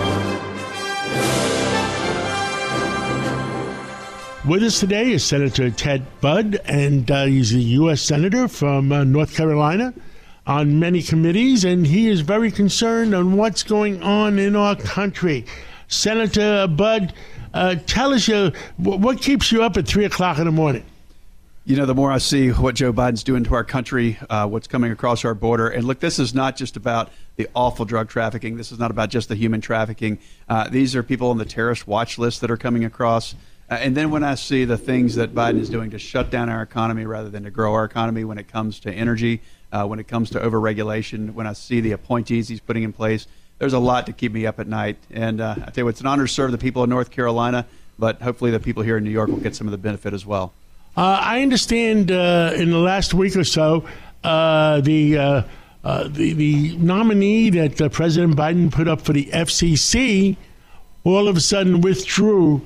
With 4.49 4.63
us 4.63 4.81
today 4.81 5.13
is 5.13 5.23
Senator 5.23 5.71
Ted 5.71 6.07
Budd, 6.23 6.59
and 6.65 7.11
uh, 7.11 7.27
he's 7.27 7.53
a 7.53 7.59
U.S. 7.59 8.01
Senator 8.01 8.49
from 8.49 8.91
uh, 8.91 9.05
North 9.05 9.37
Carolina 9.37 9.93
on 10.47 10.81
many 10.81 11.03
committees, 11.03 11.67
and 11.67 11.87
he 11.87 12.09
is 12.09 12.23
very 12.23 12.51
concerned 12.51 13.15
on 13.15 13.37
what's 13.37 13.63
going 13.63 14.03
on 14.03 14.39
in 14.39 14.57
our 14.57 14.75
country. 14.75 15.45
Senator 15.89 16.67
Budd, 16.67 17.13
uh, 17.53 17.75
tell 17.85 18.15
us 18.15 18.27
wh- 18.27 18.81
what 18.81 19.21
keeps 19.21 19.53
you 19.53 19.63
up 19.63 19.77
at 19.77 19.87
3 19.87 20.07
o'clock 20.07 20.39
in 20.39 20.47
the 20.47 20.51
morning? 20.51 20.87
You 21.67 21.77
know, 21.77 21.85
the 21.85 21.95
more 21.95 22.11
I 22.11 22.17
see 22.17 22.49
what 22.49 22.75
Joe 22.75 22.95
Biden's 22.95 23.23
doing 23.23 23.45
to 23.45 23.55
our 23.55 23.65
country, 23.65 24.17
uh, 24.31 24.47
what's 24.47 24.67
coming 24.67 24.91
across 24.91 25.27
our 25.27 25.35
border, 25.35 25.69
and 25.69 25.85
look, 25.85 26.01
this 26.01 26.19
is 26.19 26.33
not 26.35 26.57
just 26.57 26.79
about 26.79 27.11
the 27.37 27.47
awful 27.55 27.85
drug 27.85 28.09
trafficking. 28.09 28.57
This 28.57 28.73
is 28.73 28.79
not 28.79 28.91
about 28.91 29.11
just 29.11 29.29
the 29.29 29.35
human 29.35 29.61
trafficking. 29.61 30.19
Uh, 30.49 30.71
these 30.71 30.97
are 30.97 31.03
people 31.03 31.29
on 31.29 31.37
the 31.37 31.45
terrorist 31.45 31.87
watch 31.87 32.17
list 32.17 32.41
that 32.41 32.51
are 32.51 32.57
coming 32.57 32.87
across. 32.87 33.35
Uh, 33.71 33.75
and 33.75 33.97
then 33.97 34.11
when 34.11 34.25
I 34.25 34.35
see 34.35 34.65
the 34.65 34.79
things 34.79 35.17
that 35.17 35.35
Biden 35.35 35.61
is 35.61 35.69
doing 35.69 35.91
to 35.91 35.99
shut 35.99 36.31
down 36.31 36.49
our 36.49 36.63
economy 36.63 37.05
rather 37.05 37.29
than 37.29 37.45
to 37.45 37.51
grow 37.51 37.75
our 37.75 37.85
economy 37.85 38.25
when 38.25 38.39
it 38.39 38.49
comes 38.49 38.81
to 38.81 38.93
energy, 38.93 39.43
uh, 39.73 39.87
when 39.87 39.99
it 39.99 40.09
comes 40.09 40.31
to 40.31 40.41
overregulation, 40.41 41.35
when 41.35 41.47
I 41.47 41.53
see 41.53 41.81
the 41.81 41.93
appointees 41.93 42.49
he's 42.49 42.61
putting 42.61 42.83
in 42.83 42.93
place, 42.93 43.27
there's 43.59 43.75
a 43.75 43.79
lot 43.79 44.07
to 44.07 44.13
keep 44.13 44.33
me 44.33 44.47
up 44.47 44.59
at 44.59 44.69
night. 44.69 44.97
And 45.11 45.41
uh, 45.41 45.55
I 45.59 45.61
tell 45.67 45.73
you 45.77 45.85
what, 45.85 45.91
it's 45.91 46.01
an 46.01 46.07
honor 46.07 46.27
to 46.27 46.33
serve 46.33 46.53
the 46.53 46.59
people 46.59 46.83
of 46.83 46.89
North 46.89 47.11
Carolina, 47.11 47.67
but 47.99 48.23
hopefully 48.23 48.51
the 48.51 48.61
people 48.61 48.83
here 48.83 48.97
in 48.97 49.05
New 49.05 49.11
York 49.11 49.29
will 49.29 49.37
get 49.37 49.55
some 49.55 49.67
of 49.67 49.73
the 49.73 49.79
benefit 49.79 50.15
as 50.15 50.25
well. 50.25 50.55
Uh, 50.97 51.21
I 51.23 51.43
understand 51.43 52.11
uh, 52.11 52.53
in 52.55 52.71
the 52.71 52.79
last 52.79 53.13
week 53.13 53.37
or 53.37 53.45
so, 53.45 53.85
uh, 54.25 54.81
the, 54.81 55.45
the 55.83 56.33
the 56.33 56.77
nominee 56.79 57.51
that 57.51 57.93
President 57.93 58.35
Biden 58.35 58.73
put 58.73 58.89
up 58.89 59.03
for 59.03 59.13
the 59.13 59.27
FCC 59.27 60.37
all 61.05 61.29
of 61.29 61.37
a 61.37 61.41
sudden 61.41 61.81
withdrew 61.81 62.63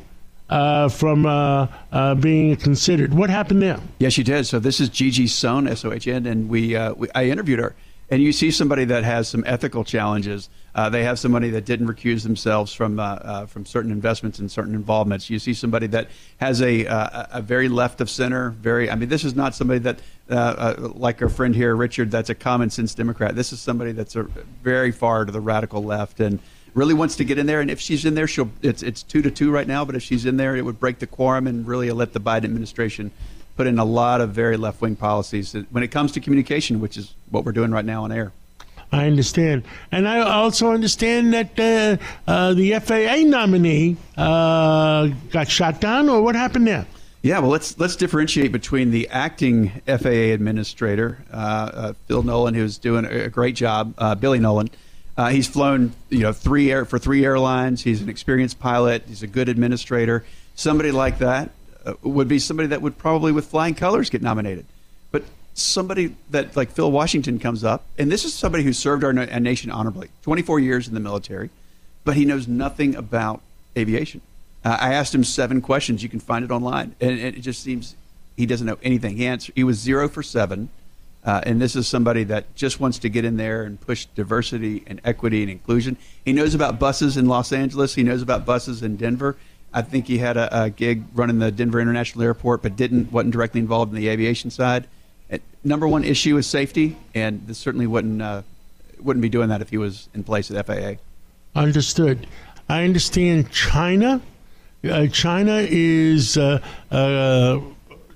from 0.91 2.21
being 2.21 2.57
considered. 2.57 3.15
What 3.15 3.31
happened 3.31 3.63
there? 3.63 3.81
Yes, 3.99 4.13
she 4.13 4.23
did. 4.23 4.47
So 4.47 4.59
this 4.59 4.81
is 4.81 4.89
Gigi 4.89 5.27
Sohn, 5.27 5.67
S 5.67 5.85
O 5.85 5.93
H 5.93 6.07
N, 6.07 6.27
and 6.27 6.49
we, 6.49 6.77
we 6.97 7.09
I 7.15 7.25
interviewed 7.25 7.59
her 7.59 7.75
and 8.13 8.23
you 8.23 8.31
see 8.31 8.51
somebody 8.51 8.85
that 8.85 9.05
has 9.05 9.27
some 9.27 9.43
ethical 9.47 9.85
challenges. 9.85 10.51
Uh, 10.75 10.91
they 10.91 11.03
have 11.03 11.19
somebody 11.19 11.49
that 11.49 11.65
didn't 11.65 11.87
recuse 11.87 12.23
themselves 12.23 12.71
from 12.75 13.01
uh, 13.01 13.03
uh, 13.05 13.47
from 13.47 13.65
certain 13.65 13.91
investments 13.91 14.39
and 14.39 14.51
certain 14.51 14.75
involvements. 14.75 15.31
You 15.31 15.39
see 15.39 15.55
somebody 15.55 15.87
that 15.89 16.09
has 16.37 16.61
a 16.61 16.87
uh, 16.87 17.27
a 17.33 17.41
very 17.41 17.71
left 17.71 18.03
of 18.03 18.11
center. 18.11 18.51
Very, 18.51 18.91
I 18.91 18.97
mean, 18.97 19.09
this 19.09 19.25
is 19.25 19.35
not 19.35 19.55
somebody 19.55 19.79
that 19.81 20.01
uh, 20.31 20.35
uh, 20.35 20.91
like 20.95 21.23
our 21.23 21.31
friend 21.31 21.57
here, 21.57 21.75
Richard. 21.75 22.11
That's 22.11 22.29
a 22.29 22.35
common 22.35 22.69
sense 22.69 22.95
Democrat. 22.95 23.35
This 23.35 23.51
is 23.51 23.63
somebody 23.63 23.93
that's 23.93 24.15
a, 24.15 24.25
very 24.63 24.93
far 24.93 25.25
to 25.25 25.33
the 25.33 25.41
radical 25.41 25.83
left 25.83 26.21
and 26.21 26.39
really 26.75 26.95
wants 26.95 27.17
to 27.17 27.25
get 27.25 27.39
in 27.39 27.47
there. 27.47 27.61
And 27.61 27.71
if 27.71 27.81
she's 27.81 28.05
in 28.05 28.15
there, 28.15 28.27
she'll 28.27 28.51
it's 28.63 28.83
it's 28.83 29.03
two 29.03 29.23
to 29.23 29.31
two 29.31 29.51
right 29.51 29.67
now. 29.67 29.85
But 29.85 29.95
if 29.95 30.03
she's 30.03 30.27
in 30.27 30.37
there, 30.37 30.57
it 30.57 30.65
would 30.65 30.81
break 30.81 30.99
the 30.99 31.07
quorum 31.07 31.47
and 31.47 31.67
really 31.67 31.91
let 31.91 32.13
the 32.13 32.21
Biden 32.21 32.45
administration 32.45 33.11
put 33.57 33.67
in 33.67 33.79
a 33.79 33.85
lot 33.85 34.21
of 34.21 34.31
very 34.31 34.57
left 34.57 34.81
wing 34.81 34.97
policies 34.97 35.55
when 35.71 35.83
it 35.83 35.89
comes 35.89 36.13
to 36.13 36.21
communication, 36.21 36.81
which 36.81 36.97
is 36.97 37.15
what 37.31 37.45
we're 37.45 37.53
doing 37.53 37.71
right 37.71 37.85
now 37.85 38.05
on 38.05 38.13
air. 38.13 38.33
I 38.95 39.07
understand, 39.07 39.65
and 39.91 40.07
I 40.07 40.19
also 40.21 40.71
understand 40.71 41.33
that 41.33 41.59
uh, 41.59 41.97
uh, 42.31 42.53
the 42.53 42.79
FAA 42.79 43.27
nominee 43.27 43.97
uh, 44.19 45.09
got 45.31 45.49
shot 45.49 45.81
down, 45.81 46.11
or 46.11 46.21
what 46.21 46.35
happened 46.35 46.67
there? 46.67 46.87
Yeah, 47.23 47.39
well, 47.39 47.51
let's 47.51 47.79
let's 47.79 47.97
differentiate 47.97 48.53
between 48.53 48.91
the 48.91 49.09
acting 49.09 49.71
FAA 49.87 50.35
administrator, 50.35 51.25
uh, 51.33 51.37
uh, 51.37 51.93
Phil 52.07 52.23
Nolan, 52.23 52.53
who's 52.53 52.77
doing 52.77 53.07
a 53.07 53.31
great 53.31 53.55
job, 53.55 53.95
uh, 53.97 54.15
Billy 54.15 54.41
Nolan. 54.41 54.69
He's 55.17 55.47
flown, 55.47 55.93
you 56.09 56.21
know, 56.21 56.33
three 56.33 56.71
air 56.71 56.85
for 56.85 56.99
three 56.99 57.25
airlines. 57.25 57.83
He's 57.83 58.01
an 58.01 58.09
experienced 58.09 58.59
pilot. 58.59 59.05
He's 59.07 59.23
a 59.23 59.27
good 59.27 59.49
administrator. 59.49 60.25
Somebody 60.55 60.91
like 60.91 61.19
that 61.19 61.51
uh, 61.85 61.95
would 62.03 62.29
be 62.29 62.39
somebody 62.39 62.69
that 62.69 62.83
would 62.83 62.99
probably, 62.99 63.33
with 63.33 63.47
flying 63.47 63.75
colors, 63.75 64.11
get 64.11 64.23
nominated. 64.23 64.65
But 65.11 65.25
somebody 65.55 66.17
that 66.31 66.57
like 66.57 66.71
Phil 66.71 66.91
Washington 66.91 67.39
comes 67.39 67.65
up, 67.65 67.85
and 67.99 68.11
this 68.11 68.25
is 68.25 68.35
somebody 68.35 68.65
who 68.65 68.73
served 68.73 69.05
our, 69.05 69.19
our 69.19 69.41
nation 69.41 69.71
honorably, 69.71 70.09
24 70.23 70.61
years 70.61 70.89
in 70.89 70.95
the 70.95 71.01
military, 71.01 71.51
but 72.05 72.17
he 72.17 72.25
knows 72.25 72.49
nothing 72.49 72.95
about 72.95 73.41
aviation. 73.77 74.21
Uh, 74.65 74.77
I 74.81 74.95
asked 74.95 75.15
him 75.15 75.25
seven 75.25 75.61
questions. 75.61 76.03
You 76.03 76.09
can 76.09 76.21
find 76.21 76.45
it 76.45 76.51
online, 76.51 76.95
and, 77.01 77.19
and, 77.19 77.37
it 77.37 77.41
just 77.41 77.63
seems 77.63 77.97
he 78.37 78.47
doesn't 78.47 78.67
know 78.67 78.79
anything. 78.83 79.17
He 79.17 79.27
answered. 79.27 79.55
He 79.55 79.65
was 79.65 79.79
zero 79.79 80.09
for 80.09 80.23
seven, 80.23 80.71
uh, 81.25 81.41
and 81.45 81.61
this 81.61 81.77
is 81.77 81.87
somebody 81.87 82.25
that 82.25 82.55
just 82.55 82.81
wants 82.81 82.99
to 82.99 83.09
get 83.09 83.25
in 83.25 83.37
there 83.37 83.63
and 83.63 83.81
push 83.81 84.07
diversity 84.07 84.83
and 84.87 85.01
equity 85.05 85.43
and 85.43 85.51
inclusion. 85.51 85.97
He 86.25 86.33
knows 86.33 86.55
about 86.55 86.79
buses 86.79 87.17
in 87.17 87.27
Los 87.27 87.53
Angeles. 87.53 87.95
He 87.95 88.03
knows 88.03 88.23
about 88.23 88.45
buses 88.45 88.83
in 88.83 88.97
Denver. 88.97 89.37
I 89.73 89.83
think 89.83 90.07
he 90.07 90.19
had 90.19 90.37
a, 90.37 90.65
a, 90.65 90.71
gig 90.71 91.05
running 91.15 91.39
the 91.39 91.51
Denver 91.51 91.81
International 91.81 92.25
Airport, 92.25 92.63
but 92.63 92.77
didn't 92.77 93.11
wasn't 93.13 93.33
directly 93.33 93.61
involved 93.61 93.93
in 93.93 93.97
the 93.97 94.09
aviation 94.09 94.51
side. 94.51 94.87
number 95.65 95.89
one 95.89 96.05
issue 96.05 96.37
is 96.37 96.47
safety, 96.47 96.97
and 97.15 97.47
this 97.47 97.59
certainly 97.59 97.87
wouldn't 97.87 98.21
uh, 98.21 98.43
wouldn't 99.01 99.23
be 99.23 99.29
doing 99.29 99.49
that 99.49 99.63
if 99.63 99.71
he 99.71 99.79
was 99.79 100.09
in 100.15 100.25
place 100.25 100.51
at 100.51 100.67
FAA. 100.67 100.95
Understood. 101.55 102.27
I 102.69 102.85
understand 102.85 103.51
China. 103.51 104.21
Uh, 104.85 105.07
China 105.07 105.65
is 105.69 106.37
uh, 106.37 106.61
uh, 106.91 107.61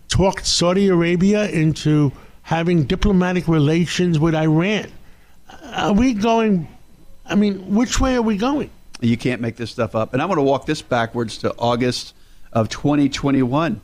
talked 0.09 0.47
Saudi 0.47 0.89
Arabia 0.89 1.49
into 1.49 2.13
having 2.47 2.85
diplomatic 2.85 3.49
relations 3.49 4.21
with 4.21 4.33
Iran. 4.33 4.87
Are 5.65 5.93
we 5.93 6.15
going? 6.15 6.69
I 7.25 7.35
mean, 7.35 7.75
which 7.75 7.99
way 7.99 8.15
are 8.15 8.23
we 8.23 8.37
going? 8.37 8.71
You 9.01 9.17
can't 9.17 9.41
make 9.41 9.57
this 9.57 9.73
stuff 9.73 9.97
up. 9.97 10.13
And 10.13 10.23
I'm 10.23 10.29
going 10.29 10.37
to 10.37 10.45
walk 10.45 10.65
this 10.65 10.81
backwards 10.81 11.39
to 11.39 11.53
August 11.59 12.15
of 12.53 12.69
2021. 12.69 13.81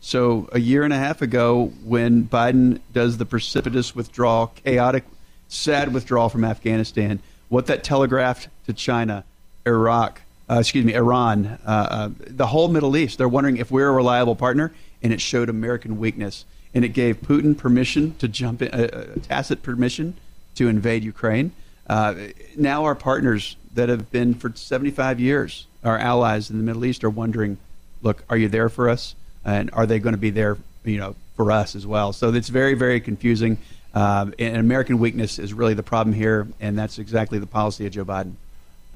So 0.00 0.48
a 0.52 0.58
year 0.58 0.82
and 0.82 0.94
a 0.94 0.96
half 0.96 1.20
ago, 1.20 1.70
when 1.84 2.24
Biden 2.24 2.80
does 2.90 3.18
the 3.18 3.26
precipitous 3.26 3.94
withdrawal, 3.94 4.46
chaotic, 4.64 5.04
sad 5.48 5.92
withdrawal 5.92 6.30
from 6.30 6.42
Afghanistan, 6.42 7.20
what 7.50 7.66
that 7.66 7.84
telegraphed 7.84 8.48
to 8.64 8.72
China, 8.72 9.24
Iraq, 9.66 10.22
uh, 10.48 10.60
excuse 10.60 10.86
me, 10.86 10.94
Iran, 10.94 11.58
uh, 11.66 11.70
uh, 11.70 12.08
the 12.18 12.46
whole 12.46 12.68
Middle 12.68 12.96
East, 12.96 13.18
they're 13.18 13.28
wondering 13.28 13.58
if 13.58 13.70
we're 13.70 13.88
a 13.88 13.92
reliable 13.92 14.36
partner, 14.36 14.72
and 15.02 15.12
it 15.12 15.20
showed 15.20 15.50
American 15.50 15.98
weakness. 15.98 16.46
And 16.76 16.84
it 16.84 16.90
gave 16.90 17.22
Putin 17.22 17.56
permission 17.56 18.16
to 18.16 18.28
jump 18.28 18.60
in, 18.60 18.68
uh, 18.68 18.88
uh, 18.92 19.20
tacit 19.22 19.62
permission 19.62 20.12
to 20.56 20.68
invade 20.68 21.04
Ukraine. 21.04 21.52
Uh, 21.86 22.14
now 22.54 22.84
our 22.84 22.94
partners 22.94 23.56
that 23.72 23.88
have 23.88 24.10
been 24.10 24.34
for 24.34 24.52
75 24.54 25.18
years, 25.18 25.66
our 25.82 25.96
allies 25.96 26.50
in 26.50 26.58
the 26.58 26.62
Middle 26.62 26.84
East, 26.84 27.02
are 27.02 27.08
wondering, 27.08 27.56
look, 28.02 28.24
are 28.28 28.36
you 28.36 28.50
there 28.50 28.68
for 28.68 28.90
us? 28.90 29.14
And 29.42 29.70
are 29.72 29.86
they 29.86 29.98
going 29.98 30.12
to 30.12 30.20
be 30.20 30.28
there, 30.28 30.58
you 30.84 30.98
know, 30.98 31.16
for 31.34 31.50
us 31.50 31.74
as 31.74 31.86
well? 31.86 32.12
So 32.12 32.30
it's 32.34 32.50
very, 32.50 32.74
very 32.74 33.00
confusing. 33.00 33.56
Um, 33.94 34.34
and 34.38 34.58
American 34.58 34.98
weakness 34.98 35.38
is 35.38 35.54
really 35.54 35.72
the 35.72 35.82
problem 35.82 36.14
here, 36.14 36.46
and 36.60 36.78
that's 36.78 36.98
exactly 36.98 37.38
the 37.38 37.46
policy 37.46 37.86
of 37.86 37.92
Joe 37.92 38.04
Biden. 38.04 38.34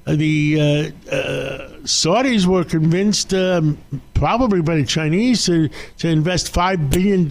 The 0.05 0.59
uh, 0.59 1.13
uh, 1.13 1.69
Saudis 1.83 2.45
were 2.45 2.63
convinced, 2.63 3.33
um, 3.33 3.77
probably 4.13 4.61
by 4.61 4.75
the 4.75 4.85
Chinese, 4.85 5.45
to, 5.45 5.69
to 5.99 6.07
invest 6.07 6.53
$5 6.53 6.89
billion 6.89 7.27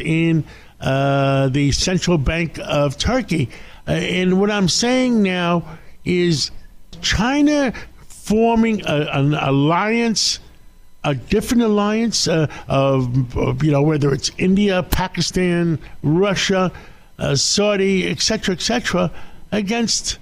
in 0.00 0.44
uh, 0.80 1.48
the 1.48 1.72
central 1.72 2.18
bank 2.18 2.58
of 2.62 2.98
Turkey. 2.98 3.50
Uh, 3.86 3.92
and 3.92 4.40
what 4.40 4.50
I'm 4.50 4.68
saying 4.68 5.22
now 5.22 5.64
is 6.04 6.50
China 7.00 7.72
forming 7.96 8.80
a, 8.86 9.08
an 9.12 9.34
alliance, 9.34 10.38
a 11.02 11.14
different 11.14 11.62
alliance 11.62 12.28
uh, 12.28 12.46
of, 12.68 13.36
of, 13.36 13.62
you 13.62 13.72
know, 13.72 13.82
whether 13.82 14.12
it's 14.12 14.30
India, 14.38 14.82
Pakistan, 14.82 15.78
Russia, 16.02 16.72
uh, 17.18 17.34
Saudi, 17.34 18.08
etc., 18.08 18.54
etc., 18.54 19.10
against 19.52 20.18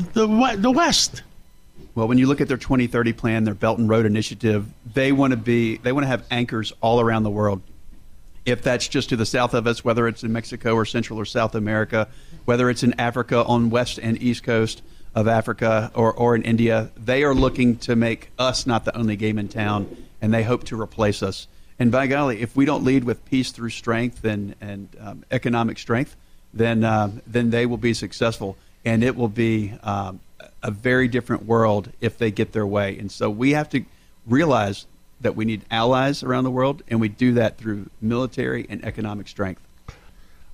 the 0.00 0.56
the 0.58 0.70
West. 0.70 1.22
Well, 1.94 2.06
when 2.06 2.18
you 2.18 2.26
look 2.26 2.40
at 2.40 2.48
their 2.48 2.56
2030 2.56 3.12
plan, 3.14 3.44
their 3.44 3.54
Belt 3.54 3.78
and 3.78 3.88
Road 3.88 4.06
Initiative, 4.06 4.66
they 4.94 5.12
want 5.12 5.32
to 5.32 5.36
be 5.36 5.76
they 5.78 5.92
want 5.92 6.04
to 6.04 6.08
have 6.08 6.24
anchors 6.30 6.72
all 6.80 7.00
around 7.00 7.24
the 7.24 7.30
world. 7.30 7.62
If 8.46 8.62
that's 8.62 8.88
just 8.88 9.10
to 9.10 9.16
the 9.16 9.26
south 9.26 9.54
of 9.54 9.66
us, 9.66 9.84
whether 9.84 10.08
it's 10.08 10.24
in 10.24 10.32
Mexico 10.32 10.74
or 10.74 10.84
Central 10.84 11.18
or 11.18 11.24
South 11.24 11.54
America, 11.54 12.08
whether 12.46 12.70
it's 12.70 12.82
in 12.82 12.98
Africa 12.98 13.44
on 13.44 13.70
west 13.70 13.98
and 13.98 14.20
east 14.22 14.42
coast, 14.42 14.82
of 15.14 15.26
Africa 15.26 15.90
or, 15.94 16.12
or 16.12 16.34
in 16.34 16.42
India, 16.42 16.90
they 16.96 17.24
are 17.24 17.34
looking 17.34 17.76
to 17.78 17.96
make 17.96 18.30
us 18.38 18.66
not 18.66 18.84
the 18.84 18.96
only 18.96 19.16
game 19.16 19.38
in 19.38 19.48
town, 19.48 20.06
and 20.20 20.32
they 20.32 20.42
hope 20.42 20.64
to 20.64 20.80
replace 20.80 21.22
us. 21.22 21.48
And 21.78 21.90
by 21.90 22.06
golly, 22.06 22.40
if 22.40 22.54
we 22.54 22.64
don't 22.64 22.84
lead 22.84 23.04
with 23.04 23.24
peace 23.24 23.52
through 23.52 23.70
strength 23.70 24.24
and, 24.24 24.54
and 24.60 24.88
um, 25.00 25.24
economic 25.30 25.78
strength, 25.78 26.14
then, 26.52 26.84
uh, 26.84 27.10
then 27.26 27.50
they 27.50 27.66
will 27.66 27.78
be 27.78 27.94
successful. 27.94 28.56
And 28.84 29.04
it 29.04 29.16
will 29.16 29.28
be 29.28 29.74
um, 29.82 30.20
a 30.62 30.70
very 30.70 31.08
different 31.08 31.44
world 31.44 31.90
if 32.00 32.18
they 32.18 32.30
get 32.30 32.52
their 32.52 32.66
way. 32.66 32.98
And 32.98 33.10
so 33.10 33.28
we 33.28 33.52
have 33.52 33.68
to 33.70 33.84
realize 34.26 34.86
that 35.20 35.36
we 35.36 35.44
need 35.44 35.62
allies 35.70 36.22
around 36.22 36.44
the 36.44 36.50
world, 36.50 36.82
and 36.88 37.00
we 37.00 37.08
do 37.08 37.34
that 37.34 37.58
through 37.58 37.90
military 38.00 38.66
and 38.70 38.82
economic 38.84 39.28
strength. 39.28 39.60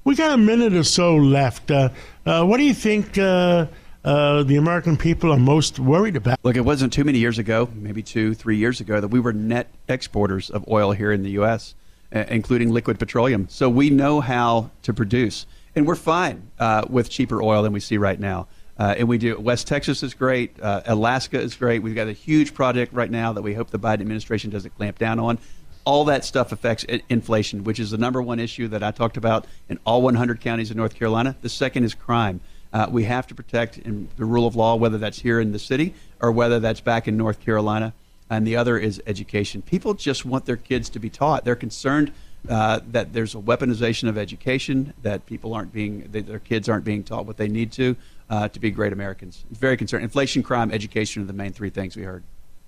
We 0.02 0.14
got 0.14 0.32
a 0.32 0.36
minute 0.36 0.74
or 0.74 0.84
so 0.84 1.16
left. 1.16 1.70
Uh, 1.70 1.90
uh, 2.24 2.44
what 2.44 2.58
do 2.58 2.64
you 2.64 2.74
think? 2.74 3.18
Uh, 3.18 3.66
uh, 4.04 4.44
the 4.44 4.54
American 4.54 4.96
people 4.96 5.32
are 5.32 5.38
most 5.38 5.80
worried 5.80 6.14
about. 6.14 6.38
Look, 6.44 6.54
it 6.54 6.60
wasn't 6.60 6.92
too 6.92 7.02
many 7.02 7.18
years 7.18 7.38
ago, 7.38 7.68
maybe 7.74 8.04
two, 8.04 8.34
three 8.34 8.56
years 8.56 8.80
ago, 8.80 9.00
that 9.00 9.08
we 9.08 9.18
were 9.18 9.32
net 9.32 9.68
exporters 9.88 10.48
of 10.48 10.64
oil 10.68 10.92
here 10.92 11.10
in 11.10 11.24
the 11.24 11.30
U.S., 11.30 11.74
uh, 12.14 12.24
including 12.28 12.70
liquid 12.70 13.00
petroleum. 13.00 13.48
So 13.50 13.68
we 13.68 13.90
know 13.90 14.20
how 14.20 14.70
to 14.82 14.94
produce, 14.94 15.44
and 15.76 15.86
we're 15.86 15.94
fine 15.94 16.50
uh, 16.58 16.84
with 16.88 17.10
cheaper 17.10 17.42
oil 17.42 17.62
than 17.62 17.72
we 17.72 17.80
see 17.80 17.98
right 17.98 18.18
now. 18.18 18.48
Uh, 18.78 18.94
and 18.98 19.08
we 19.08 19.16
do. 19.18 19.38
West 19.38 19.66
Texas 19.66 20.02
is 20.02 20.12
great. 20.14 20.58
Uh, 20.60 20.82
Alaska 20.86 21.38
is 21.40 21.54
great. 21.54 21.82
We've 21.82 21.94
got 21.94 22.08
a 22.08 22.12
huge 22.12 22.52
project 22.54 22.92
right 22.92 23.10
now 23.10 23.32
that 23.32 23.42
we 23.42 23.54
hope 23.54 23.70
the 23.70 23.78
Biden 23.78 24.00
administration 24.00 24.50
doesn't 24.50 24.74
clamp 24.76 24.98
down 24.98 25.18
on. 25.18 25.38
all 25.84 26.04
that 26.06 26.24
stuff 26.24 26.50
affects 26.50 26.84
i- 26.90 27.00
inflation, 27.08 27.62
which 27.62 27.78
is 27.78 27.92
the 27.92 27.96
number 27.96 28.20
one 28.20 28.40
issue 28.40 28.66
that 28.66 28.82
I 28.82 28.90
talked 28.90 29.16
about 29.16 29.46
in 29.68 29.78
all 29.86 30.02
100 30.02 30.40
counties 30.40 30.70
in 30.72 30.76
North 30.76 30.96
Carolina. 30.96 31.36
The 31.42 31.48
second 31.48 31.84
is 31.84 31.94
crime. 31.94 32.40
Uh, 32.72 32.88
we 32.90 33.04
have 33.04 33.26
to 33.28 33.34
protect 33.36 33.80
the 33.84 34.24
rule 34.24 34.46
of 34.48 34.56
law, 34.56 34.74
whether 34.74 34.98
that's 34.98 35.20
here 35.20 35.38
in 35.40 35.52
the 35.52 35.58
city 35.60 35.94
or 36.20 36.32
whether 36.32 36.58
that's 36.58 36.80
back 36.80 37.06
in 37.06 37.16
North 37.16 37.38
Carolina. 37.40 37.94
And 38.28 38.44
the 38.44 38.56
other 38.56 38.76
is 38.76 39.00
education. 39.06 39.62
People 39.62 39.94
just 39.94 40.26
want 40.26 40.44
their 40.44 40.56
kids 40.56 40.88
to 40.90 40.98
be 40.98 41.08
taught. 41.08 41.44
They're 41.44 41.54
concerned 41.54 42.12
uh, 42.48 42.80
that 42.90 43.12
there's 43.12 43.34
a 43.34 43.38
weaponization 43.38 44.08
of 44.08 44.16
education, 44.16 44.92
that 45.02 45.26
people 45.26 45.54
aren't 45.54 45.72
being, 45.72 46.08
that 46.12 46.26
their 46.26 46.38
kids 46.38 46.68
aren't 46.68 46.84
being 46.84 47.02
taught 47.02 47.26
what 47.26 47.36
they 47.36 47.48
need 47.48 47.72
to 47.72 47.96
uh, 48.30 48.48
to 48.48 48.60
be 48.60 48.70
great 48.70 48.92
Americans. 48.92 49.44
Very 49.50 49.76
concerned. 49.76 50.04
Inflation, 50.04 50.42
crime, 50.42 50.70
education 50.70 51.22
are 51.22 51.26
the 51.26 51.32
main 51.32 51.52
three 51.52 51.70
things 51.70 51.96
we 51.96 52.02
heard. 52.02 52.22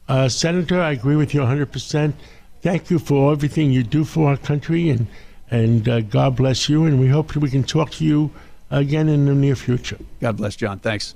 Uh, 0.09 0.29
Senator, 0.29 0.81
I 0.81 0.93
agree 0.93 1.17
with 1.17 1.35
you 1.35 1.41
100%. 1.41 2.15
Thank 2.63 2.91
you 2.91 2.99
for 2.99 3.33
everything 3.33 3.71
you 3.71 3.83
do 3.83 4.05
for 4.05 4.31
our 4.31 4.37
country, 4.37 4.91
and, 4.91 5.07
and 5.51 5.89
uh, 5.89 6.01
God 6.01 6.37
bless 6.37 6.69
you. 6.69 6.87
And 6.87 6.99
we 6.99 7.09
hope 7.09 7.37
we 7.37 7.51
can 7.51 7.63
talk 7.63 7.91
to 7.93 8.05
you 8.05 8.31
again 8.71 9.09
in 9.09 9.27
the 9.27 9.35
near 9.35 9.55
future. 9.55 9.99
God 10.21 10.39
bless, 10.39 10.57
John. 10.57 10.79
Thanks. 10.79 11.15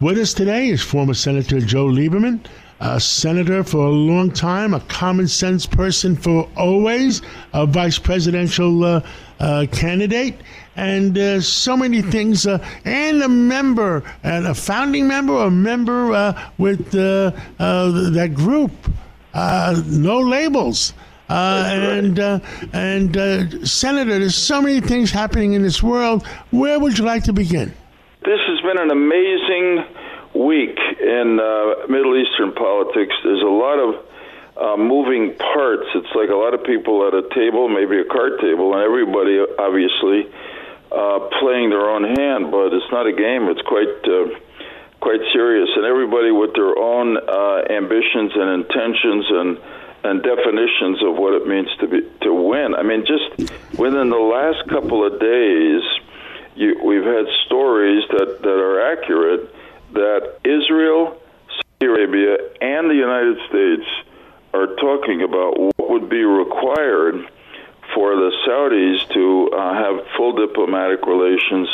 With 0.00 0.18
us 0.18 0.32
today 0.32 0.68
is 0.68 0.82
former 0.82 1.14
Senator 1.14 1.60
Joe 1.60 1.86
Lieberman, 1.86 2.44
a 2.80 3.00
senator 3.00 3.64
for 3.64 3.86
a 3.86 3.90
long 3.90 4.30
time, 4.30 4.74
a 4.74 4.80
common 4.80 5.26
sense 5.26 5.66
person 5.66 6.16
for 6.16 6.48
always, 6.56 7.22
a 7.52 7.66
vice 7.66 7.98
presidential 7.98 8.84
uh, 8.84 9.00
uh, 9.40 9.66
candidate, 9.72 10.34
and 10.76 11.18
uh, 11.18 11.40
so 11.40 11.76
many 11.76 12.02
things, 12.02 12.46
uh, 12.46 12.64
and 12.84 13.22
a 13.22 13.28
member, 13.28 14.02
and 14.22 14.46
a 14.46 14.54
founding 14.54 15.08
member, 15.08 15.34
a 15.42 15.50
member 15.50 16.12
uh, 16.12 16.50
with 16.58 16.94
uh, 16.94 17.30
that 17.58 18.32
group, 18.34 18.70
No 19.34 20.20
Labels. 20.20 20.94
And 21.30 22.18
and 22.72 23.68
Senator, 23.68 24.18
there's 24.18 24.34
so 24.34 24.62
many 24.62 24.80
things 24.80 25.10
happening 25.10 25.52
in 25.52 25.62
this 25.62 25.82
world. 25.82 26.26
Where 26.52 26.78
would 26.80 26.96
you 26.96 27.04
like 27.04 27.24
to 27.24 27.34
begin? 27.34 27.74
This 28.24 28.40
has 28.48 28.60
been 28.62 28.78
an 28.78 28.90
amazing 28.90 29.84
week 30.38 30.78
in 31.00 31.40
uh, 31.40 31.86
Middle 31.88 32.16
Eastern 32.16 32.52
politics. 32.54 33.14
There's 33.24 33.42
a 33.42 33.50
lot 33.50 33.78
of 33.78 33.90
uh, 34.56 34.76
moving 34.76 35.34
parts. 35.34 35.86
It's 35.94 36.14
like 36.14 36.30
a 36.30 36.38
lot 36.38 36.54
of 36.54 36.64
people 36.64 37.06
at 37.06 37.14
a 37.14 37.22
table, 37.34 37.68
maybe 37.68 37.98
a 37.98 38.04
card 38.04 38.40
table, 38.40 38.74
and 38.74 38.82
everybody 38.82 39.38
obviously 39.58 40.30
uh, 40.90 41.30
playing 41.40 41.70
their 41.70 41.90
own 41.90 42.04
hand. 42.04 42.50
But 42.50 42.72
it's 42.72 42.90
not 42.90 43.06
a 43.06 43.12
game. 43.12 43.50
It's 43.50 43.62
quite 43.62 43.98
uh, 44.06 44.38
quite 45.00 45.20
serious, 45.32 45.70
and 45.76 45.84
everybody 45.84 46.30
with 46.30 46.54
their 46.54 46.76
own 46.76 47.16
uh, 47.16 47.62
ambitions 47.70 48.32
and 48.34 48.62
intentions 48.62 49.26
and 49.30 49.58
and 50.04 50.22
definitions 50.22 51.02
of 51.02 51.18
what 51.18 51.34
it 51.34 51.46
means 51.46 51.68
to 51.80 51.86
be 51.86 52.00
to 52.22 52.32
win. 52.32 52.74
I 52.74 52.82
mean, 52.82 53.06
just 53.06 53.50
within 53.78 54.10
the 54.10 54.22
last 54.22 54.68
couple 54.68 55.06
of 55.06 55.18
days, 55.18 55.82
you, 56.54 56.78
we've 56.82 57.04
had 57.04 57.26
stories 57.46 58.04
that 58.10 58.42
that 58.42 58.58
are 58.58 58.92
accurate 58.92 59.54
that 59.92 60.38
Israel, 60.44 61.20
Saudi 61.48 61.86
Arabia, 61.86 62.36
and 62.60 62.90
the 62.90 62.94
United 62.94 63.38
States 63.48 63.88
are 64.54 64.74
talking 64.76 65.22
about 65.22 65.58
what 65.58 65.90
would 65.90 66.08
be 66.08 66.24
required 66.24 67.28
for 67.94 68.16
the 68.16 68.32
Saudis 68.46 69.08
to 69.14 69.50
uh, 69.56 69.74
have 69.74 70.06
full 70.16 70.32
diplomatic 70.32 71.06
relations 71.06 71.68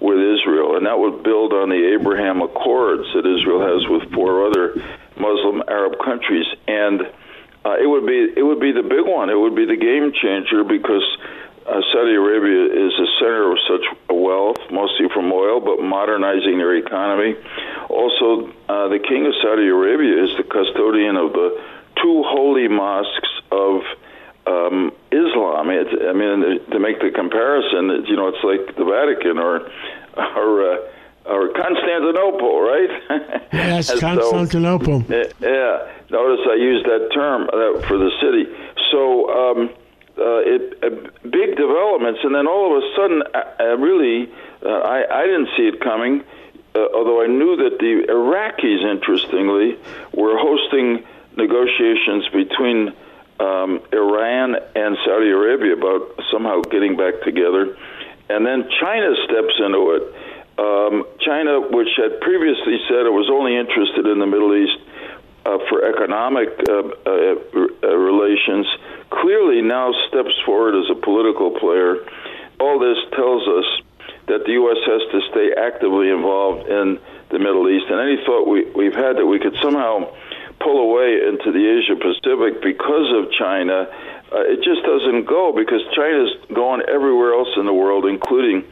with 0.00 0.18
Israel, 0.18 0.76
and 0.76 0.86
that 0.86 0.98
would 0.98 1.22
build 1.22 1.52
on 1.52 1.70
the 1.70 1.96
Abraham 1.98 2.42
Accords 2.42 3.04
that 3.14 3.24
Israel 3.24 3.60
has 3.60 3.88
with 3.88 4.12
four 4.12 4.46
other 4.46 4.74
Muslim 5.16 5.62
Arab 5.68 5.98
countries, 6.04 6.46
and 6.68 7.00
uh, 7.64 7.76
it 7.80 7.88
would 7.88 8.06
be 8.06 8.28
it 8.36 8.42
would 8.42 8.60
be 8.60 8.72
the 8.72 8.82
big 8.82 9.06
one. 9.06 9.30
It 9.30 9.38
would 9.38 9.54
be 9.54 9.64
the 9.64 9.76
game 9.76 10.12
changer 10.12 10.64
because 10.64 11.04
uh, 11.66 11.80
Saudi 11.92 12.14
Arabia 12.14 12.64
is 12.86 12.92
a 12.92 13.06
center 13.18 13.52
of 13.52 13.58
such 13.68 13.84
wealth, 14.10 14.58
mostly 14.70 15.08
from 15.12 15.32
oil, 15.32 15.60
but 15.60 15.80
modernizing 15.82 16.58
their 16.58 16.76
economy. 16.76 17.36
Also, 17.88 18.48
uh, 18.68 18.88
the 18.88 18.98
king 18.98 19.26
of 19.26 19.32
Saudi 19.42 19.66
Arabia 19.68 20.24
is 20.24 20.30
the 20.36 20.42
custodian 20.44 21.16
of 21.16 21.32
the 21.32 21.60
two 22.02 22.22
holy 22.26 22.68
mosques 22.68 23.28
of 23.50 23.82
um, 24.46 24.92
Islam. 25.10 25.70
It's, 25.70 25.90
I 26.04 26.12
mean, 26.12 26.60
to 26.70 26.78
make 26.78 27.00
the 27.00 27.10
comparison, 27.14 27.90
it's, 27.90 28.08
you 28.08 28.16
know, 28.16 28.28
it's 28.28 28.44
like 28.44 28.76
the 28.76 28.84
Vatican 28.84 29.38
or 29.38 29.70
or 30.36 30.72
uh, 30.72 30.76
or 31.26 31.48
Constantinople, 31.54 32.60
right? 32.60 32.90
Yes, 33.54 33.86
so- 33.88 33.98
Constantinople. 34.00 35.02
yeah, 35.08 35.24
yeah. 35.40 35.88
Notice 36.10 36.44
I 36.50 36.56
used 36.56 36.84
that 36.86 37.08
term 37.14 37.48
uh, 37.48 37.80
for 37.88 37.96
the 37.96 38.10
city. 38.20 38.44
So 38.90 39.30
um, 39.30 39.70
uh, 40.16 40.38
it 40.46 40.78
uh, 40.82 40.90
big 41.22 41.56
developments, 41.56 42.20
and 42.22 42.34
then 42.34 42.46
all 42.46 42.76
of 42.76 42.82
a 42.82 42.86
sudden, 42.94 43.22
uh, 43.34 43.38
uh, 43.58 43.76
really, 43.76 44.30
uh, 44.64 44.68
I, 44.68 45.22
I 45.22 45.26
didn't 45.26 45.48
see 45.56 45.66
it 45.66 45.80
coming. 45.80 46.24
Uh, 46.74 46.86
although 46.94 47.22
I 47.22 47.26
knew 47.26 47.56
that 47.56 47.78
the 47.78 48.06
Iraqis, 48.10 48.82
interestingly, 48.82 49.78
were 50.12 50.36
hosting 50.36 51.04
negotiations 51.36 52.28
between 52.28 52.92
um, 53.38 53.80
Iran 53.92 54.56
and 54.74 54.96
Saudi 55.04 55.30
Arabia 55.30 55.74
about 55.74 56.20
somehow 56.30 56.62
getting 56.62 56.96
back 56.96 57.22
together, 57.22 57.76
and 58.28 58.46
then 58.46 58.68
China 58.80 59.14
steps 59.24 59.54
into 59.58 59.98
it. 59.98 60.14
Um, 60.56 61.04
China, 61.20 61.60
which 61.60 61.90
had 61.96 62.20
previously 62.20 62.78
said 62.86 63.06
it 63.06 63.12
was 63.12 63.28
only 63.30 63.56
interested 63.56 64.06
in 64.06 64.20
the 64.20 64.26
Middle 64.26 64.54
East 64.54 64.78
uh, 65.46 65.58
for 65.68 65.84
economic 65.84 66.48
uh, 66.68 67.90
relations, 67.90 68.66
clearly 69.10 69.62
now 69.62 69.92
steps 70.08 70.34
forward 70.44 70.74
as 70.74 70.90
a 70.90 70.98
political 71.00 71.50
player. 71.58 71.96
All 72.60 72.78
this 72.78 72.98
tells 73.16 73.46
us 73.48 73.68
that 74.26 74.44
the 74.46 74.52
U.S. 74.52 74.80
has 74.86 75.02
to 75.12 75.20
stay 75.30 75.52
actively 75.56 76.10
involved 76.10 76.68
in 76.68 76.98
the 77.30 77.38
Middle 77.38 77.68
East. 77.68 77.86
And 77.90 78.00
any 78.00 78.18
thought 78.24 78.48
we, 78.48 78.64
we've 78.72 78.94
had 78.94 79.16
that 79.16 79.26
we 79.26 79.38
could 79.38 79.56
somehow 79.60 80.12
pull 80.60 80.80
away 80.80 81.20
into 81.28 81.52
the 81.52 81.60
Asia 81.60 81.96
Pacific 81.98 82.62
because 82.62 83.08
of 83.12 83.32
China, 83.36 83.84
uh, 84.32 84.48
it 84.48 84.64
just 84.64 84.80
doesn't 84.86 85.26
go 85.26 85.52
because 85.52 85.82
China's 85.92 86.32
going 86.54 86.82
everywhere 86.88 87.34
else 87.34 87.52
in 87.56 87.66
the 87.66 87.74
world, 87.74 88.06
including 88.06 88.64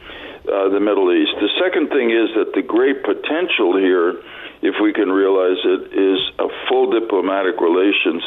uh, 0.49 0.69
the 0.69 0.79
Middle 0.79 1.13
East. 1.13 1.37
The 1.37 1.53
second 1.61 1.89
thing 1.89 2.09
is 2.09 2.33
that 2.35 2.53
the 2.55 2.65
great 2.65 3.03
potential 3.03 3.77
here, 3.77 4.19
if 4.65 4.75
we 4.81 4.91
can 4.91 5.11
realize 5.11 5.61
it, 5.63 5.93
is 5.93 6.19
a 6.39 6.49
full 6.67 6.89
diplomatic 6.91 7.61
relations 7.61 8.23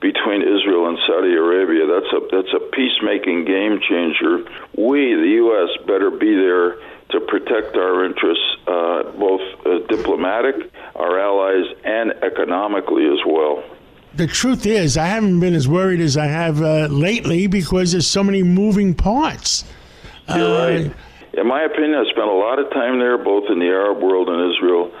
between 0.00 0.42
Israel 0.42 0.88
and 0.88 0.98
Saudi 1.06 1.34
Arabia. 1.34 1.86
That's 1.86 2.12
a 2.12 2.20
that's 2.30 2.54
a 2.54 2.60
peacemaking 2.70 3.44
game 3.44 3.80
changer. 3.80 4.44
We, 4.76 5.14
the 5.14 5.32
U.S., 5.42 5.86
better 5.86 6.10
be 6.10 6.34
there 6.34 6.78
to 7.10 7.20
protect 7.20 7.76
our 7.76 8.04
interests, 8.04 8.44
uh, 8.66 9.02
both 9.18 9.40
uh, 9.64 9.78
diplomatic, 9.88 10.70
our 10.94 11.18
allies, 11.18 11.64
and 11.84 12.12
economically 12.22 13.06
as 13.06 13.18
well. 13.26 13.64
The 14.14 14.26
truth 14.26 14.66
is, 14.66 14.96
I 14.96 15.06
haven't 15.06 15.40
been 15.40 15.54
as 15.54 15.68
worried 15.68 16.00
as 16.00 16.16
I 16.16 16.26
have 16.26 16.60
uh, 16.60 16.86
lately 16.86 17.46
because 17.46 17.92
there's 17.92 18.06
so 18.06 18.22
many 18.22 18.42
moving 18.42 18.94
parts. 18.94 19.64
You're 20.28 20.58
right. 20.58 20.92
In 21.34 21.46
my 21.46 21.62
opinion, 21.62 21.94
I 21.94 22.04
spent 22.10 22.28
a 22.28 22.32
lot 22.32 22.58
of 22.58 22.70
time 22.70 22.98
there, 22.98 23.16
both 23.16 23.44
in 23.48 23.58
the 23.58 23.66
Arab 23.66 24.02
world 24.02 24.28
and 24.28 24.52
Israel. 24.52 24.92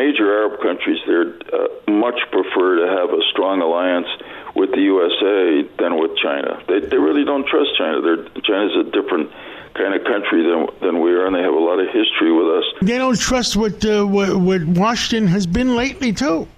Major 0.00 0.32
Arab 0.32 0.60
countries 0.62 0.98
there 1.06 1.28
uh, 1.52 1.90
much 1.90 2.18
prefer 2.32 2.80
to 2.80 2.86
have 2.88 3.10
a 3.10 3.20
strong 3.32 3.60
alliance 3.60 4.08
with 4.56 4.70
the 4.72 4.80
USA 4.80 5.68
than 5.76 6.00
with 6.00 6.16
China. 6.16 6.62
They, 6.68 6.80
they 6.80 6.96
really 6.96 7.24
don't 7.24 7.46
trust 7.46 7.76
China. 7.76 8.00
They're, 8.00 8.24
China's 8.40 8.74
a 8.80 8.84
different 8.90 9.30
kind 9.74 9.92
of 9.94 10.02
country 10.04 10.40
than 10.42 10.68
than 10.80 11.00
we 11.04 11.12
are, 11.12 11.26
and 11.26 11.36
they 11.36 11.42
have 11.42 11.52
a 11.52 11.64
lot 11.70 11.78
of 11.78 11.88
history 11.92 12.32
with 12.32 12.48
us. 12.48 12.64
They 12.80 12.96
don't 12.96 13.18
trust 13.18 13.56
what, 13.56 13.84
uh, 13.84 14.04
what 14.04 14.34
what 14.36 14.64
Washington 14.64 15.28
has 15.28 15.46
been 15.46 15.76
lately 15.76 16.12
too. 16.14 16.48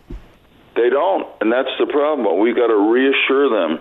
They 0.76 0.88
don't, 0.88 1.26
and 1.40 1.50
that's 1.50 1.74
the 1.80 1.86
problem. 1.86 2.38
We've 2.38 2.56
got 2.56 2.68
to 2.68 2.80
reassure 2.94 3.50
them. 3.50 3.72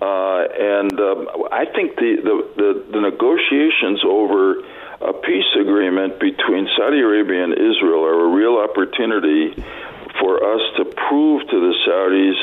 Uh, 0.00 0.44
and 0.48 0.92
um, 1.00 1.28
I 1.52 1.64
think 1.74 1.96
the, 1.96 2.10
the, 2.24 2.36
the, 2.56 2.70
the 2.92 3.00
negotiations 3.00 4.00
over 4.06 4.64
a 5.00 5.12
peace 5.14 5.48
agreement 5.58 6.20
between 6.20 6.68
Saudi 6.76 7.00
Arabia 7.00 7.44
and 7.44 7.54
Israel 7.54 8.04
are 8.04 8.28
a 8.28 8.30
real 8.36 8.56
opportunity 8.58 9.56
for 10.20 10.44
us 10.44 10.60
to 10.76 10.84
prove 11.08 11.48
to 11.48 11.56
the 11.56 11.74
Saudis 11.88 12.38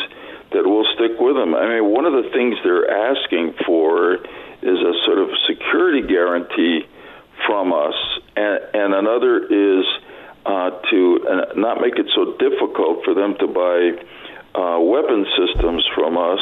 that 0.51 0.65
we'll 0.65 0.87
stick 0.95 1.19
with 1.19 1.35
them. 1.35 1.53
I 1.53 1.67
mean, 1.69 1.85
one 1.85 2.05
of 2.05 2.13
the 2.13 2.29
things 2.33 2.55
they're 2.63 2.89
asking 2.89 3.53
for 3.65 4.15
is 4.15 4.79
a 4.81 4.93
sort 5.05 5.19
of 5.19 5.29
security 5.45 6.07
guarantee 6.07 6.87
from 7.45 7.71
us, 7.73 7.93
and, 8.35 8.59
and 8.73 8.93
another 8.93 9.45
is 9.45 9.85
uh, 10.45 10.71
to 10.89 10.99
uh, 11.29 11.53
not 11.55 11.79
make 11.79 11.99
it 11.99 12.07
so 12.15 12.33
difficult 12.39 13.03
for 13.05 13.13
them 13.13 13.35
to 13.37 13.47
buy 13.47 13.93
uh, 14.57 14.79
weapon 14.79 15.25
systems 15.37 15.85
from 15.93 16.17
us. 16.17 16.41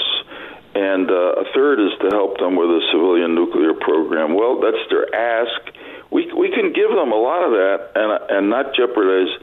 And 0.75 1.09
uh, 1.09 1.43
a 1.43 1.45
third 1.53 1.79
is 1.79 1.91
to 2.01 2.07
help 2.11 2.37
them 2.37 2.55
with 2.55 2.69
a 2.69 2.81
civilian 2.91 3.35
nuclear 3.35 3.73
program. 3.73 4.35
Well, 4.35 4.61
that's 4.61 4.83
their 4.89 5.07
ask. 5.13 5.75
We 6.11 6.31
we 6.33 6.49
can 6.49 6.73
give 6.73 6.89
them 6.89 7.11
a 7.11 7.19
lot 7.19 7.43
of 7.43 7.51
that, 7.51 7.91
and 7.95 8.09
and 8.29 8.49
not 8.49 8.75
jeopardize, 8.75 9.33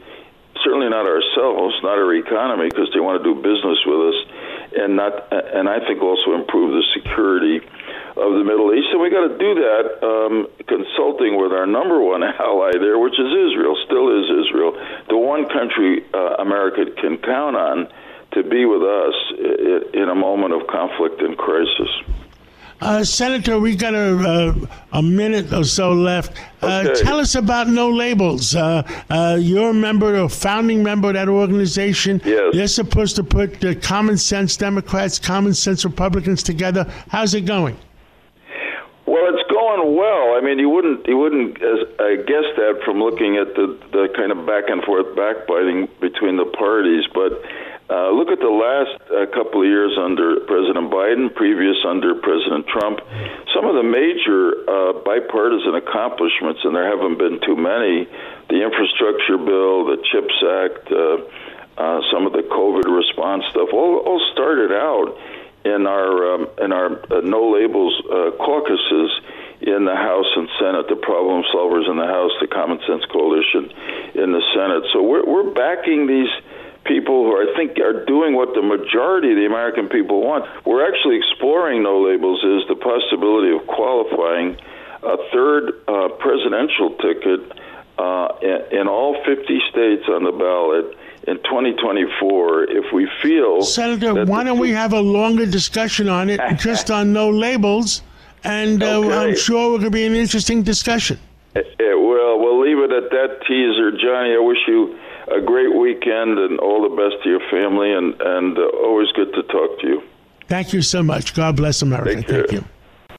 certainly 0.63 0.89
not 0.89 1.05
ourselves, 1.05 1.75
not 1.83 1.97
our 1.97 2.13
economy, 2.15 2.69
because 2.69 2.89
they 2.93 2.99
want 2.99 3.21
to 3.21 3.23
do 3.23 3.35
business 3.41 3.79
with 3.85 4.01
us. 4.13 4.19
and 4.75 4.95
not 4.95 5.31
and 5.31 5.69
I 5.69 5.79
think 5.85 6.01
also 6.01 6.33
improve 6.33 6.73
the 6.73 6.85
security 6.93 7.61
of 8.15 8.31
the 8.37 8.43
Middle 8.43 8.73
East. 8.73 8.89
And 8.91 9.01
we 9.01 9.09
got 9.09 9.27
to 9.27 9.37
do 9.37 9.51
that 9.57 9.85
um, 10.05 10.47
consulting 10.67 11.37
with 11.37 11.51
our 11.51 11.65
number 11.65 11.99
one 12.01 12.23
ally 12.39 12.71
there, 12.77 12.97
which 12.97 13.17
is 13.17 13.29
Israel. 13.29 13.77
Still 13.85 14.07
is 14.21 14.25
Israel, 14.45 14.73
the 15.09 15.17
one 15.17 15.49
country 15.49 16.05
uh, 16.13 16.41
America 16.41 16.85
can 16.99 17.17
count 17.17 17.55
on 17.55 17.87
to 18.33 18.43
be 18.43 18.65
with 18.65 18.81
us 18.81 19.13
in 19.93 20.09
a 20.09 20.15
moment 20.15 20.53
of 20.53 20.65
conflict 20.67 21.21
and 21.21 21.37
crisis. 21.37 21.89
Uh, 22.83 23.01
Senator, 23.01 23.59
we 23.59 23.77
got 23.77 23.93
a, 23.93 24.17
uh, 24.17 24.53
a 24.91 25.01
minute 25.01 25.53
or 25.53 25.63
so 25.63 25.93
left. 25.93 26.37
Uh, 26.61 26.83
Okay. 26.85 27.01
Tell 27.01 27.17
us 27.17 27.35
about 27.35 27.69
No 27.69 27.89
Labels. 27.89 28.55
Uh, 28.55 28.83
uh, 29.09 29.37
you're 29.39 29.69
a 29.69 29.73
member, 29.73 30.15
a 30.15 30.27
founding 30.27 30.83
member 30.83 31.07
of 31.07 31.13
that 31.13 31.29
organization. 31.29 32.21
Yes. 32.25 32.53
They're 32.53 32.67
supposed 32.67 33.15
to 33.15 33.23
put 33.23 33.61
the 33.61 33.73
common 33.73 34.17
sense 34.17 34.57
Democrats, 34.57 35.17
common 35.17 35.53
sense 35.53 35.85
Republicans 35.85 36.43
together. 36.43 36.85
How's 37.07 37.33
it 37.33 37.45
going? 37.45 37.77
Well, 39.05 39.33
it's 39.33 39.49
going 39.49 39.95
well. 39.95 40.35
I 40.35 40.41
mean, 40.43 40.59
you 40.59 40.67
wouldn't 40.69 41.07
you 41.07 41.17
wouldn't 41.17 41.57
I 41.99 42.15
guess 42.17 42.47
that 42.57 42.81
from 42.83 42.99
looking 42.99 43.37
at 43.37 43.55
the 43.55 43.79
the 43.93 44.09
kind 44.15 44.31
of 44.31 44.45
back 44.45 44.65
and 44.67 44.83
forth 44.83 45.15
backbiting 45.15 45.87
between 46.01 46.35
the 46.35 46.45
parties, 46.45 47.05
but. 47.13 47.41
Uh, 47.89 48.11
look 48.15 48.31
at 48.31 48.39
the 48.39 48.47
last 48.47 48.95
uh, 49.11 49.27
couple 49.35 49.59
of 49.59 49.67
years 49.67 49.91
under 49.99 50.39
President 50.47 50.87
Biden, 50.87 51.27
previous 51.35 51.75
under 51.83 52.15
President 52.15 52.65
Trump. 52.67 53.03
Some 53.53 53.67
of 53.67 53.75
the 53.75 53.83
major 53.83 54.55
uh, 54.63 54.93
bipartisan 55.03 55.75
accomplishments, 55.75 56.63
and 56.63 56.75
there 56.75 56.87
haven't 56.87 57.19
been 57.19 57.43
too 57.43 57.59
many 57.59 58.07
the 58.47 58.63
infrastructure 58.63 59.37
bill, 59.37 59.83
the 59.85 59.99
CHIPS 60.11 60.37
Act, 60.63 60.91
uh, 60.91 61.17
uh, 61.75 62.01
some 62.11 62.25
of 62.25 62.31
the 62.31 62.43
COVID 62.47 62.87
response 62.87 63.43
stuff, 63.49 63.69
all, 63.73 63.99
all 64.05 64.21
started 64.31 64.71
out 64.71 65.17
in 65.65 65.87
our 65.87 66.35
um, 66.35 66.47
in 66.61 66.71
our 66.71 67.03
uh, 67.11 67.21
no 67.23 67.51
labels 67.51 67.95
caucuses 68.39 69.11
in 69.63 69.85
the 69.85 69.95
House 69.95 70.27
and 70.35 70.47
Senate, 70.59 70.87
the 70.87 70.99
problem 70.99 71.43
solvers 71.55 71.89
in 71.89 71.95
the 71.95 72.05
House, 72.05 72.31
the 72.39 72.47
Common 72.47 72.79
Sense 72.87 73.03
Coalition 73.11 73.71
in 74.15 74.31
the 74.31 74.43
Senate. 74.55 74.83
So 74.91 75.01
we're 75.03 75.25
we're 75.25 75.51
backing 75.51 76.07
these 76.07 76.31
people 76.85 77.23
who 77.23 77.35
I 77.37 77.53
think 77.55 77.79
are 77.79 78.05
doing 78.05 78.35
what 78.35 78.53
the 78.53 78.61
majority 78.61 79.31
of 79.31 79.37
the 79.37 79.45
American 79.45 79.87
people 79.89 80.21
want. 80.21 80.45
We're 80.65 80.85
actually 80.87 81.17
exploring 81.17 81.83
no 81.83 82.01
labels 82.01 82.43
is 82.43 82.67
the 82.67 82.75
possibility 82.75 83.55
of 83.55 83.65
qualifying 83.67 84.57
a 85.03 85.17
third 85.31 85.73
uh, 85.87 86.09
presidential 86.19 86.95
ticket 86.97 87.41
uh, 87.97 88.27
in, 88.41 88.79
in 88.79 88.87
all 88.87 89.15
50 89.25 89.61
states 89.69 90.03
on 90.09 90.23
the 90.23 90.31
ballot 90.31 90.97
in 91.27 91.37
2024 91.43 92.63
if 92.65 92.91
we 92.93 93.09
feel 93.21 93.61
Senator, 93.61 94.25
why 94.25 94.43
don't 94.43 94.59
we 94.59 94.71
have 94.71 94.93
a 94.93 94.99
longer 94.99 95.45
discussion 95.45 96.09
on 96.09 96.29
it, 96.29 96.39
just 96.57 96.91
on 96.91 97.13
No 97.13 97.29
Labels? 97.29 98.01
And 98.43 98.83
uh, 98.83 98.99
Okay. 98.99 99.15
I'm 99.31 99.37
sure 99.37 99.77
it 99.77 99.83
could 99.83 99.93
be 99.93 100.05
an 100.05 100.15
interesting 100.15 100.63
discussion. 100.63 101.17
It, 101.55 101.67
it 101.79 101.97
will. 101.97 102.39
We'll 102.39 102.59
leave 102.59 102.79
it 102.79 102.91
at 102.91 103.09
that 103.11 103.45
teaser, 103.47 103.91
Johnny. 103.91 104.33
I 104.33 104.39
wish 104.39 104.57
you 104.67 104.97
a 105.27 105.41
great 105.41 105.75
weekend 105.75 106.37
and 106.39 106.59
all 106.59 106.81
the 106.81 106.95
best 106.95 107.23
to 107.23 107.29
your 107.29 107.41
family, 107.51 107.91
and 107.91 108.13
and 108.19 108.57
uh, 108.57 108.61
always 108.83 109.07
good 109.15 109.33
to 109.33 109.43
talk 109.43 109.79
to 109.81 109.87
you. 109.87 110.03
Thank 110.47 110.73
you 110.73 110.81
so 110.81 111.01
much. 111.01 111.33
God 111.33 111.55
bless 111.55 111.81
America. 111.81 112.21
Thank 112.21 112.51
you. 112.51 112.65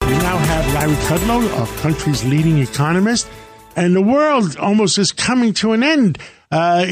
We 0.03 0.13
now 0.19 0.37
have 0.37 0.75
Larry 0.75 0.95
Kudlow, 1.07 1.59
our 1.59 1.67
country's 1.79 2.25
leading 2.25 2.59
economist, 2.59 3.29
and 3.77 3.97
the 3.97 4.03
world 4.03 4.57
almost 4.57 4.99
is 4.99 5.13
coming 5.13 5.55
to 5.55 5.73
an 5.73 5.83
end. 5.83 6.19
Uh, 6.51 6.85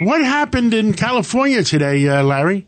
what 0.00 0.22
happened 0.22 0.74
in 0.74 0.94
California 0.94 1.62
today, 1.62 2.08
uh, 2.08 2.22
Larry? 2.22 2.66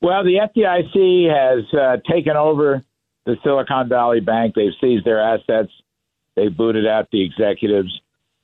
Well, 0.00 0.24
the 0.24 0.38
FDIC 0.40 1.28
has 1.28 1.64
uh, 1.74 1.96
taken 2.10 2.36
over 2.36 2.82
the 3.26 3.36
Silicon 3.44 3.88
Valley 3.88 4.20
Bank. 4.20 4.54
They've 4.54 4.72
seized 4.80 5.04
their 5.04 5.20
assets. 5.20 5.70
They 6.36 6.48
booted 6.48 6.86
out 6.86 7.08
the 7.10 7.22
executives. 7.22 8.00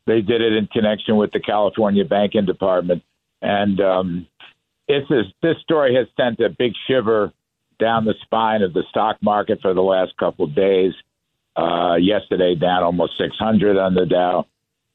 They 0.07 0.21
did 0.21 0.41
it 0.41 0.53
in 0.53 0.69
connection 0.69 1.17
with 1.17 1.33
the 1.33 1.41
California 1.41 2.05
Banking 2.05 2.47
Department. 2.47 3.03
And 3.43 3.81
um, 3.81 4.27
it's 4.89 5.09
this, 5.09 5.27
this 5.43 5.57
story 5.63 5.95
has 5.97 6.07
sent 6.17 6.41
a 6.41 6.49
big 6.49 6.73
shiver 6.87 7.33
down 7.79 8.05
the 8.05 8.15
spine 8.23 8.63
of 8.63 8.73
the 8.73 8.85
stock 8.89 9.17
market 9.21 9.61
for 9.61 9.75
the 9.75 9.83
last 9.83 10.17
couple 10.17 10.47
of 10.47 10.55
days. 10.55 10.93
Uh, 11.57 11.97
yesterday, 11.97 12.55
down 12.55 12.83
almost 12.83 13.13
600 13.19 13.79
on 13.79 13.95
the 13.95 14.07
Dow. 14.07 14.47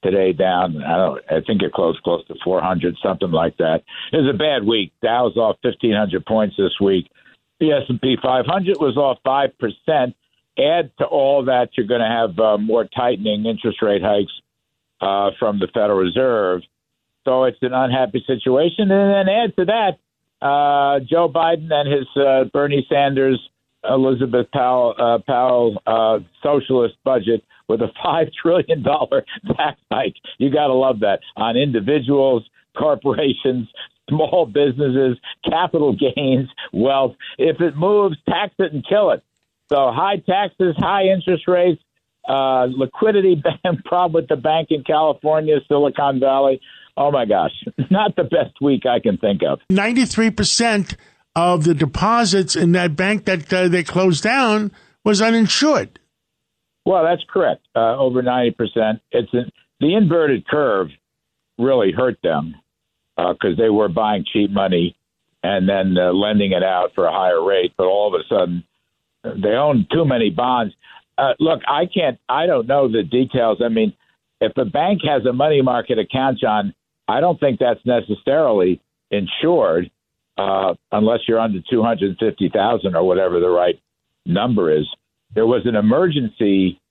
Today, 0.04 0.34
down. 0.34 0.82
I 0.82 0.98
don't. 0.98 1.22
I 1.30 1.42
think 1.46 1.62
it 1.62 1.74
closed 1.74 2.02
close 2.02 2.26
to 2.28 2.36
400, 2.44 2.98
something 3.04 3.30
like 3.30 3.58
that. 3.58 3.84
It 4.12 4.18
was 4.18 4.34
a 4.34 4.38
bad 4.38 4.64
week. 4.66 4.94
Dow's 5.04 5.38
off 5.38 5.58
1,500 5.62 6.26
points 6.26 6.56
this 6.58 6.74
week. 6.82 7.08
The 7.60 7.74
S&P 7.74 8.18
500 8.20 8.78
was 8.80 8.98
off 8.98 9.20
five 9.24 9.52
percent. 9.60 10.16
Add 10.58 10.92
to 10.98 11.06
all 11.06 11.46
that, 11.46 11.70
you're 11.78 11.86
going 11.86 12.02
to 12.02 12.08
have 12.08 12.40
uh, 12.40 12.58
more 12.58 12.86
tightening 12.86 13.46
interest 13.46 13.82
rate 13.84 14.02
hikes 14.02 14.34
uh, 15.02 15.32
from 15.40 15.60
the 15.60 15.68
Federal 15.74 15.98
Reserve. 15.98 16.62
So 17.26 17.44
it's 17.44 17.58
an 17.62 17.74
unhappy 17.74 18.24
situation. 18.26 18.92
And 18.92 19.28
then 19.28 19.30
add 19.30 19.56
to 19.58 19.66
that, 19.66 20.00
uh, 20.46 21.00
Joe 21.08 21.30
Biden 21.30 21.72
and 21.72 21.92
his 21.92 22.08
uh, 22.16 22.46
Bernie 22.52 22.86
Sanders, 22.90 23.40
Elizabeth 23.88 24.48
Powell, 24.52 24.96
uh, 24.98 25.20
Powell 25.26 25.82
uh, 25.86 26.20
socialist 26.42 26.96
budget 27.04 27.44
with 27.68 27.82
a 27.82 27.90
five 28.04 28.28
trillion 28.42 28.84
dollar 28.84 29.26
tax 29.56 29.80
hike. 29.92 30.16
You 30.38 30.52
got 30.52 30.68
to 30.68 30.74
love 30.74 31.02
that 31.02 31.20
on 31.36 31.58
individuals, 31.58 32.44
corporations, 32.78 33.68
small 34.10 34.46
businesses, 34.46 35.18
capital 35.48 35.96
gains, 35.96 36.50
wealth. 36.74 37.16
If 37.38 37.62
it 37.62 37.76
moves, 37.76 38.18
tax 38.28 38.54
it 38.60 38.74
and 38.74 38.86
kill 38.88 39.12
it. 39.12 39.24
So 39.72 39.92
high 39.92 40.18
taxes, 40.18 40.76
high 40.78 41.06
interest 41.06 41.48
rates, 41.48 41.82
uh, 42.28 42.68
liquidity 42.76 43.42
problem 43.86 44.14
with 44.14 44.30
the 44.30 44.36
bank 44.36 44.68
in 44.72 44.84
California, 44.84 45.58
Silicon 45.68 46.20
Valley. 46.20 46.62
Oh 46.98 47.12
my 47.12 47.26
gosh, 47.26 47.52
not 47.90 48.16
the 48.16 48.24
best 48.24 48.62
week 48.62 48.86
I 48.86 49.00
can 49.00 49.18
think 49.18 49.42
of. 49.48 49.60
93% 49.72 50.96
of 51.36 51.64
the 51.64 51.74
deposits 51.74 52.56
in 52.56 52.74
that 52.74 52.96
bank 52.96 53.26
that 53.26 53.52
uh, 53.54 53.68
they 53.68 53.84
closed 53.84 54.24
down 54.24 54.72
was 55.04 55.22
uninsured. 55.22 56.00
Well, 56.86 57.04
that's 57.04 57.24
correct. 57.32 57.66
Uh, 57.76 57.98
over 57.98 58.22
ninety 58.22 58.52
percent. 58.52 59.02
It's 59.12 59.32
an, 59.34 59.52
the 59.80 59.96
inverted 59.96 60.48
curve 60.48 60.88
really 61.58 61.92
hurt 61.92 62.18
them 62.24 62.56
because 63.16 63.56
they 63.58 63.70
were 63.70 63.88
buying 63.88 64.26
cheap 64.32 64.50
money 64.50 64.96
and 65.44 65.68
then 65.68 65.96
uh, 65.98 66.12
lending 66.12 66.52
it 66.52 66.64
out 66.64 66.92
for 66.96 67.06
a 67.06 67.12
higher 67.12 67.44
rate. 67.44 67.74
But 67.78 67.86
all 67.86 68.14
of 68.14 68.20
a 68.20 68.24
sudden, 68.28 68.64
they 69.24 69.50
own 69.50 69.88
too 69.92 70.06
many 70.06 70.30
bonds. 70.30 70.74
Uh, 71.22 71.36
look, 71.40 71.62
I 71.68 71.86
can't. 71.86 72.18
I 72.28 72.48
don't 72.48 72.68
know 72.68 72.92
the 72.92 73.04
details. 73.04 73.60
I 73.64 73.70
mean, 73.70 73.94
if 74.40 74.54
a 74.58 74.66
bank 74.66 75.02
has 75.08 75.24
a 75.28 75.32
money 75.32 75.62
market 75.62 76.00
account, 76.00 76.40
John, 76.40 76.74
I 77.08 77.20
don't 77.20 77.40
think 77.40 77.60
that's 77.60 77.80
necessarily 77.86 78.82
insured 79.12 79.92
uh, 80.40 80.74
unless 80.92 81.20
you're 81.28 81.40
under 81.40 81.60
two 81.70 81.84
hundred 81.84 82.18
fifty 82.20 82.50
thousand 82.50 82.96
or 82.96 83.04
whatever 83.04 83.40
the 83.40 83.50
right 83.50 83.80
number 84.26 84.76
is. 84.76 84.88
There 85.36 85.46
was 85.46 85.62
an 85.66 85.76
emergency 85.76 86.82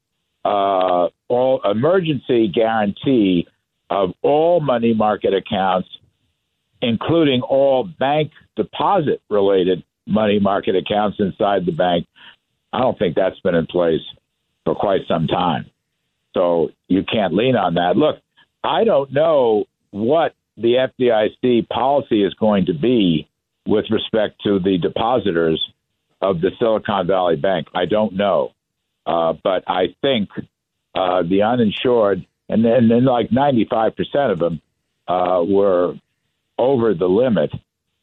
uh, 0.45 1.09
all 1.29 1.61
emergency 1.69 2.47
guarantee 2.47 3.49
of 3.91 4.11
all 4.23 4.61
money 4.61 4.95
market 4.95 5.35
accounts, 5.35 5.89
including 6.81 7.43
all 7.43 7.83
bank 7.99 8.31
deposit 8.55 9.23
related 9.29 9.83
money 10.07 10.39
market 10.39 10.77
accounts 10.77 11.17
inside 11.19 11.67
the 11.67 11.73
bank. 11.73 12.07
I 12.73 12.79
don't 12.79 12.97
think 12.97 13.17
that's 13.17 13.41
been 13.41 13.57
in 13.57 13.67
place 13.67 14.01
for 14.71 14.77
quite 14.77 15.01
some 15.09 15.27
time. 15.27 15.67
So 16.35 16.71
you 16.87 17.03
can't 17.03 17.35
lean 17.35 17.57
on 17.57 17.75
that. 17.75 17.97
Look, 17.97 18.21
I 18.63 18.85
don't 18.85 19.13
know 19.13 19.65
what 19.91 20.35
the 20.57 20.89
FDIC 21.01 21.69
policy 21.69 22.23
is 22.23 22.35
going 22.35 22.67
to 22.67 22.75
be 22.75 23.29
with 23.67 23.87
respect 23.91 24.41
to 24.45 24.61
the 24.61 24.79
depositors 24.79 25.61
of 26.23 26.41
the 26.41 26.53
Silicon 26.59 27.09
Valley 27.09 27.35
Bank. 27.35 27.67
I 27.75 27.87
don't 27.87 28.15
know. 28.15 28.53
Uh, 29.07 29.33
but 29.43 29.65
I 29.67 29.95
think 30.03 30.29
uh, 30.95 31.23
the 31.23 31.43
uninsured, 31.43 32.25
and 32.49 32.65
then, 32.65 32.89
then 32.89 33.05
like 33.05 33.31
95% 33.31 34.31
of 34.31 34.39
them 34.39 34.61
uh, 35.09 35.43
were 35.45 35.95
over 36.59 36.95
the 36.95 37.09
limit. 37.09 37.51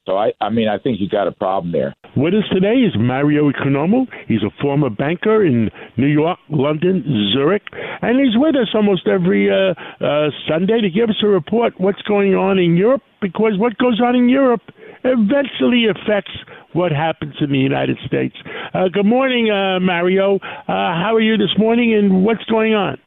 So, 0.06 0.18
I, 0.18 0.34
I 0.42 0.50
mean, 0.50 0.68
I 0.68 0.80
think 0.80 1.00
you 1.00 1.08
got 1.08 1.28
a 1.28 1.32
problem 1.32 1.72
there. 1.72 1.96
With 2.18 2.34
us 2.34 2.50
today 2.52 2.82
is 2.82 2.94
Mario 2.98 3.52
Economo. 3.52 4.08
He's 4.28 4.42
a 4.42 4.50
former 4.60 4.90
banker 4.90 5.46
in 5.46 5.70
New 5.98 6.08
York, 6.08 6.40
London, 6.50 7.04
Zurich, 7.32 7.62
and 8.02 8.18
he's 8.20 8.36
with 8.36 8.56
us 8.56 8.70
almost 8.74 9.08
every 9.08 9.52
uh, 9.52 9.76
uh, 10.04 10.32
Sunday 10.50 10.82
to 10.82 10.90
give 10.90 11.12
us 11.12 11.18
a 11.22 11.28
report 11.28 11.74
what's 11.78 12.02
going 12.02 12.34
on 12.34 12.58
in 12.58 12.76
Europe 12.76 13.04
because 13.22 13.54
what 13.60 13.78
goes 13.78 14.02
on 14.02 14.16
in 14.16 14.30
Europe 14.30 14.64
eventually 15.04 15.86
affects 15.86 16.32
what 16.74 16.92
happens 16.92 17.36
in 17.40 17.52
the 17.52 17.60
United 17.60 18.00
States. 18.08 18.36
Uh, 18.74 18.88
good 18.92 19.06
morning, 19.06 19.52
uh, 19.52 19.80
Mario. 19.80 20.38
Uh, 20.38 20.98
how 20.98 21.14
are 21.14 21.22
you 21.22 21.38
this 21.38 21.56
morning, 21.60 21.94
and 21.94 22.26
what's 22.26 22.46
going 22.46 22.74
on? 22.74 22.98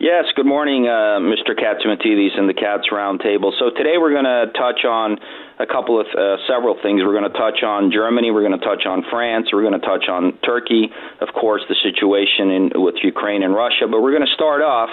Yes, 0.00 0.32
good 0.34 0.46
morning, 0.46 0.88
uh, 0.88 1.20
Mr. 1.20 1.52
Catsimatidis 1.52 2.32
and 2.40 2.48
the 2.48 2.56
Cats 2.56 2.88
Roundtable. 2.90 3.52
So 3.58 3.68
today 3.68 4.00
we're 4.00 4.16
going 4.16 4.24
to 4.24 4.48
touch 4.56 4.88
on 4.88 5.20
a 5.58 5.66
couple 5.66 6.00
of 6.00 6.06
uh, 6.16 6.40
several 6.48 6.72
things. 6.80 7.02
We're 7.04 7.12
going 7.12 7.30
to 7.30 7.36
touch 7.36 7.60
on 7.62 7.92
Germany, 7.92 8.30
we're 8.30 8.40
going 8.40 8.58
to 8.58 8.64
touch 8.64 8.88
on 8.88 9.04
France, 9.12 9.52
we're 9.52 9.60
going 9.60 9.78
to 9.78 9.84
touch 9.84 10.08
on 10.08 10.38
Turkey, 10.40 10.88
of 11.20 11.28
course, 11.36 11.60
the 11.68 11.76
situation 11.84 12.48
in, 12.48 12.70
with 12.80 12.94
Ukraine 13.04 13.42
and 13.42 13.52
Russia. 13.52 13.92
But 13.92 14.00
we're 14.00 14.16
going 14.16 14.24
to 14.24 14.32
start 14.32 14.62
off 14.62 14.88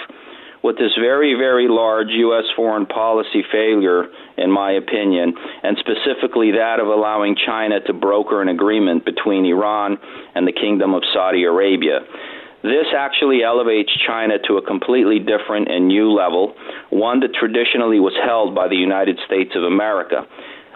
with 0.62 0.76
this 0.76 0.92
very, 1.00 1.32
very 1.40 1.68
large 1.72 2.12
U.S. 2.28 2.44
foreign 2.54 2.84
policy 2.84 3.40
failure, 3.50 4.12
in 4.36 4.52
my 4.52 4.72
opinion, 4.72 5.32
and 5.62 5.80
specifically 5.80 6.52
that 6.52 6.84
of 6.84 6.86
allowing 6.88 7.32
China 7.32 7.80
to 7.80 7.94
broker 7.94 8.42
an 8.42 8.48
agreement 8.48 9.06
between 9.06 9.46
Iran 9.46 9.96
and 10.34 10.46
the 10.46 10.52
Kingdom 10.52 10.92
of 10.92 11.00
Saudi 11.14 11.44
Arabia. 11.44 12.04
This 12.62 12.86
actually 12.96 13.42
elevates 13.44 13.90
China 14.04 14.34
to 14.48 14.56
a 14.56 14.62
completely 14.62 15.20
different 15.20 15.70
and 15.70 15.86
new 15.86 16.10
level, 16.10 16.54
one 16.90 17.20
that 17.20 17.34
traditionally 17.34 18.00
was 18.00 18.14
held 18.24 18.54
by 18.54 18.66
the 18.66 18.76
United 18.76 19.18
States 19.26 19.52
of 19.54 19.62
America. 19.62 20.26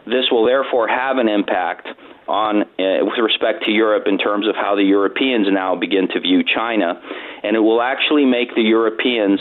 This 0.07 0.31
will 0.31 0.45
therefore 0.45 0.87
have 0.87 1.19
an 1.19 1.29
impact 1.29 1.89
on 2.29 2.63
uh, 2.63 3.03
with 3.03 3.19
respect 3.19 3.65
to 3.65 3.73
Europe 3.73 4.05
in 4.07 4.17
terms 4.17 4.47
of 4.47 4.55
how 4.55 4.77
the 4.77 4.85
Europeans 4.85 5.49
now 5.51 5.75
begin 5.75 6.07
to 6.09 6.21
view 6.21 6.43
China, 6.45 7.01
and 7.43 7.57
it 7.57 7.61
will 7.61 7.83
actually 7.83 8.25
make 8.25 8.55
the 8.55 8.63
Europeans 8.63 9.41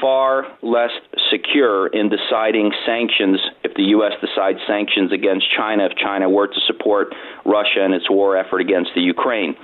far 0.00 0.44
less 0.62 0.90
secure 1.30 1.86
in 1.88 2.08
deciding 2.08 2.72
sanctions 2.84 3.38
if 3.62 3.74
the 3.74 3.94
U.S. 3.94 4.12
decides 4.20 4.58
sanctions 4.66 5.12
against 5.12 5.46
China 5.56 5.86
if 5.86 5.96
China 5.96 6.28
were 6.28 6.48
to 6.48 6.60
support 6.66 7.14
Russia 7.44 7.84
in 7.84 7.92
its 7.92 8.10
war 8.10 8.36
effort 8.36 8.60
against 8.60 8.90
the 8.94 9.02
Ukraine 9.02 9.54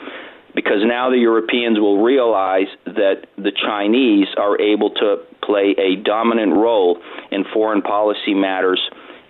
because 0.55 0.83
now 0.85 1.11
the 1.11 1.19
Europeans 1.19 1.79
will 1.79 2.03
realize 2.03 2.69
that 2.87 3.27
the 3.37 3.53
Chinese 3.53 4.29
are 4.37 4.61
able 4.61 4.91
to 4.91 5.19
play 5.43 5.75
a 5.79 5.97
dominant 5.97 6.53
role 6.53 6.99
in 7.31 7.45
foreign 7.53 7.83
policy 7.83 8.35
matters. 8.35 8.81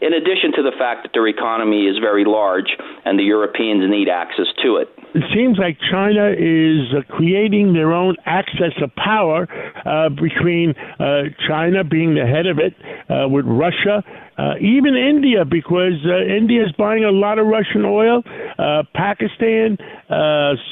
In 0.00 0.14
addition 0.14 0.52
to 0.56 0.62
the 0.62 0.72
fact 0.78 1.02
that 1.02 1.10
their 1.12 1.28
economy 1.28 1.84
is 1.84 1.98
very 1.98 2.24
large 2.24 2.76
and 3.04 3.18
the 3.18 3.22
Europeans 3.22 3.84
need 3.88 4.08
access 4.08 4.46
to 4.62 4.76
it. 4.76 4.88
It 5.12 5.24
seems 5.34 5.58
like 5.58 5.76
China 5.90 6.30
is 6.30 6.94
uh, 6.94 7.02
creating 7.12 7.74
their 7.74 7.92
own 7.92 8.16
access 8.24 8.72
of 8.80 8.94
power 8.94 9.48
uh, 9.84 10.08
between 10.08 10.74
uh, 10.98 11.34
China 11.46 11.82
being 11.84 12.14
the 12.14 12.24
head 12.24 12.46
of 12.46 12.58
it, 12.58 12.74
uh, 13.10 13.28
with 13.28 13.44
Russia 13.44 14.04
uh, 14.40 14.54
even 14.58 14.96
India, 14.96 15.44
because 15.44 16.00
uh, 16.06 16.24
India 16.24 16.64
is 16.64 16.72
buying 16.78 17.04
a 17.04 17.10
lot 17.10 17.38
of 17.38 17.46
Russian 17.46 17.84
oil, 17.84 18.22
Pakistan, 18.94 19.76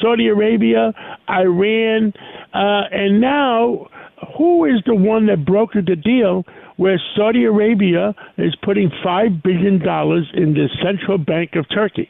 Saudi 0.00 0.28
Arabia, 0.28 0.94
Iran, 1.28 2.14
and 2.54 3.20
now 3.20 3.88
who 4.38 4.64
is 4.64 4.80
the 4.86 4.94
one 4.94 5.26
that 5.26 5.44
brokered 5.44 5.86
the 5.86 5.96
deal 5.96 6.44
where 6.78 7.00
Saudi 7.14 7.44
Arabia 7.44 8.14
is 8.38 8.56
putting 8.62 8.90
$5 9.04 9.42
billion 9.42 9.74
in 9.82 10.54
the 10.54 10.68
central 10.82 11.18
bank 11.18 11.54
of 11.54 11.68
Turkey? 11.68 12.08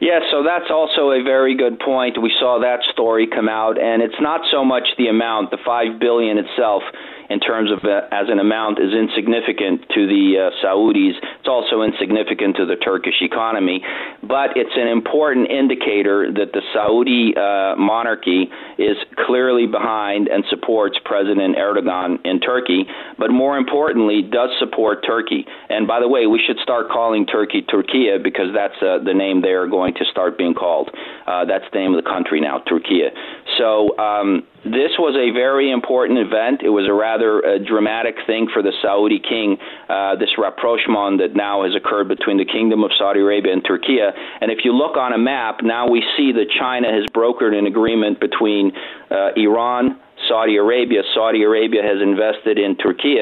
Yes, 0.00 0.22
so 0.30 0.44
that's 0.46 0.70
also 0.70 1.10
a 1.10 1.22
very 1.24 1.56
good 1.56 1.80
point. 1.80 2.22
We 2.22 2.30
saw 2.38 2.60
that 2.62 2.86
story 2.92 3.26
come 3.26 3.48
out, 3.48 3.82
and 3.82 4.00
it's 4.00 4.20
not 4.20 4.42
so 4.50 4.64
much 4.64 4.86
the 4.96 5.08
amount, 5.08 5.50
the 5.50 5.58
five 5.66 5.98
billion 5.98 6.38
itself 6.38 6.82
in 7.28 7.40
terms 7.40 7.70
of 7.72 7.82
uh, 7.84 8.06
as 8.12 8.30
an 8.30 8.38
amount 8.38 8.78
is 8.78 8.94
insignificant 8.94 9.82
to 9.94 10.06
the 10.06 10.38
uh, 10.38 10.64
Saudis. 10.64 11.18
Also 11.48 11.80
insignificant 11.80 12.56
to 12.56 12.66
the 12.66 12.76
Turkish 12.76 13.22
economy, 13.22 13.80
but 14.22 14.54
it's 14.54 14.76
an 14.76 14.86
important 14.86 15.50
indicator 15.50 16.30
that 16.30 16.52
the 16.52 16.60
Saudi 16.74 17.32
uh, 17.34 17.74
monarchy 17.76 18.50
is 18.76 18.96
clearly 19.26 19.66
behind 19.66 20.28
and 20.28 20.44
supports 20.50 20.98
President 21.04 21.56
Erdogan 21.56 22.18
in 22.24 22.38
Turkey, 22.40 22.84
but 23.18 23.30
more 23.30 23.56
importantly, 23.56 24.20
does 24.20 24.50
support 24.58 25.04
Turkey. 25.06 25.46
And 25.70 25.88
by 25.88 26.00
the 26.00 26.08
way, 26.08 26.26
we 26.26 26.38
should 26.46 26.58
start 26.58 26.90
calling 26.90 27.24
Turkey 27.24 27.62
Türkiye 27.62 28.22
because 28.22 28.52
that's 28.54 28.76
uh, 28.82 28.98
the 29.02 29.14
name 29.14 29.40
they 29.40 29.56
are 29.56 29.66
going 29.66 29.94
to 29.94 30.04
start 30.04 30.36
being 30.36 30.54
called. 30.54 30.90
Uh, 31.26 31.46
that's 31.46 31.64
the 31.72 31.78
name 31.78 31.94
of 31.94 32.04
the 32.04 32.08
country 32.08 32.40
now, 32.40 32.60
Türkiye. 32.68 33.08
So 33.56 33.96
um, 33.98 34.44
this 34.64 34.98
was 34.98 35.16
a 35.16 35.32
very 35.32 35.70
important 35.70 36.18
event. 36.18 36.62
It 36.62 36.70
was 36.70 36.86
a 36.88 36.92
rather 36.92 37.44
uh, 37.44 37.58
dramatic 37.58 38.16
thing 38.26 38.48
for 38.52 38.62
the 38.62 38.72
Saudi 38.82 39.18
king, 39.18 39.56
uh, 39.88 40.16
this 40.16 40.36
rapprochement 40.36 41.18
that 41.18 41.37
now 41.38 41.62
has 41.64 41.74
occurred 41.74 42.08
between 42.08 42.36
the 42.36 42.44
Kingdom 42.44 42.82
of 42.82 42.90
Saudi 42.98 43.20
Arabia 43.20 43.52
and 43.52 43.64
Turkey. 43.64 43.98
And 44.02 44.50
if 44.50 44.64
you 44.64 44.74
look 44.74 44.96
on 44.98 45.12
a 45.14 45.18
map, 45.18 45.60
now 45.62 45.88
we 45.88 46.02
see 46.16 46.32
that 46.32 46.50
China 46.50 46.88
has 46.90 47.06
brokered 47.14 47.56
an 47.56 47.66
agreement 47.66 48.18
between 48.18 48.72
uh, 49.10 49.30
Iran, 49.36 49.98
Saudi 50.28 50.56
Arabia. 50.56 51.02
Saudi 51.14 51.44
Arabia 51.44 51.82
has 51.82 52.02
invested 52.02 52.58
in 52.58 52.76
Turkey 52.76 53.16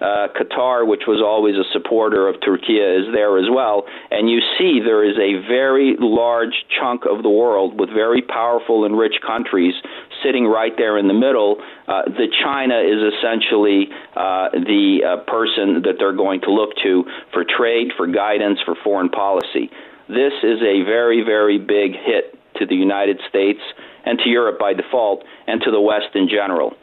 uh, 0.00 0.28
Qatar, 0.36 0.86
which 0.86 1.02
was 1.06 1.22
always 1.24 1.56
a 1.56 1.64
supporter 1.72 2.28
of 2.28 2.36
Turkey, 2.44 2.78
is 2.78 3.06
there 3.12 3.38
as 3.38 3.48
well. 3.50 3.84
And 4.10 4.28
you 4.28 4.40
see 4.58 4.80
there 4.84 5.04
is 5.04 5.16
a 5.16 5.40
very 5.48 5.96
large 5.98 6.64
chunk 6.68 7.04
of 7.08 7.22
the 7.22 7.30
world 7.30 7.78
with 7.78 7.88
very 7.90 8.22
powerful 8.22 8.84
and 8.84 8.98
rich 8.98 9.16
countries 9.24 9.74
sitting 10.26 10.46
right 10.46 10.72
there 10.76 10.98
in 10.98 11.06
the 11.06 11.14
middle. 11.14 11.62
Uh, 11.86 12.02
that 12.02 12.28
China 12.42 12.82
is 12.82 13.14
essentially 13.14 13.86
uh, 14.16 14.50
the 14.50 14.98
uh, 15.06 15.30
person 15.30 15.86
that 15.86 15.94
they're 15.98 16.16
going 16.16 16.40
to 16.40 16.50
look 16.50 16.70
to 16.82 17.04
for 17.32 17.44
trade, 17.46 17.92
for 17.96 18.08
guidance, 18.08 18.58
for 18.64 18.74
foreign 18.82 19.08
policy. 19.08 19.70
This 20.08 20.34
is 20.42 20.58
a 20.62 20.82
very, 20.82 21.22
very 21.22 21.58
big 21.58 21.92
hit 21.92 22.34
to 22.58 22.66
the 22.66 22.74
United 22.74 23.20
States 23.28 23.60
and 24.04 24.18
to 24.20 24.28
Europe 24.28 24.58
by 24.58 24.72
default, 24.72 25.24
and 25.46 25.60
to 25.62 25.70
the 25.70 25.80
West 25.80 26.14
in 26.14 26.28
general. 26.28 26.74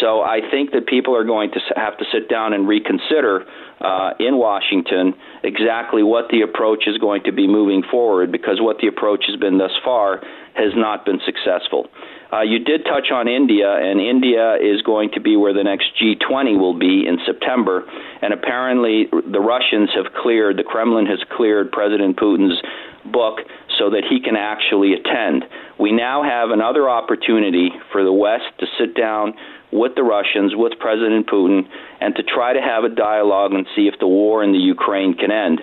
So 0.00 0.20
I 0.20 0.40
think 0.50 0.72
that 0.72 0.86
people 0.86 1.16
are 1.16 1.24
going 1.24 1.50
to 1.52 1.60
have 1.74 1.98
to 1.98 2.04
sit 2.12 2.28
down 2.28 2.52
and 2.52 2.68
reconsider 2.68 3.44
uh, 3.80 4.10
in 4.20 4.36
Washington 4.36 5.14
exactly 5.42 6.02
what 6.02 6.26
the 6.30 6.42
approach 6.42 6.84
is 6.86 6.98
going 6.98 7.24
to 7.24 7.32
be 7.32 7.48
moving 7.48 7.82
forward 7.90 8.30
because 8.30 8.60
what 8.60 8.78
the 8.80 8.86
approach 8.86 9.24
has 9.26 9.36
been 9.40 9.58
thus 9.58 9.72
far 9.84 10.22
has 10.58 10.74
not 10.74 11.04
been 11.04 11.20
successful. 11.24 11.86
Uh, 12.30 12.42
you 12.42 12.58
did 12.58 12.84
touch 12.84 13.08
on 13.10 13.26
India, 13.26 13.72
and 13.72 14.00
India 14.00 14.56
is 14.60 14.82
going 14.82 15.10
to 15.14 15.20
be 15.20 15.36
where 15.36 15.54
the 15.54 15.64
next 15.64 15.86
G20 15.96 16.58
will 16.58 16.78
be 16.78 17.06
in 17.06 17.18
September. 17.24 17.88
And 18.20 18.34
apparently, 18.34 19.08
the 19.10 19.40
Russians 19.40 19.88
have 19.94 20.12
cleared, 20.12 20.58
the 20.58 20.64
Kremlin 20.64 21.06
has 21.06 21.20
cleared 21.32 21.72
President 21.72 22.18
Putin's 22.18 22.60
book 23.10 23.40
so 23.78 23.88
that 23.90 24.04
he 24.04 24.20
can 24.20 24.36
actually 24.36 24.92
attend. 24.92 25.44
We 25.80 25.92
now 25.92 26.22
have 26.22 26.50
another 26.50 26.90
opportunity 26.90 27.70
for 27.92 28.04
the 28.04 28.12
West 28.12 28.52
to 28.60 28.66
sit 28.78 28.94
down 28.94 29.32
with 29.72 29.94
the 29.94 30.02
Russians, 30.02 30.52
with 30.54 30.72
President 30.78 31.26
Putin, 31.28 31.68
and 32.00 32.14
to 32.16 32.22
try 32.22 32.52
to 32.52 32.60
have 32.60 32.84
a 32.84 32.88
dialogue 32.88 33.52
and 33.52 33.66
see 33.76 33.88
if 33.88 33.98
the 34.00 34.08
war 34.08 34.42
in 34.42 34.52
the 34.52 34.58
Ukraine 34.58 35.14
can 35.14 35.30
end. 35.30 35.62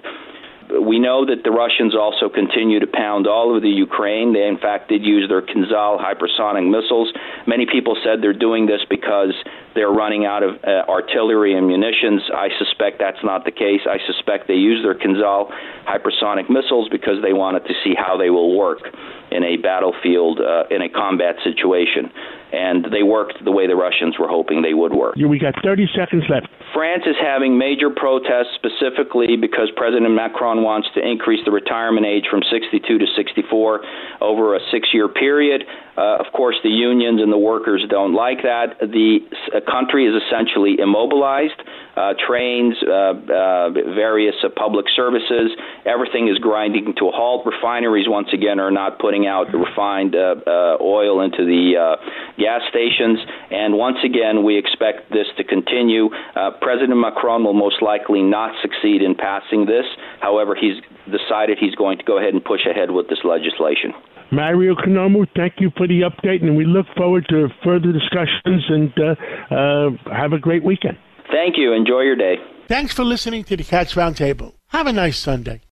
We 0.69 0.99
know 0.99 1.25
that 1.25 1.43
the 1.43 1.51
Russians 1.51 1.95
also 1.95 2.29
continue 2.29 2.79
to 2.79 2.87
pound 2.87 3.27
all 3.27 3.49
over 3.49 3.59
the 3.59 3.69
Ukraine. 3.69 4.33
They, 4.33 4.47
in 4.47 4.57
fact, 4.57 4.89
did 4.89 5.03
use 5.03 5.29
their 5.29 5.41
Kinzhal 5.41 5.99
hypersonic 6.01 6.69
missiles. 6.69 7.13
Many 7.45 7.65
people 7.65 7.95
said 8.03 8.21
they're 8.21 8.33
doing 8.33 8.65
this 8.65 8.81
because 8.89 9.33
they're 9.75 9.91
running 9.91 10.25
out 10.25 10.41
of 10.41 10.55
uh, 10.63 10.89
artillery 10.89 11.53
and 11.53 11.67
munitions. 11.67 12.23
I 12.33 12.49
suspect 12.57 12.97
that's 12.99 13.23
not 13.23 13.45
the 13.45 13.51
case. 13.51 13.81
I 13.85 13.99
suspect 14.07 14.47
they 14.47 14.55
use 14.55 14.81
their 14.83 14.95
Kinzhal 14.95 15.51
hypersonic 15.85 16.49
missiles 16.49 16.89
because 16.89 17.21
they 17.21 17.33
wanted 17.33 17.67
to 17.67 17.73
see 17.83 17.93
how 17.95 18.17
they 18.17 18.29
will 18.29 18.57
work 18.57 18.79
in 19.31 19.43
a 19.43 19.57
battlefield, 19.57 20.39
uh, 20.39 20.63
in 20.71 20.81
a 20.81 20.89
combat 20.89 21.35
situation 21.43 22.09
and 22.55 22.85
they 22.91 23.03
worked 23.03 23.43
the 23.43 23.51
way 23.51 23.67
the 23.67 23.75
Russians 23.75 24.15
were 24.17 24.27
hoping 24.27 24.61
they 24.61 24.73
would 24.73 24.93
work. 24.93 25.15
We 25.15 25.39
got 25.39 25.55
30 25.61 25.87
seconds 25.95 26.23
left. 26.29 26.47
France 26.73 27.03
is 27.05 27.15
having 27.19 27.57
major 27.57 27.89
protests 27.89 28.55
specifically 28.55 29.35
because 29.35 29.71
President 29.75 30.11
Macron 30.11 30.63
wants 30.63 30.87
to 30.95 31.01
increase 31.03 31.43
the 31.43 31.51
retirement 31.51 32.05
age 32.05 32.25
from 32.29 32.41
62 32.49 32.79
to 32.97 33.05
64 33.15 33.83
over 34.21 34.55
a 34.55 34.59
six 34.71 34.89
year 34.93 35.07
period. 35.07 35.63
Uh, 35.97 36.17
of 36.19 36.31
course, 36.33 36.55
the 36.63 36.69
unions 36.69 37.21
and 37.21 37.31
the 37.31 37.37
workers 37.37 37.83
don't 37.89 38.13
like 38.13 38.43
that. 38.43 38.79
The 38.79 39.19
uh, 39.55 39.59
country 39.69 40.05
is 40.05 40.13
essentially 40.21 40.77
immobilized. 40.79 41.59
Uh, 41.95 42.13
trains, 42.27 42.75
uh, 42.83 43.15
uh, 43.15 43.69
various 43.71 44.35
uh, 44.43 44.49
public 44.49 44.85
services, 44.93 45.55
everything 45.85 46.27
is 46.27 46.37
grinding 46.39 46.93
to 46.97 47.07
a 47.07 47.11
halt. 47.11 47.45
Refineries, 47.45 48.05
once 48.09 48.27
again, 48.33 48.59
are 48.59 48.71
not 48.71 48.99
putting 48.99 49.27
out 49.27 49.47
refined 49.53 50.13
oil 50.13 51.21
into 51.21 51.45
the 51.45 51.95
gas 52.37 52.61
stations. 52.69 53.19
And 53.49 53.75
once 53.75 53.97
again, 54.03 54.43
we 54.43 54.57
expect 54.57 55.09
this 55.11 55.27
to 55.37 55.43
continue. 55.45 56.09
President 56.61 56.99
Macron 56.99 57.45
will 57.45 57.53
most 57.53 57.81
likely 57.81 58.21
not 58.21 58.51
succeed 58.61 59.01
in 59.01 59.15
passing 59.15 59.65
this. 59.65 59.85
However, 60.19 60.53
he's 60.53 60.75
decided 61.07 61.57
he's 61.59 61.75
going 61.75 61.97
to 61.97 62.03
go 62.03 62.17
ahead 62.17 62.33
and 62.33 62.43
push 62.43 62.65
ahead 62.69 62.91
with 62.91 63.07
this 63.07 63.19
legislation. 63.23 63.93
Mario 64.35 64.75
Konomu, 64.75 65.25
thank 65.35 65.53
you 65.59 65.71
for 65.77 65.87
the 65.87 66.01
update, 66.01 66.43
and 66.43 66.57
we 66.57 66.65
look 66.65 66.85
forward 66.97 67.25
to 67.29 67.47
further 67.63 67.93
discussions 67.93 68.63
and 68.69 68.93
uh, 68.99 69.55
uh, 69.55 70.13
have 70.13 70.33
a 70.33 70.39
great 70.39 70.63
weekend. 70.63 70.97
Thank 71.31 71.55
you. 71.57 71.73
Enjoy 71.73 72.01
your 72.01 72.15
day. 72.17 72.35
Thanks 72.67 72.93
for 72.93 73.03
listening 73.03 73.45
to 73.45 73.55
the 73.55 73.63
Cats 73.63 73.93
Roundtable. 73.95 74.53
Have 74.67 74.87
a 74.87 74.93
nice 74.93 75.17
Sunday. 75.17 75.61